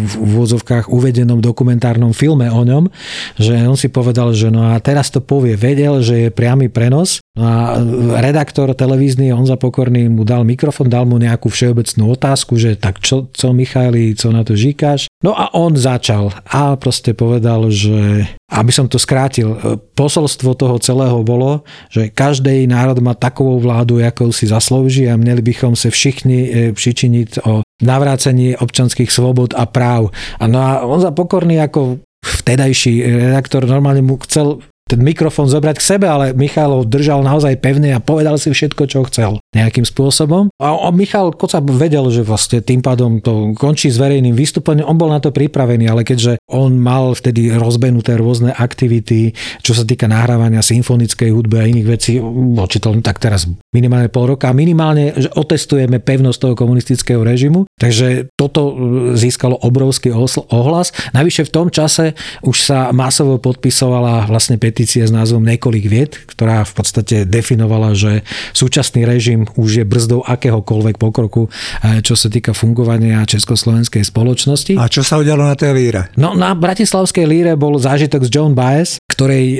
v 0.04 0.14
úvodzovkách 0.20 0.92
uvedenom 0.92 1.40
dokumentárnom 1.40 2.12
filme 2.12 2.44
o 2.52 2.60
ňom, 2.60 2.92
že 3.40 3.56
on 3.64 3.72
si 3.72 3.88
povedal, 3.88 4.36
že 4.36 4.52
no 4.52 4.68
a 4.68 4.76
teraz 4.84 5.08
to 5.08 5.24
povie, 5.24 5.56
vedel, 5.56 6.04
že 6.04 6.28
je 6.28 6.30
priamy 6.30 6.68
prenos 6.68 7.24
no 7.32 7.48
a 7.48 7.80
redaktor 8.20 8.76
televízny 8.76 9.32
Honza 9.32 9.56
Pokorný 9.56 10.12
mu 10.12 10.28
dal 10.28 10.44
mikrofon, 10.44 10.92
dal 10.92 11.08
mu 11.08 11.16
nejakú 11.16 11.48
všeobecnú 11.48 12.20
otázku, 12.20 12.60
že 12.60 12.76
tak 12.76 13.00
čo, 13.00 13.32
co 13.32 13.56
Michaili, 13.56 14.12
co 14.12 14.28
na 14.28 14.44
to 14.44 14.52
žíkáš? 14.52 15.08
No 15.24 15.32
a 15.32 15.48
on 15.56 15.72
začal 15.72 16.36
a 16.52 16.76
proste 16.76 17.16
povedal, 17.16 17.72
že 17.72 18.28
aby 18.50 18.72
som 18.74 18.90
to 18.90 18.98
skrátil, 18.98 19.54
posolstvo 19.94 20.58
toho 20.58 20.76
celého 20.82 21.22
bolo, 21.22 21.62
že 21.90 22.10
každý 22.10 22.66
národ 22.66 22.98
má 22.98 23.14
takovou 23.14 23.62
vládu, 23.62 23.98
jakou 23.98 24.32
si 24.32 24.46
zaslouží 24.46 25.08
a 25.08 25.16
měli 25.16 25.42
bychom 25.42 25.76
se 25.76 25.90
všichni 25.90 26.38
e, 26.50 26.72
přičiniť 26.72 27.38
o 27.46 27.62
navrácení 27.82 28.56
občanských 28.56 29.12
svobod 29.12 29.54
a 29.56 29.66
práv. 29.66 30.10
A 30.40 30.46
no 30.46 30.58
a 30.60 30.80
on 30.84 31.00
za 31.00 31.10
pokorný 31.10 31.60
ako 31.60 31.98
vtedajší 32.20 33.02
redaktor 33.02 33.64
normálne 33.64 34.04
mu 34.04 34.20
chcel 34.20 34.60
ten 34.90 35.06
mikrofón 35.06 35.46
zobrať 35.46 35.78
k 35.78 35.86
sebe, 35.94 36.10
ale 36.10 36.34
Michal 36.34 36.74
ho 36.74 36.82
držal 36.82 37.22
naozaj 37.22 37.62
pevne 37.62 37.94
a 37.94 38.02
povedal 38.02 38.42
si 38.42 38.50
všetko, 38.50 38.82
čo 38.90 39.06
chcel 39.06 39.38
nejakým 39.54 39.86
spôsobom. 39.86 40.50
A 40.58 40.90
Michal 40.90 41.30
Kocab 41.30 41.70
vedel, 41.70 42.10
že 42.10 42.26
vlastne 42.26 42.58
tým 42.58 42.82
pádom 42.82 43.22
to 43.22 43.54
končí 43.54 43.86
s 43.86 44.02
verejným 44.02 44.34
vystúpením. 44.34 44.90
On 44.90 44.98
bol 44.98 45.14
na 45.14 45.22
to 45.22 45.30
pripravený, 45.30 45.86
ale 45.86 46.02
keďže 46.02 46.42
on 46.50 46.74
mal 46.74 47.14
vtedy 47.14 47.54
rozbenuté 47.54 48.18
rôzne 48.18 48.50
aktivity, 48.50 49.30
čo 49.62 49.78
sa 49.78 49.86
týka 49.86 50.10
nahrávania 50.10 50.58
symfonickej 50.58 51.30
hudby 51.30 51.56
a 51.62 51.70
iných 51.70 51.86
vecí, 51.86 52.18
očítal, 52.58 52.98
tak 52.98 53.22
teraz 53.22 53.46
minimálne 53.70 54.10
pol 54.10 54.34
roka, 54.34 54.50
minimálne 54.50 55.14
že 55.14 55.30
otestujeme 55.38 56.02
pevnosť 56.02 56.38
toho 56.42 56.54
komunistického 56.58 57.22
režimu, 57.22 57.70
takže 57.78 58.32
toto 58.34 58.74
získalo 59.14 59.54
obrovský 59.62 60.10
ohlas. 60.50 60.90
Navyše 61.14 61.46
v 61.46 61.54
tom 61.54 61.68
čase 61.70 62.18
už 62.42 62.56
sa 62.58 62.90
masovo 62.90 63.38
podpisovala 63.38 64.26
vlastne 64.26 64.58
peti 64.58 64.79
petícia 64.80 65.04
s 65.04 65.12
názvom 65.12 65.44
Nekolik 65.44 65.92
vied, 65.92 66.16
ktorá 66.24 66.64
v 66.64 66.72
podstate 66.72 67.28
definovala, 67.28 67.92
že 67.92 68.24
súčasný 68.56 69.04
režim 69.04 69.44
už 69.60 69.70
je 69.76 69.84
brzdou 69.84 70.24
akéhokoľvek 70.24 70.96
pokroku, 70.96 71.52
eh, 71.84 72.00
čo 72.00 72.16
sa 72.16 72.32
týka 72.32 72.56
fungovania 72.56 73.20
československej 73.28 74.08
spoločnosti. 74.08 74.80
A 74.80 74.88
čo 74.88 75.04
sa 75.04 75.20
udialo 75.20 75.44
na 75.44 75.52
tej 75.52 75.76
líre? 75.76 76.08
No 76.16 76.32
na 76.32 76.56
Bratislavskej 76.56 77.28
líre 77.28 77.52
bol 77.60 77.76
zážitok 77.76 78.24
z 78.24 78.32
John 78.32 78.56
Baez, 78.56 78.96
ktorej 79.20 79.44
e, 79.44 79.58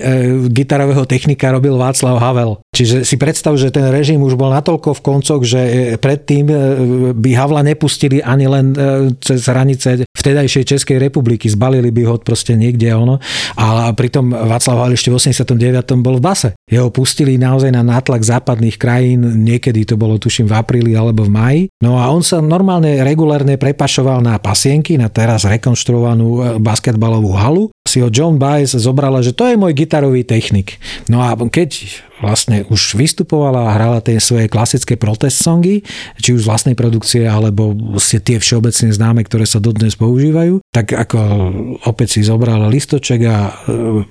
gitarového 0.49 1.05
technika 1.05 1.53
robil 1.53 1.77
Václav 1.77 2.17
Havel. 2.17 2.65
Čiže 2.73 3.05
si 3.05 3.21
predstav, 3.21 3.61
že 3.61 3.69
ten 3.69 3.93
režim 3.93 4.17
už 4.25 4.41
bol 4.41 4.49
natoľko 4.49 4.97
v 4.97 5.05
koncoch, 5.05 5.45
že 5.45 5.61
e, 5.61 5.73
predtým 6.01 6.49
by 7.13 7.31
Havla 7.37 7.61
nepustili 7.61 8.25
ani 8.25 8.49
len 8.49 8.73
cez 9.21 9.45
hranice 9.45 10.09
vtedajšej 10.09 10.65
Českej 10.65 10.97
republiky. 10.97 11.45
Zbalili 11.53 11.93
by 11.93 12.03
ho 12.09 12.15
proste 12.17 12.57
niekde 12.57 12.89
ono. 12.97 13.21
A 13.61 13.93
pritom 13.93 14.33
Václav 14.33 14.81
Havel 14.81 14.97
ešte 14.97 15.10
v 15.11 15.19
89. 15.19 15.99
bol 16.01 16.17
v 16.17 16.25
base. 16.25 16.49
Jeho 16.71 16.89
pustili 16.95 17.37
naozaj 17.37 17.75
na 17.75 17.83
nátlak 17.83 18.23
západných 18.23 18.79
krajín, 18.79 19.43
niekedy 19.43 19.83
to 19.83 19.99
bolo 19.99 20.17
tuším 20.17 20.47
v 20.47 20.55
apríli 20.55 20.93
alebo 20.95 21.27
v 21.27 21.35
maji. 21.35 21.63
No 21.83 21.99
a 21.99 22.07
on 22.09 22.23
sa 22.23 22.39
normálne 22.39 23.03
regulárne 23.03 23.59
prepašoval 23.59 24.23
na 24.23 24.39
pasienky, 24.39 24.95
na 24.95 25.11
teraz 25.11 25.43
rekonštruovanú 25.45 26.63
basketbalovú 26.63 27.33
halu 27.35 27.65
si 27.91 27.99
ho 27.99 28.07
John 28.07 28.39
Baez 28.39 28.79
zobrala, 28.79 29.19
že 29.19 29.35
to 29.35 29.51
je 29.51 29.59
môj 29.59 29.75
gitarový 29.75 30.23
technik. 30.23 30.79
No 31.11 31.27
a 31.27 31.35
keď 31.35 32.07
vlastne 32.21 32.69
už 32.69 32.95
vystupovala 32.95 33.67
a 33.67 33.75
hrala 33.75 33.99
tie 34.05 34.21
svoje 34.21 34.47
klasické 34.47 34.95
protest 34.95 35.41
songy, 35.41 35.83
či 36.21 36.37
už 36.37 36.45
z 36.45 36.49
vlastnej 36.49 36.77
produkcie, 36.77 37.25
alebo 37.25 37.73
ste 37.97 38.21
tie 38.21 38.37
všeobecne 38.37 38.93
známe, 38.93 39.25
ktoré 39.25 39.49
sa 39.49 39.59
dodnes 39.59 39.97
používajú, 39.97 40.61
tak 40.71 40.93
ako 40.93 41.19
opäť 41.89 42.21
si 42.21 42.21
zobrala 42.23 42.69
listoček 42.69 43.21
a 43.25 43.37
e, 43.49 43.53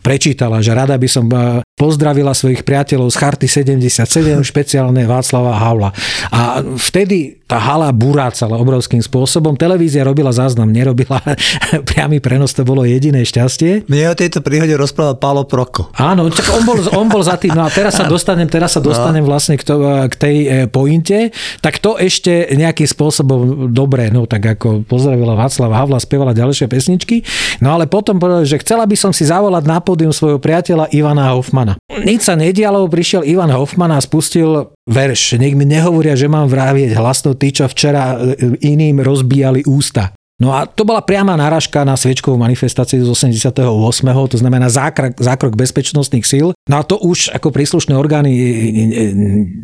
prečítala, 0.01 0.59
že 0.59 0.73
rada 0.73 0.97
by 0.97 1.07
som 1.07 1.29
e, 1.29 1.61
pozdravila 1.77 2.33
svojich 2.33 2.65
priateľov 2.65 3.13
z 3.13 3.15
Charty 3.15 3.47
77, 3.47 4.41
špeciálne 4.41 5.05
Václava 5.05 5.55
Havla. 5.55 5.89
A 6.33 6.65
vtedy 6.81 7.38
tá 7.49 7.57
hala 7.57 7.89
burácala 7.89 8.61
obrovským 8.61 9.01
spôsobom. 9.01 9.57
Televízia 9.57 10.05
robila 10.05 10.29
záznam, 10.29 10.69
nerobila 10.69 11.17
priamy 11.89 12.21
prenos, 12.21 12.53
to 12.53 12.61
bolo 12.61 12.85
jediné 12.85 13.25
šťastie. 13.25 13.89
Mne 13.89 14.13
o 14.13 14.15
tejto 14.15 14.45
príhode 14.45 14.77
rozprával 14.77 15.17
Pálo 15.17 15.49
Proko. 15.49 15.89
Áno, 15.97 16.29
tak 16.29 16.45
on 16.53 16.61
bol, 16.61 16.77
on 16.93 17.09
bol 17.09 17.25
za 17.25 17.41
tým. 17.41 17.57
No 17.57 17.65
a 17.65 17.73
teraz 17.73 17.97
sa 17.97 18.05
dostanem, 18.05 18.45
teraz 18.45 18.77
sa 18.77 18.81
dostanem 18.85 19.25
no. 19.25 19.33
vlastne 19.33 19.57
k, 19.57 19.65
to, 19.65 19.81
k 19.81 20.13
tej 20.13 20.35
e, 20.37 20.47
pointe. 20.69 21.33
Tak 21.65 21.81
to 21.81 21.97
ešte 21.97 22.53
nejakým 22.53 22.85
spôsobom 22.85 23.73
dobre, 23.73 24.13
no 24.13 24.29
tak 24.29 24.45
ako 24.45 24.85
pozdravila 24.85 25.33
Václava 25.33 25.81
Havla, 25.81 25.97
spievala 25.97 26.37
ďalšie 26.37 26.69
pesničky. 26.69 27.25
No 27.65 27.73
ale 27.73 27.89
potom 27.89 28.21
povedal, 28.21 28.45
že 28.45 28.61
chcela 28.61 28.85
by 28.85 28.93
som 28.93 29.09
si 29.09 29.25
zavolať 29.25 29.65
na 29.65 29.81
pódium 29.81 30.13
svojho 30.13 30.37
priateľa 30.37 30.93
Ivana 30.93 31.33
Hoffmana. 31.33 31.81
Nič 31.89 32.29
sa 32.29 32.37
nedialo, 32.37 32.85
prišiel 32.85 33.25
Ivan 33.25 33.49
Hoffman 33.49 33.89
a 33.89 33.97
spustil 33.97 34.69
verš. 34.89 35.37
Nech 35.37 35.53
mi 35.53 35.69
nehovoria, 35.69 36.17
že 36.17 36.25
mám 36.25 36.49
vrávieť 36.49 36.97
hlasno 36.97 37.37
tí, 37.37 37.53
čo 37.53 37.69
včera 37.69 38.17
e, 38.17 38.57
iným 38.65 38.99
rozbíjali 39.05 39.69
ústa. 39.69 40.11
No 40.39 40.55
a 40.55 40.63
to 40.63 40.87
bola 40.87 41.03
priama 41.03 41.35
náražka 41.35 41.83
na 41.83 41.99
sviečkovú 41.99 42.39
manifestáciu 42.39 43.03
z 43.03 43.11
88. 43.11 43.59
To 44.07 44.37
znamená 44.39 44.71
zákrok, 44.71 45.19
zákrok 45.19 45.59
bezpečnostných 45.59 46.23
síl. 46.23 46.55
No 46.71 46.79
a 46.79 46.87
to 46.87 46.95
už 46.95 47.35
ako 47.35 47.51
príslušné 47.51 47.91
orgány 47.91 48.31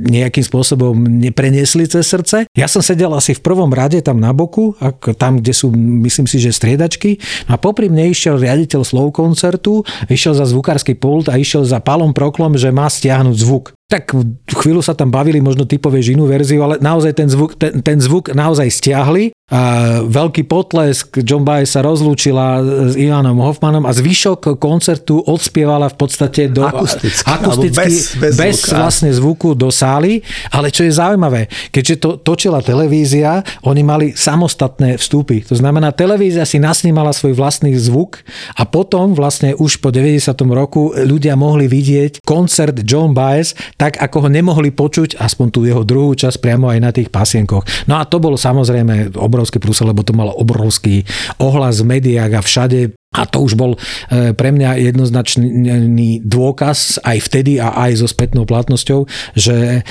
nejakým 0.03 0.43
spôsobom 0.43 0.99
nepreniesli 0.99 1.87
cez 1.87 2.03
srdce. 2.03 2.51
Ja 2.51 2.67
som 2.67 2.83
sedel 2.83 3.07
asi 3.15 3.31
v 3.31 3.39
prvom 3.39 3.71
rade 3.71 4.03
tam 4.03 4.19
na 4.19 4.35
boku, 4.35 4.75
ako 4.83 5.15
tam, 5.15 5.39
kde 5.39 5.55
sú, 5.55 5.71
myslím 5.71 6.27
si, 6.27 6.43
že 6.43 6.51
striedačky. 6.51 7.23
No 7.47 7.55
a 7.55 7.57
popri 7.57 7.87
mne 7.87 8.11
išiel 8.11 8.35
riaditeľ 8.35 8.83
slov 8.83 9.15
koncertu, 9.15 9.87
išiel 10.11 10.35
za 10.35 10.43
zvukársky 10.43 10.91
pult 10.99 11.31
a 11.31 11.39
išiel 11.39 11.63
za 11.63 11.79
Palom 11.79 12.11
Proklom, 12.11 12.59
že 12.59 12.75
má 12.75 12.91
stiahnuť 12.91 13.35
zvuk. 13.39 13.71
Tak 13.85 14.17
chvíľu 14.49 14.81
sa 14.81 14.97
tam 14.97 15.13
bavili, 15.13 15.37
možno 15.37 15.69
typové 15.69 16.01
inú 16.01 16.25
verziu, 16.25 16.65
ale 16.65 16.81
naozaj 16.81 17.13
ten 17.13 17.29
zvuk, 17.29 17.53
ten, 17.53 17.85
ten 17.85 18.01
zvuk 18.01 18.33
naozaj 18.33 18.65
stiahli 18.73 19.29
a 19.45 20.01
veľký 20.01 20.49
potlesk, 20.49 21.21
John 21.21 21.45
Baez 21.45 21.77
sa 21.77 21.85
rozlúčila 21.85 22.65
s 22.89 22.97
Ivanom 22.97 23.37
Hoffmanom 23.45 23.85
a 23.85 23.93
zvyšok 23.93 24.57
koncertu 24.57 25.21
odspievala 25.21 25.93
v 25.93 26.01
podstate 26.01 26.49
do, 26.49 26.65
akusticky, 26.65 27.29
akusticky 27.29 27.77
bez, 27.77 27.93
bez, 28.17 28.33
bez 28.41 28.55
zvuka. 28.65 28.73
vlastne 28.81 29.13
zvuku 29.13 29.53
do 29.53 29.69
sály, 29.69 30.25
ale 30.49 30.73
čo 30.73 30.81
je 30.81 30.97
zaujímavé, 30.97 31.45
keďže 31.69 31.95
to 32.01 32.09
točila 32.25 32.65
televízia, 32.65 33.45
oni 33.69 33.85
mali 33.85 34.07
samostatné 34.17 34.97
vstupy. 34.97 35.45
To 35.45 35.53
znamená, 35.53 35.93
televízia 35.93 36.41
si 36.41 36.57
nasnímala 36.57 37.13
svoj 37.13 37.37
vlastný 37.37 37.77
zvuk 37.77 38.25
a 38.57 38.65
potom 38.65 39.13
vlastne 39.13 39.53
už 39.53 39.77
po 39.77 39.93
90. 39.93 40.25
roku 40.49 40.89
ľudia 40.97 41.37
mohli 41.37 41.69
vidieť 41.69 42.25
koncert 42.25 42.81
John 42.81 43.13
Baez 43.13 43.53
tak, 43.75 43.99
ako 43.99 44.27
ho 44.27 44.29
nemohli 44.31 44.71
počuť, 44.71 45.19
aspoň 45.19 45.47
tú 45.51 45.67
jeho 45.67 45.83
druhú 45.83 46.15
časť 46.15 46.39
priamo 46.39 46.71
aj 46.71 46.79
na 46.79 46.91
tých 46.95 47.11
pasienkoch. 47.11 47.67
No 47.91 47.99
a 47.99 48.07
to 48.07 48.23
bolo 48.23 48.39
samozrejme 48.39 49.15
obrovské 49.19 49.59
plus, 49.59 49.83
lebo 49.83 50.03
to 50.03 50.15
malo 50.15 50.31
obrovský 50.35 51.03
ohlas 51.43 51.83
v 51.83 51.99
médiách 51.99 52.31
a 52.39 52.41
všade 52.41 52.95
a 53.15 53.23
to 53.23 53.39
už 53.47 53.55
bol 53.55 53.79
e, 53.79 54.35
pre 54.35 54.51
mňa 54.51 54.91
jednoznačný 54.91 56.19
dôkaz 56.27 56.99
aj 56.99 57.17
vtedy 57.31 57.63
a 57.63 57.71
aj 57.87 58.03
so 58.03 58.07
spätnou 58.11 58.43
platnosťou, 58.43 59.07
že 59.31 59.79
e, 59.79 59.81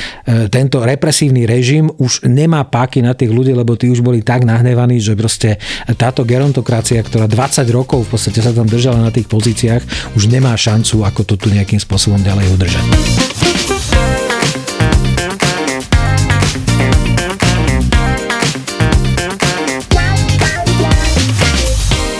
tento 0.52 0.84
represívny 0.84 1.48
režim 1.48 1.88
už 1.88 2.28
nemá 2.28 2.68
páky 2.68 3.00
na 3.00 3.16
tých 3.16 3.32
ľudí, 3.32 3.56
lebo 3.56 3.80
tí 3.80 3.88
už 3.88 4.04
boli 4.04 4.20
tak 4.20 4.44
nahnevaní, 4.44 5.00
že 5.00 5.16
proste 5.16 5.56
táto 5.96 6.28
gerontokracia, 6.28 7.00
ktorá 7.00 7.24
20 7.24 7.64
rokov 7.72 8.04
v 8.04 8.10
podstate 8.12 8.44
sa 8.44 8.52
tam 8.52 8.68
držala 8.68 9.00
na 9.00 9.10
tých 9.10 9.24
pozíciách, 9.24 10.12
už 10.20 10.28
nemá 10.28 10.52
šancu, 10.52 11.00
ako 11.08 11.24
to 11.24 11.34
tu 11.40 11.48
nejakým 11.48 11.80
spôsobom 11.80 12.20
ďalej 12.20 12.52
udržať. 12.52 12.84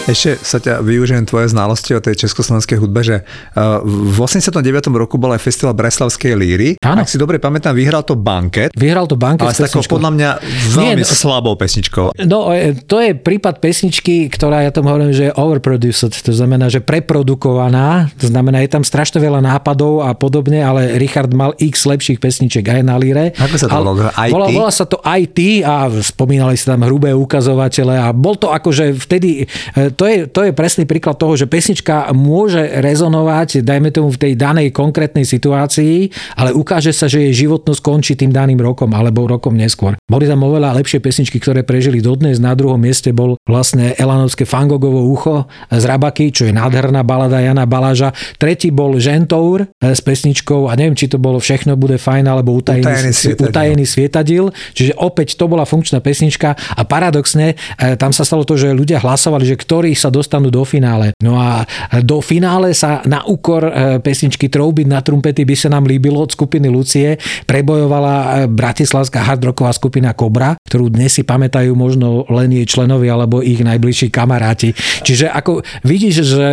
Ešte 0.05 0.37
sa 0.45 0.61
ťa 0.61 0.85
využijem 0.85 1.25
tvoje 1.25 1.49
znalosti 1.49 1.97
o 1.97 2.01
tej 2.05 2.29
československej 2.29 2.77
hudbe, 2.77 3.01
že 3.01 3.25
uh, 3.25 3.81
v 3.81 4.19
89. 4.21 4.61
roku 4.93 5.17
bol 5.17 5.33
aj 5.33 5.41
festival 5.41 5.73
Breslavskej 5.73 6.37
líry. 6.37 6.69
Áno. 6.85 7.01
Ak 7.01 7.09
si 7.09 7.17
dobre 7.17 7.41
pamätám, 7.41 7.73
vyhral 7.73 8.05
to 8.05 8.13
banket. 8.13 8.69
Vyhral 8.77 9.09
to 9.09 9.17
banket 9.17 9.49
ale 9.49 9.57
s 9.57 9.65
takou 9.65 9.81
podľa 9.81 10.11
mňa 10.13 10.31
veľmi 10.77 11.01
Nie, 11.01 11.09
no, 11.09 11.17
slabou 11.17 11.57
pesničkou. 11.57 12.21
No, 12.29 12.53
e, 12.53 12.77
to 12.85 13.01
je 13.01 13.17
prípad 13.17 13.65
pesničky, 13.65 14.29
ktorá 14.29 14.61
ja 14.61 14.77
tomu 14.77 14.93
hovorím, 14.93 15.17
že 15.17 15.33
je 15.33 15.37
overproduced, 15.41 16.13
to 16.21 16.37
znamená, 16.37 16.69
že 16.69 16.85
preprodukovaná, 16.85 18.13
to 18.21 18.29
znamená, 18.29 18.61
je 18.61 18.77
tam 18.77 18.85
strašne 18.85 19.25
veľa 19.25 19.41
nápadov 19.41 20.05
a 20.05 20.13
podobne, 20.13 20.61
ale 20.61 21.01
Richard 21.01 21.33
mal 21.33 21.57
x 21.57 21.89
lepších 21.89 22.21
pesniček 22.21 22.61
aj 22.61 22.81
na 22.85 23.01
líre. 23.01 23.33
Ako 23.41 23.57
sa 23.57 23.73
to 23.73 23.81
volalo? 23.81 24.13
Volá, 24.13 24.47
volá 24.53 24.69
sa 24.69 24.85
to 24.85 25.01
IT 25.01 25.65
a 25.65 25.89
spomínali 26.05 26.61
sa 26.61 26.77
tam 26.77 26.85
hrubé 26.85 27.17
ukazovatele 27.17 27.97
a 27.97 28.13
bol 28.13 28.37
to 28.37 28.53
akože 28.53 28.93
vtedy 29.01 29.49
e, 29.73 29.94
to 29.95 30.05
je, 30.05 30.19
to 30.27 30.41
je 30.45 30.53
presný 30.53 30.85
príklad 30.85 31.17
toho, 31.17 31.39
že 31.39 31.47
pesnička 31.47 32.11
môže 32.13 32.61
rezonovať, 32.83 33.63
dajme 33.63 33.91
tomu 33.95 34.11
v 34.11 34.19
tej 34.19 34.33
danej 34.35 34.75
konkrétnej 34.75 35.23
situácii, 35.23 36.11
ale 36.37 36.51
ukáže 36.51 36.91
sa, 36.91 37.07
že 37.07 37.31
jej 37.31 37.47
životnosť 37.47 37.81
končí 37.81 38.13
tým 38.19 38.35
daným 38.35 38.59
rokom 38.59 38.91
alebo 38.93 39.25
rokom 39.25 39.55
neskôr. 39.55 39.95
Boli 40.11 40.27
tam 40.27 40.43
oveľa 40.45 40.75
lepšie 40.83 40.99
pesničky, 40.99 41.39
ktoré 41.39 41.63
prežili 41.63 42.03
dodnes. 42.03 42.43
Na 42.43 42.53
druhom 42.59 42.79
mieste 42.79 43.15
bol 43.15 43.39
vlastne 43.47 43.95
Elanovské 43.95 44.45
Fangogovo 44.45 45.07
ucho 45.09 45.47
z 45.71 45.85
Rabaky, 45.87 46.35
čo 46.35 46.45
je 46.49 46.53
nádherná 46.53 47.07
balada 47.07 47.39
Jana 47.41 47.65
Baláža. 47.65 48.11
Tretí 48.37 48.75
bol 48.75 48.99
Žentour 48.99 49.69
s 49.79 50.01
pesničkou 50.03 50.67
a 50.69 50.75
neviem, 50.75 50.99
či 50.99 51.07
to 51.07 51.17
bolo 51.21 51.39
Všechno 51.39 51.77
bude 51.77 52.01
fajn 52.01 52.25
alebo 52.25 52.57
Utajený, 52.57 52.87
utajený, 52.87 53.13
svietadil. 53.13 53.45
utajený 53.51 53.85
svietadil. 53.85 54.45
Čiže 54.73 54.93
opäť 54.97 55.37
to 55.37 55.45
bola 55.45 55.69
funkčná 55.69 56.01
pesnička 56.01 56.57
a 56.57 56.83
paradoxne 56.89 57.53
e, 57.53 57.95
tam 58.01 58.15
sa 58.17 58.25
stalo 58.25 58.49
to, 58.49 58.57
že 58.57 58.73
ľudia 58.73 59.03
hlasovali, 59.03 59.45
že 59.45 59.57
ktorý 59.61 59.84
ktorí 59.85 60.01
sa 60.01 60.09
dostanú 60.09 60.49
do 60.49 60.65
finále. 60.65 61.13
No 61.21 61.37
a 61.37 61.69
do 62.01 62.25
finále 62.25 62.73
sa 62.73 63.05
na 63.05 63.21
úkor 63.29 63.69
e, 63.69 64.01
pesničky 64.01 64.49
Trouby 64.49 64.89
na 64.89 65.05
trumpety 65.05 65.45
by 65.45 65.53
sa 65.53 65.69
nám 65.69 65.85
líbilo 65.85 66.25
od 66.25 66.33
skupiny 66.33 66.73
Lucie 66.73 67.21
prebojovala 67.45 68.17
e, 68.17 68.29
bratislavská 68.49 69.21
hardrocková 69.21 69.77
skupina 69.77 70.17
Cobra, 70.17 70.57
ktorú 70.65 70.93
dnes 70.93 71.17
si 71.17 71.23
pamätajú 71.25 71.73
možno 71.73 72.29
len 72.29 72.53
jej 72.53 72.67
členovia 72.69 73.17
alebo 73.17 73.45
ich 73.45 73.61
najbližší 73.61 74.13
kamaráti. 74.13 74.77
Čiže 75.05 75.33
ako 75.33 75.65
vidíš, 75.85 76.15
že 76.25 76.47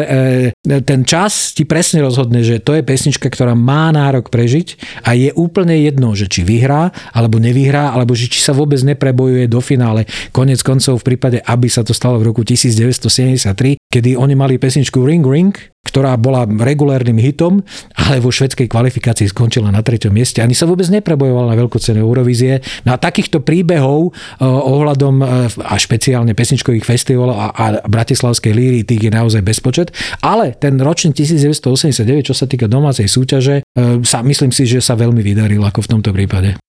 e, 0.64 0.82
ten 0.84 1.04
čas 1.08 1.56
ti 1.56 1.64
presne 1.64 2.04
rozhodne, 2.04 2.44
že 2.44 2.64
to 2.64 2.76
je 2.76 2.84
pesnička, 2.84 3.32
ktorá 3.32 3.56
má 3.56 3.92
nárok 3.92 4.32
prežiť 4.32 4.80
a 5.08 5.16
je 5.16 5.32
úplne 5.36 5.76
jedno, 5.80 6.16
že 6.16 6.28
či 6.28 6.44
vyhrá 6.44 6.92
alebo 7.16 7.40
nevyhrá, 7.40 7.92
alebo 7.92 8.16
že 8.16 8.32
či 8.32 8.44
sa 8.44 8.52
vôbec 8.56 8.80
neprebojuje 8.84 9.46
do 9.52 9.60
finále. 9.64 10.08
Konec 10.36 10.60
koncov 10.64 11.02
v 11.02 11.16
prípade, 11.16 11.38
aby 11.44 11.68
sa 11.72 11.84
to 11.84 11.96
stalo 11.96 12.20
v 12.20 12.32
roku 12.32 12.44
1970 12.44 13.02
1973, 13.12 13.78
kedy 13.92 14.18
oni 14.18 14.36
mali 14.36 14.58
pesničku 14.58 15.02
Ring 15.04 15.26
Ring, 15.26 15.54
ktorá 15.92 16.16
bola 16.16 16.48
regulérnym 16.48 17.20
hitom, 17.20 17.60
ale 18.00 18.24
vo 18.24 18.32
švedskej 18.32 18.72
kvalifikácii 18.72 19.28
skončila 19.28 19.68
na 19.68 19.84
treťom 19.84 20.16
mieste. 20.16 20.40
Ani 20.40 20.56
sa 20.56 20.64
vôbec 20.64 20.88
neprebojovala 20.88 21.52
na 21.52 21.60
veľkú 21.60 21.76
cenu 21.84 22.00
Eurovízie. 22.00 22.64
No 22.88 22.96
a 22.96 22.98
takýchto 22.98 23.44
príbehov 23.44 24.16
eh, 24.16 24.48
ohľadom 24.48 25.16
eh, 25.20 25.28
a 25.68 25.76
špeciálne 25.76 26.32
pesničkových 26.32 26.88
festivalov 26.88 27.36
a, 27.36 27.48
a 27.52 27.66
Bratislavskej 27.84 28.56
líry 28.56 28.80
tých 28.88 29.08
je 29.08 29.12
naozaj 29.12 29.44
bezpočet. 29.44 29.92
Ale 30.24 30.56
ten 30.56 30.80
ročník 30.80 31.20
1989, 31.20 32.32
čo 32.32 32.36
sa 32.38 32.48
týka 32.48 32.72
domácej 32.72 33.12
súťaže, 33.12 33.68
sa 34.04 34.20
myslím 34.20 34.52
si, 34.52 34.68
že 34.68 34.84
sa 34.84 35.00
veľmi 35.00 35.24
vydaril 35.24 35.64
ako 35.64 35.80
v 35.88 35.90
tomto 35.96 36.12
prípade. 36.12 36.60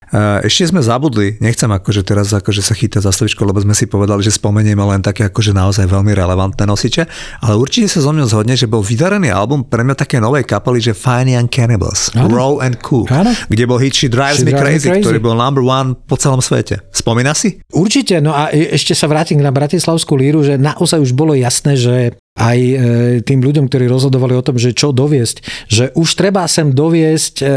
Ešte 0.45 0.69
sme 0.69 0.79
zabudli, 0.79 1.41
nechcem 1.41 1.67
akože 1.67 2.05
teraz 2.05 2.29
akože 2.31 2.61
sa 2.61 2.77
chytať 2.77 3.01
za 3.01 3.11
slovičko, 3.11 3.43
lebo 3.49 3.59
sme 3.59 3.73
si 3.73 3.89
povedali, 3.89 4.21
že 4.21 4.31
spomenieme 4.31 4.79
len 4.85 5.01
také 5.01 5.25
akože 5.27 5.51
naozaj 5.57 5.89
veľmi 5.89 6.13
relevantné 6.13 6.63
nosiče, 6.69 7.03
ale 7.41 7.57
určite 7.57 7.89
sa 7.89 7.99
zo 7.99 8.13
mňa 8.13 8.29
zhodne, 8.29 8.55
že 8.55 8.69
bol 8.69 8.85
vydarený 8.85 9.33
album 9.33 9.65
pre 9.65 9.81
mňa 9.81 9.97
také 9.97 10.21
novej 10.21 10.45
kapely, 10.45 10.79
že 10.79 10.93
Fine 10.93 11.33
Young 11.33 11.49
Cannibals, 11.49 12.13
ano. 12.13 12.29
Raw 12.29 12.53
and 12.61 12.77
Cool, 12.85 13.09
ano. 13.09 13.33
kde 13.49 13.63
bol 13.65 13.81
hit 13.81 13.97
She 13.97 14.07
Drives, 14.07 14.39
She 14.39 14.47
Me, 14.47 14.53
Drives 14.53 14.85
crazy, 14.85 14.87
Crazy, 14.93 15.03
ktorý 15.03 15.17
bol 15.17 15.35
number 15.35 15.65
one 15.65 15.97
po 15.97 16.15
celom 16.15 16.45
svete. 16.45 16.85
Spomína 16.93 17.33
si? 17.33 17.57
Určite, 17.73 18.21
no 18.21 18.37
a 18.37 18.53
e, 18.53 18.69
ešte 18.77 18.93
sa 18.93 19.09
vrátim 19.09 19.41
na 19.41 19.49
Bratislavskú 19.49 20.13
líru, 20.13 20.45
že 20.45 20.61
naozaj 20.61 21.01
už 21.01 21.11
bolo 21.17 21.33
jasné, 21.33 21.73
že 21.73 22.13
aj 22.33 22.59
e, 22.59 22.75
tým 23.21 23.39
ľuďom, 23.45 23.69
ktorí 23.69 23.85
rozhodovali 23.85 24.33
o 24.33 24.45
tom, 24.45 24.57
že 24.57 24.73
čo 24.73 24.89
doviesť, 24.89 25.69
že 25.69 25.85
už 25.93 26.09
treba 26.17 26.49
sem 26.49 26.73
doviesť 26.73 27.35
e, 27.41 27.47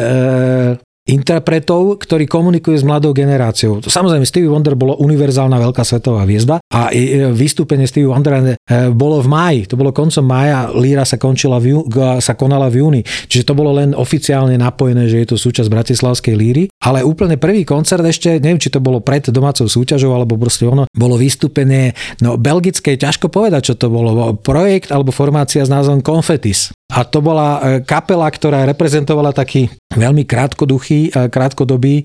interpretov, 1.06 2.02
ktorí 2.02 2.26
komunikujú 2.26 2.74
s 2.74 2.84
mladou 2.84 3.14
generáciou. 3.14 3.78
Samozrejme, 3.78 4.26
Stevie 4.26 4.50
Wonder 4.50 4.74
bolo 4.74 4.98
univerzálna 4.98 5.54
veľká 5.62 5.86
svetová 5.86 6.26
hviezda 6.26 6.58
a 6.66 6.90
e, 6.90 7.30
vystúpenie 7.30 7.86
Stevie 7.86 8.10
Wondera 8.10 8.42
e, 8.42 8.58
bolo 8.90 9.22
v 9.22 9.28
máji, 9.30 9.60
to 9.70 9.78
bolo 9.78 9.94
koncom 9.94 10.26
mája, 10.26 10.74
Líra 10.74 11.06
sa, 11.06 11.14
končila 11.14 11.62
v, 11.62 11.86
sa 12.18 12.34
konala 12.34 12.66
v 12.66 12.82
júni, 12.82 13.00
čiže 13.06 13.46
to 13.46 13.54
bolo 13.54 13.70
len 13.78 13.94
oficiálne 13.94 14.58
napojené, 14.58 15.06
že 15.06 15.22
je 15.22 15.28
to 15.30 15.36
súčasť 15.38 15.70
Bratislavskej 15.70 16.34
líry, 16.34 16.64
ale 16.82 17.06
úplne 17.06 17.38
prvý 17.38 17.62
koncert 17.62 18.02
ešte, 18.02 18.42
neviem, 18.42 18.58
či 18.58 18.74
to 18.74 18.82
bolo 18.82 18.98
pred 18.98 19.30
domácou 19.30 19.70
súťažou, 19.70 20.10
alebo 20.10 20.34
proste 20.34 20.66
ono, 20.66 20.90
bolo 20.90 21.14
vystúpenie, 21.14 21.94
no 22.18 22.34
belgické, 22.34 22.98
ťažko 22.98 23.30
povedať, 23.30 23.72
čo 23.72 23.74
to 23.78 23.86
bolo, 23.86 24.34
projekt 24.34 24.90
alebo 24.90 25.14
formácia 25.14 25.62
s 25.62 25.70
názvom 25.70 26.02
Confetis. 26.02 26.74
A 26.86 27.02
to 27.02 27.18
bola 27.18 27.58
e, 27.58 27.60
kapela, 27.82 28.30
ktorá 28.30 28.62
reprezentovala 28.62 29.34
taký 29.34 29.66
veľmi 29.96 30.28
krátkoduchý, 30.28 31.10
e, 31.10 31.28
krátkodobý 31.32 32.02
e, 32.02 32.04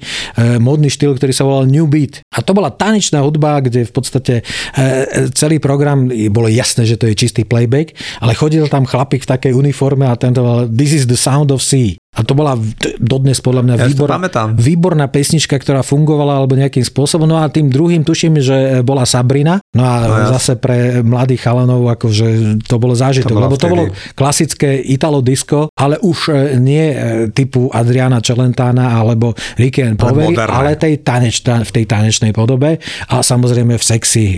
modný 0.57 0.89
štýl, 0.89 1.15
ktorý 1.15 1.33
sa 1.35 1.43
volal 1.45 1.67
New 1.67 1.85
Beat. 1.85 2.23
A 2.31 2.39
to 2.39 2.55
bola 2.55 2.71
tanečná 2.71 3.21
hudba, 3.21 3.59
kde 3.59 3.83
v 3.83 3.93
podstate 3.93 4.33
celý 5.35 5.59
program, 5.59 6.07
bolo 6.31 6.47
jasné, 6.47 6.87
že 6.87 6.95
to 6.95 7.09
je 7.11 7.15
čistý 7.17 7.43
playback, 7.43 7.93
ale 8.23 8.37
chodil 8.37 8.65
tam 8.71 8.87
chlapík 8.87 9.27
v 9.27 9.31
takej 9.37 9.53
uniforme 9.53 10.07
a 10.07 10.15
tento 10.15 10.65
This 10.71 10.95
is 10.95 11.05
the 11.05 11.19
sound 11.19 11.51
of 11.51 11.59
sea. 11.59 11.99
A 12.11 12.27
to 12.27 12.35
bola 12.35 12.59
dodnes 12.99 13.39
podľa 13.39 13.63
mňa 13.63 13.75
ja 13.79 13.87
výborná, 13.87 14.19
výborná 14.51 15.07
pesnička, 15.07 15.55
ktorá 15.55 15.79
fungovala 15.79 16.43
alebo 16.43 16.59
nejakým 16.59 16.83
spôsobom. 16.83 17.23
No 17.23 17.39
a 17.39 17.47
tým 17.47 17.71
druhým 17.71 18.03
tuším, 18.03 18.35
že 18.43 18.83
bola 18.83 19.07
Sabrina. 19.07 19.63
No 19.71 19.87
a 19.87 19.95
no 20.11 20.15
ja. 20.19 20.27
zase 20.35 20.59
pre 20.59 20.99
mladých 21.07 21.47
chalanov 21.47 21.87
akože 21.87 22.59
to 22.67 22.75
bolo 22.83 22.99
zážitok. 22.99 23.31
To 23.31 23.43
lebo 23.47 23.55
vtedy. 23.55 23.63
to 23.63 23.71
bolo 23.71 23.83
klasické 24.11 24.83
Italo 24.91 25.23
disco, 25.23 25.71
ale 25.71 26.03
už 26.03 26.35
e, 26.35 26.59
nie 26.59 26.91
e, 26.91 26.95
typu 27.31 27.71
Adriana 27.71 28.19
Celentana 28.19 28.91
alebo 28.91 29.31
Ricky 29.55 29.79
and 29.79 29.95
Poveri, 29.95 30.35
ale 30.35 30.75
tej 30.75 30.99
tanečta, 31.07 31.63
v 31.63 31.71
tej 31.71 31.87
tanečnej 31.87 32.35
podobe 32.35 32.75
a 33.07 33.23
samozrejme 33.23 33.79
v 33.79 33.83
sexy 33.87 34.23
e, 34.27 34.37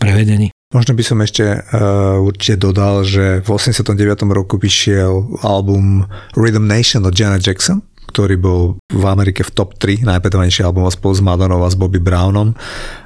prevedení. 0.00 0.48
Možno 0.72 0.96
by 0.96 1.04
som 1.04 1.20
ešte 1.20 1.44
uh, 1.44 2.16
určite 2.24 2.56
dodal, 2.56 3.04
že 3.04 3.44
v 3.44 3.48
89. 3.48 3.92
roku 4.32 4.56
vyšiel 4.56 5.44
album 5.44 6.08
Rhythm 6.32 6.64
Nation 6.64 7.04
od 7.04 7.12
Janet 7.12 7.44
Jackson, 7.44 7.84
ktorý 8.08 8.40
bol 8.40 8.60
v 8.88 9.04
Amerike 9.04 9.44
v 9.44 9.52
top 9.52 9.76
3 9.76 10.04
najpredovanejších 10.04 10.64
albumov 10.64 10.96
spolu 10.96 11.12
s 11.12 11.20
Madonou 11.20 11.60
a 11.60 11.68
s 11.68 11.76
Bobby 11.76 12.00
Brownom. 12.00 12.56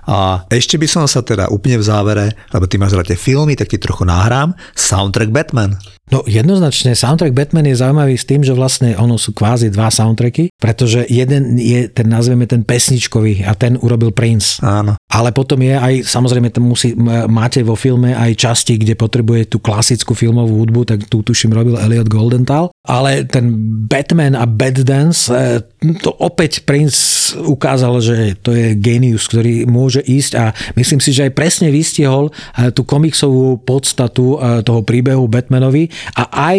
A 0.06 0.46
ešte 0.46 0.78
by 0.78 0.86
som 0.86 1.02
sa 1.10 1.26
teda 1.26 1.50
úplne 1.50 1.82
v 1.82 1.86
závere, 1.90 2.26
lebo 2.54 2.70
ty 2.70 2.78
máš 2.78 2.94
rád 2.94 3.10
filmy, 3.18 3.58
tak 3.58 3.66
ti 3.66 3.82
trochu 3.82 4.06
nahrám, 4.06 4.54
soundtrack 4.78 5.34
Batman. 5.34 5.74
No 6.06 6.22
jednoznačne, 6.22 6.94
soundtrack 6.94 7.34
Batman 7.34 7.66
je 7.66 7.82
zaujímavý 7.82 8.14
s 8.14 8.22
tým, 8.22 8.46
že 8.46 8.54
vlastne 8.54 8.94
ono 8.94 9.18
sú 9.18 9.34
kvázi 9.34 9.74
dva 9.74 9.90
soundtracky, 9.90 10.54
pretože 10.54 11.02
jeden 11.10 11.58
je 11.58 11.90
ten, 11.90 12.06
nazveme 12.06 12.46
ten 12.46 12.62
pesničkový 12.62 13.42
a 13.42 13.58
ten 13.58 13.74
urobil 13.82 14.14
Prince. 14.14 14.62
Áno. 14.62 14.94
Ale 15.16 15.32
potom 15.32 15.56
je 15.64 15.72
aj, 15.72 16.04
samozrejme, 16.04 16.52
tam 16.52 16.68
musí, 16.68 16.92
máte 17.32 17.64
vo 17.64 17.72
filme 17.72 18.12
aj 18.12 18.36
časti, 18.36 18.76
kde 18.76 18.92
potrebuje 18.92 19.48
tú 19.48 19.64
klasickú 19.64 20.12
filmovú 20.12 20.60
hudbu, 20.60 20.84
tak 20.84 21.08
tu 21.08 21.24
tuším 21.24 21.56
robil 21.56 21.80
Elliot 21.80 22.12
Goldenthal. 22.12 22.68
Ale 22.84 23.24
ten 23.24 23.48
Batman 23.88 24.36
a 24.36 24.44
Bad 24.44 24.84
Dance, 24.84 25.32
e, 25.32 25.64
to 26.04 26.12
opäť 26.20 26.68
Prince 26.68 27.32
ukázal, 27.32 27.98
že 28.04 28.36
to 28.44 28.52
je 28.52 28.76
genius, 28.76 29.24
ktorý 29.32 29.64
môže 29.64 30.04
ísť 30.04 30.32
a 30.36 30.52
myslím 30.76 31.00
si, 31.00 31.16
že 31.16 31.26
aj 31.26 31.32
presne 31.32 31.72
vystihol 31.72 32.28
e, 32.28 32.70
tú 32.76 32.84
komiksovú 32.84 33.64
podstatu 33.64 34.36
e, 34.36 34.60
toho 34.62 34.84
príbehu 34.84 35.24
Batmanovi 35.26 35.88
a 36.12 36.28
aj 36.52 36.58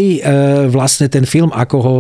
vlastne 0.71 1.07
ten 1.11 1.23
film, 1.23 1.51
ako 1.53 1.77
ho 1.79 1.95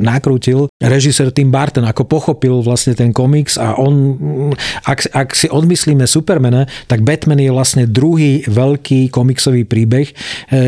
nakrútil 0.00 0.66
režisér 0.80 1.30
Tim 1.30 1.52
Burton, 1.52 1.86
ako 1.86 2.04
pochopil 2.08 2.60
vlastne 2.64 2.96
ten 2.96 3.14
komiks 3.14 3.56
a 3.56 3.76
on, 3.78 4.18
mm, 4.18 4.52
ak, 4.88 4.98
ak 5.12 5.28
si 5.36 5.46
odmyslíme 5.92 6.08
Supermana, 6.08 6.64
tak 6.88 7.04
Batman 7.04 7.38
je 7.40 7.52
vlastne 7.52 7.84
druhý 7.84 8.48
veľký 8.48 9.12
komiksový 9.12 9.68
príbeh, 9.68 10.08
e, 10.08 10.14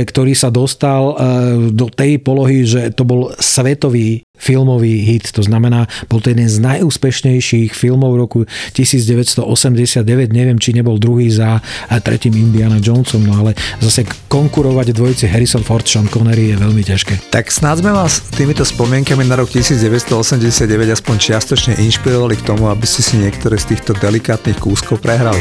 ktorý 0.04 0.36
sa 0.36 0.52
dostal 0.52 1.16
do 1.72 1.88
tej 1.88 2.20
polohy, 2.20 2.68
že 2.68 2.92
to 2.92 3.08
bol 3.08 3.32
svetový 3.40 4.20
filmový 4.34 5.06
hit. 5.06 5.32
To 5.32 5.42
znamená, 5.42 5.86
bol 6.10 6.20
to 6.20 6.34
jeden 6.34 6.50
z 6.50 6.60
najúspešnejších 6.60 7.72
filmov 7.72 8.18
roku 8.18 8.44
1989. 8.76 10.04
Neviem, 10.34 10.58
či 10.60 10.76
nebol 10.76 10.98
druhý 11.00 11.30
za 11.32 11.64
tretím 12.04 12.36
Indiana 12.36 12.82
Jonesom, 12.82 13.24
no 13.24 13.40
ale 13.40 13.56
zase 13.80 14.04
konkurovať 14.28 14.92
dvojici 14.92 15.24
Harrison 15.30 15.64
Ford, 15.64 15.86
Sean 15.86 16.10
Connery 16.10 16.52
je 16.52 16.56
veľmi 16.60 16.82
ťažké. 16.84 17.30
Tak 17.32 17.48
snad 17.48 17.80
sme 17.80 17.94
vás 17.94 18.20
týmito 18.34 18.66
spomienkami 18.66 19.24
na 19.24 19.38
rok 19.40 19.48
1989 19.48 20.66
aspoň 20.92 21.16
čiastočne 21.16 21.72
inšpirovali 21.80 22.36
k 22.36 22.42
tomu, 22.44 22.68
aby 22.68 22.84
ste 22.84 23.00
si 23.00 23.14
niektoré 23.16 23.56
z 23.56 23.74
týchto 23.74 23.96
delikátnych 23.96 24.58
kúskov 24.60 25.00
prehrali. 25.00 25.40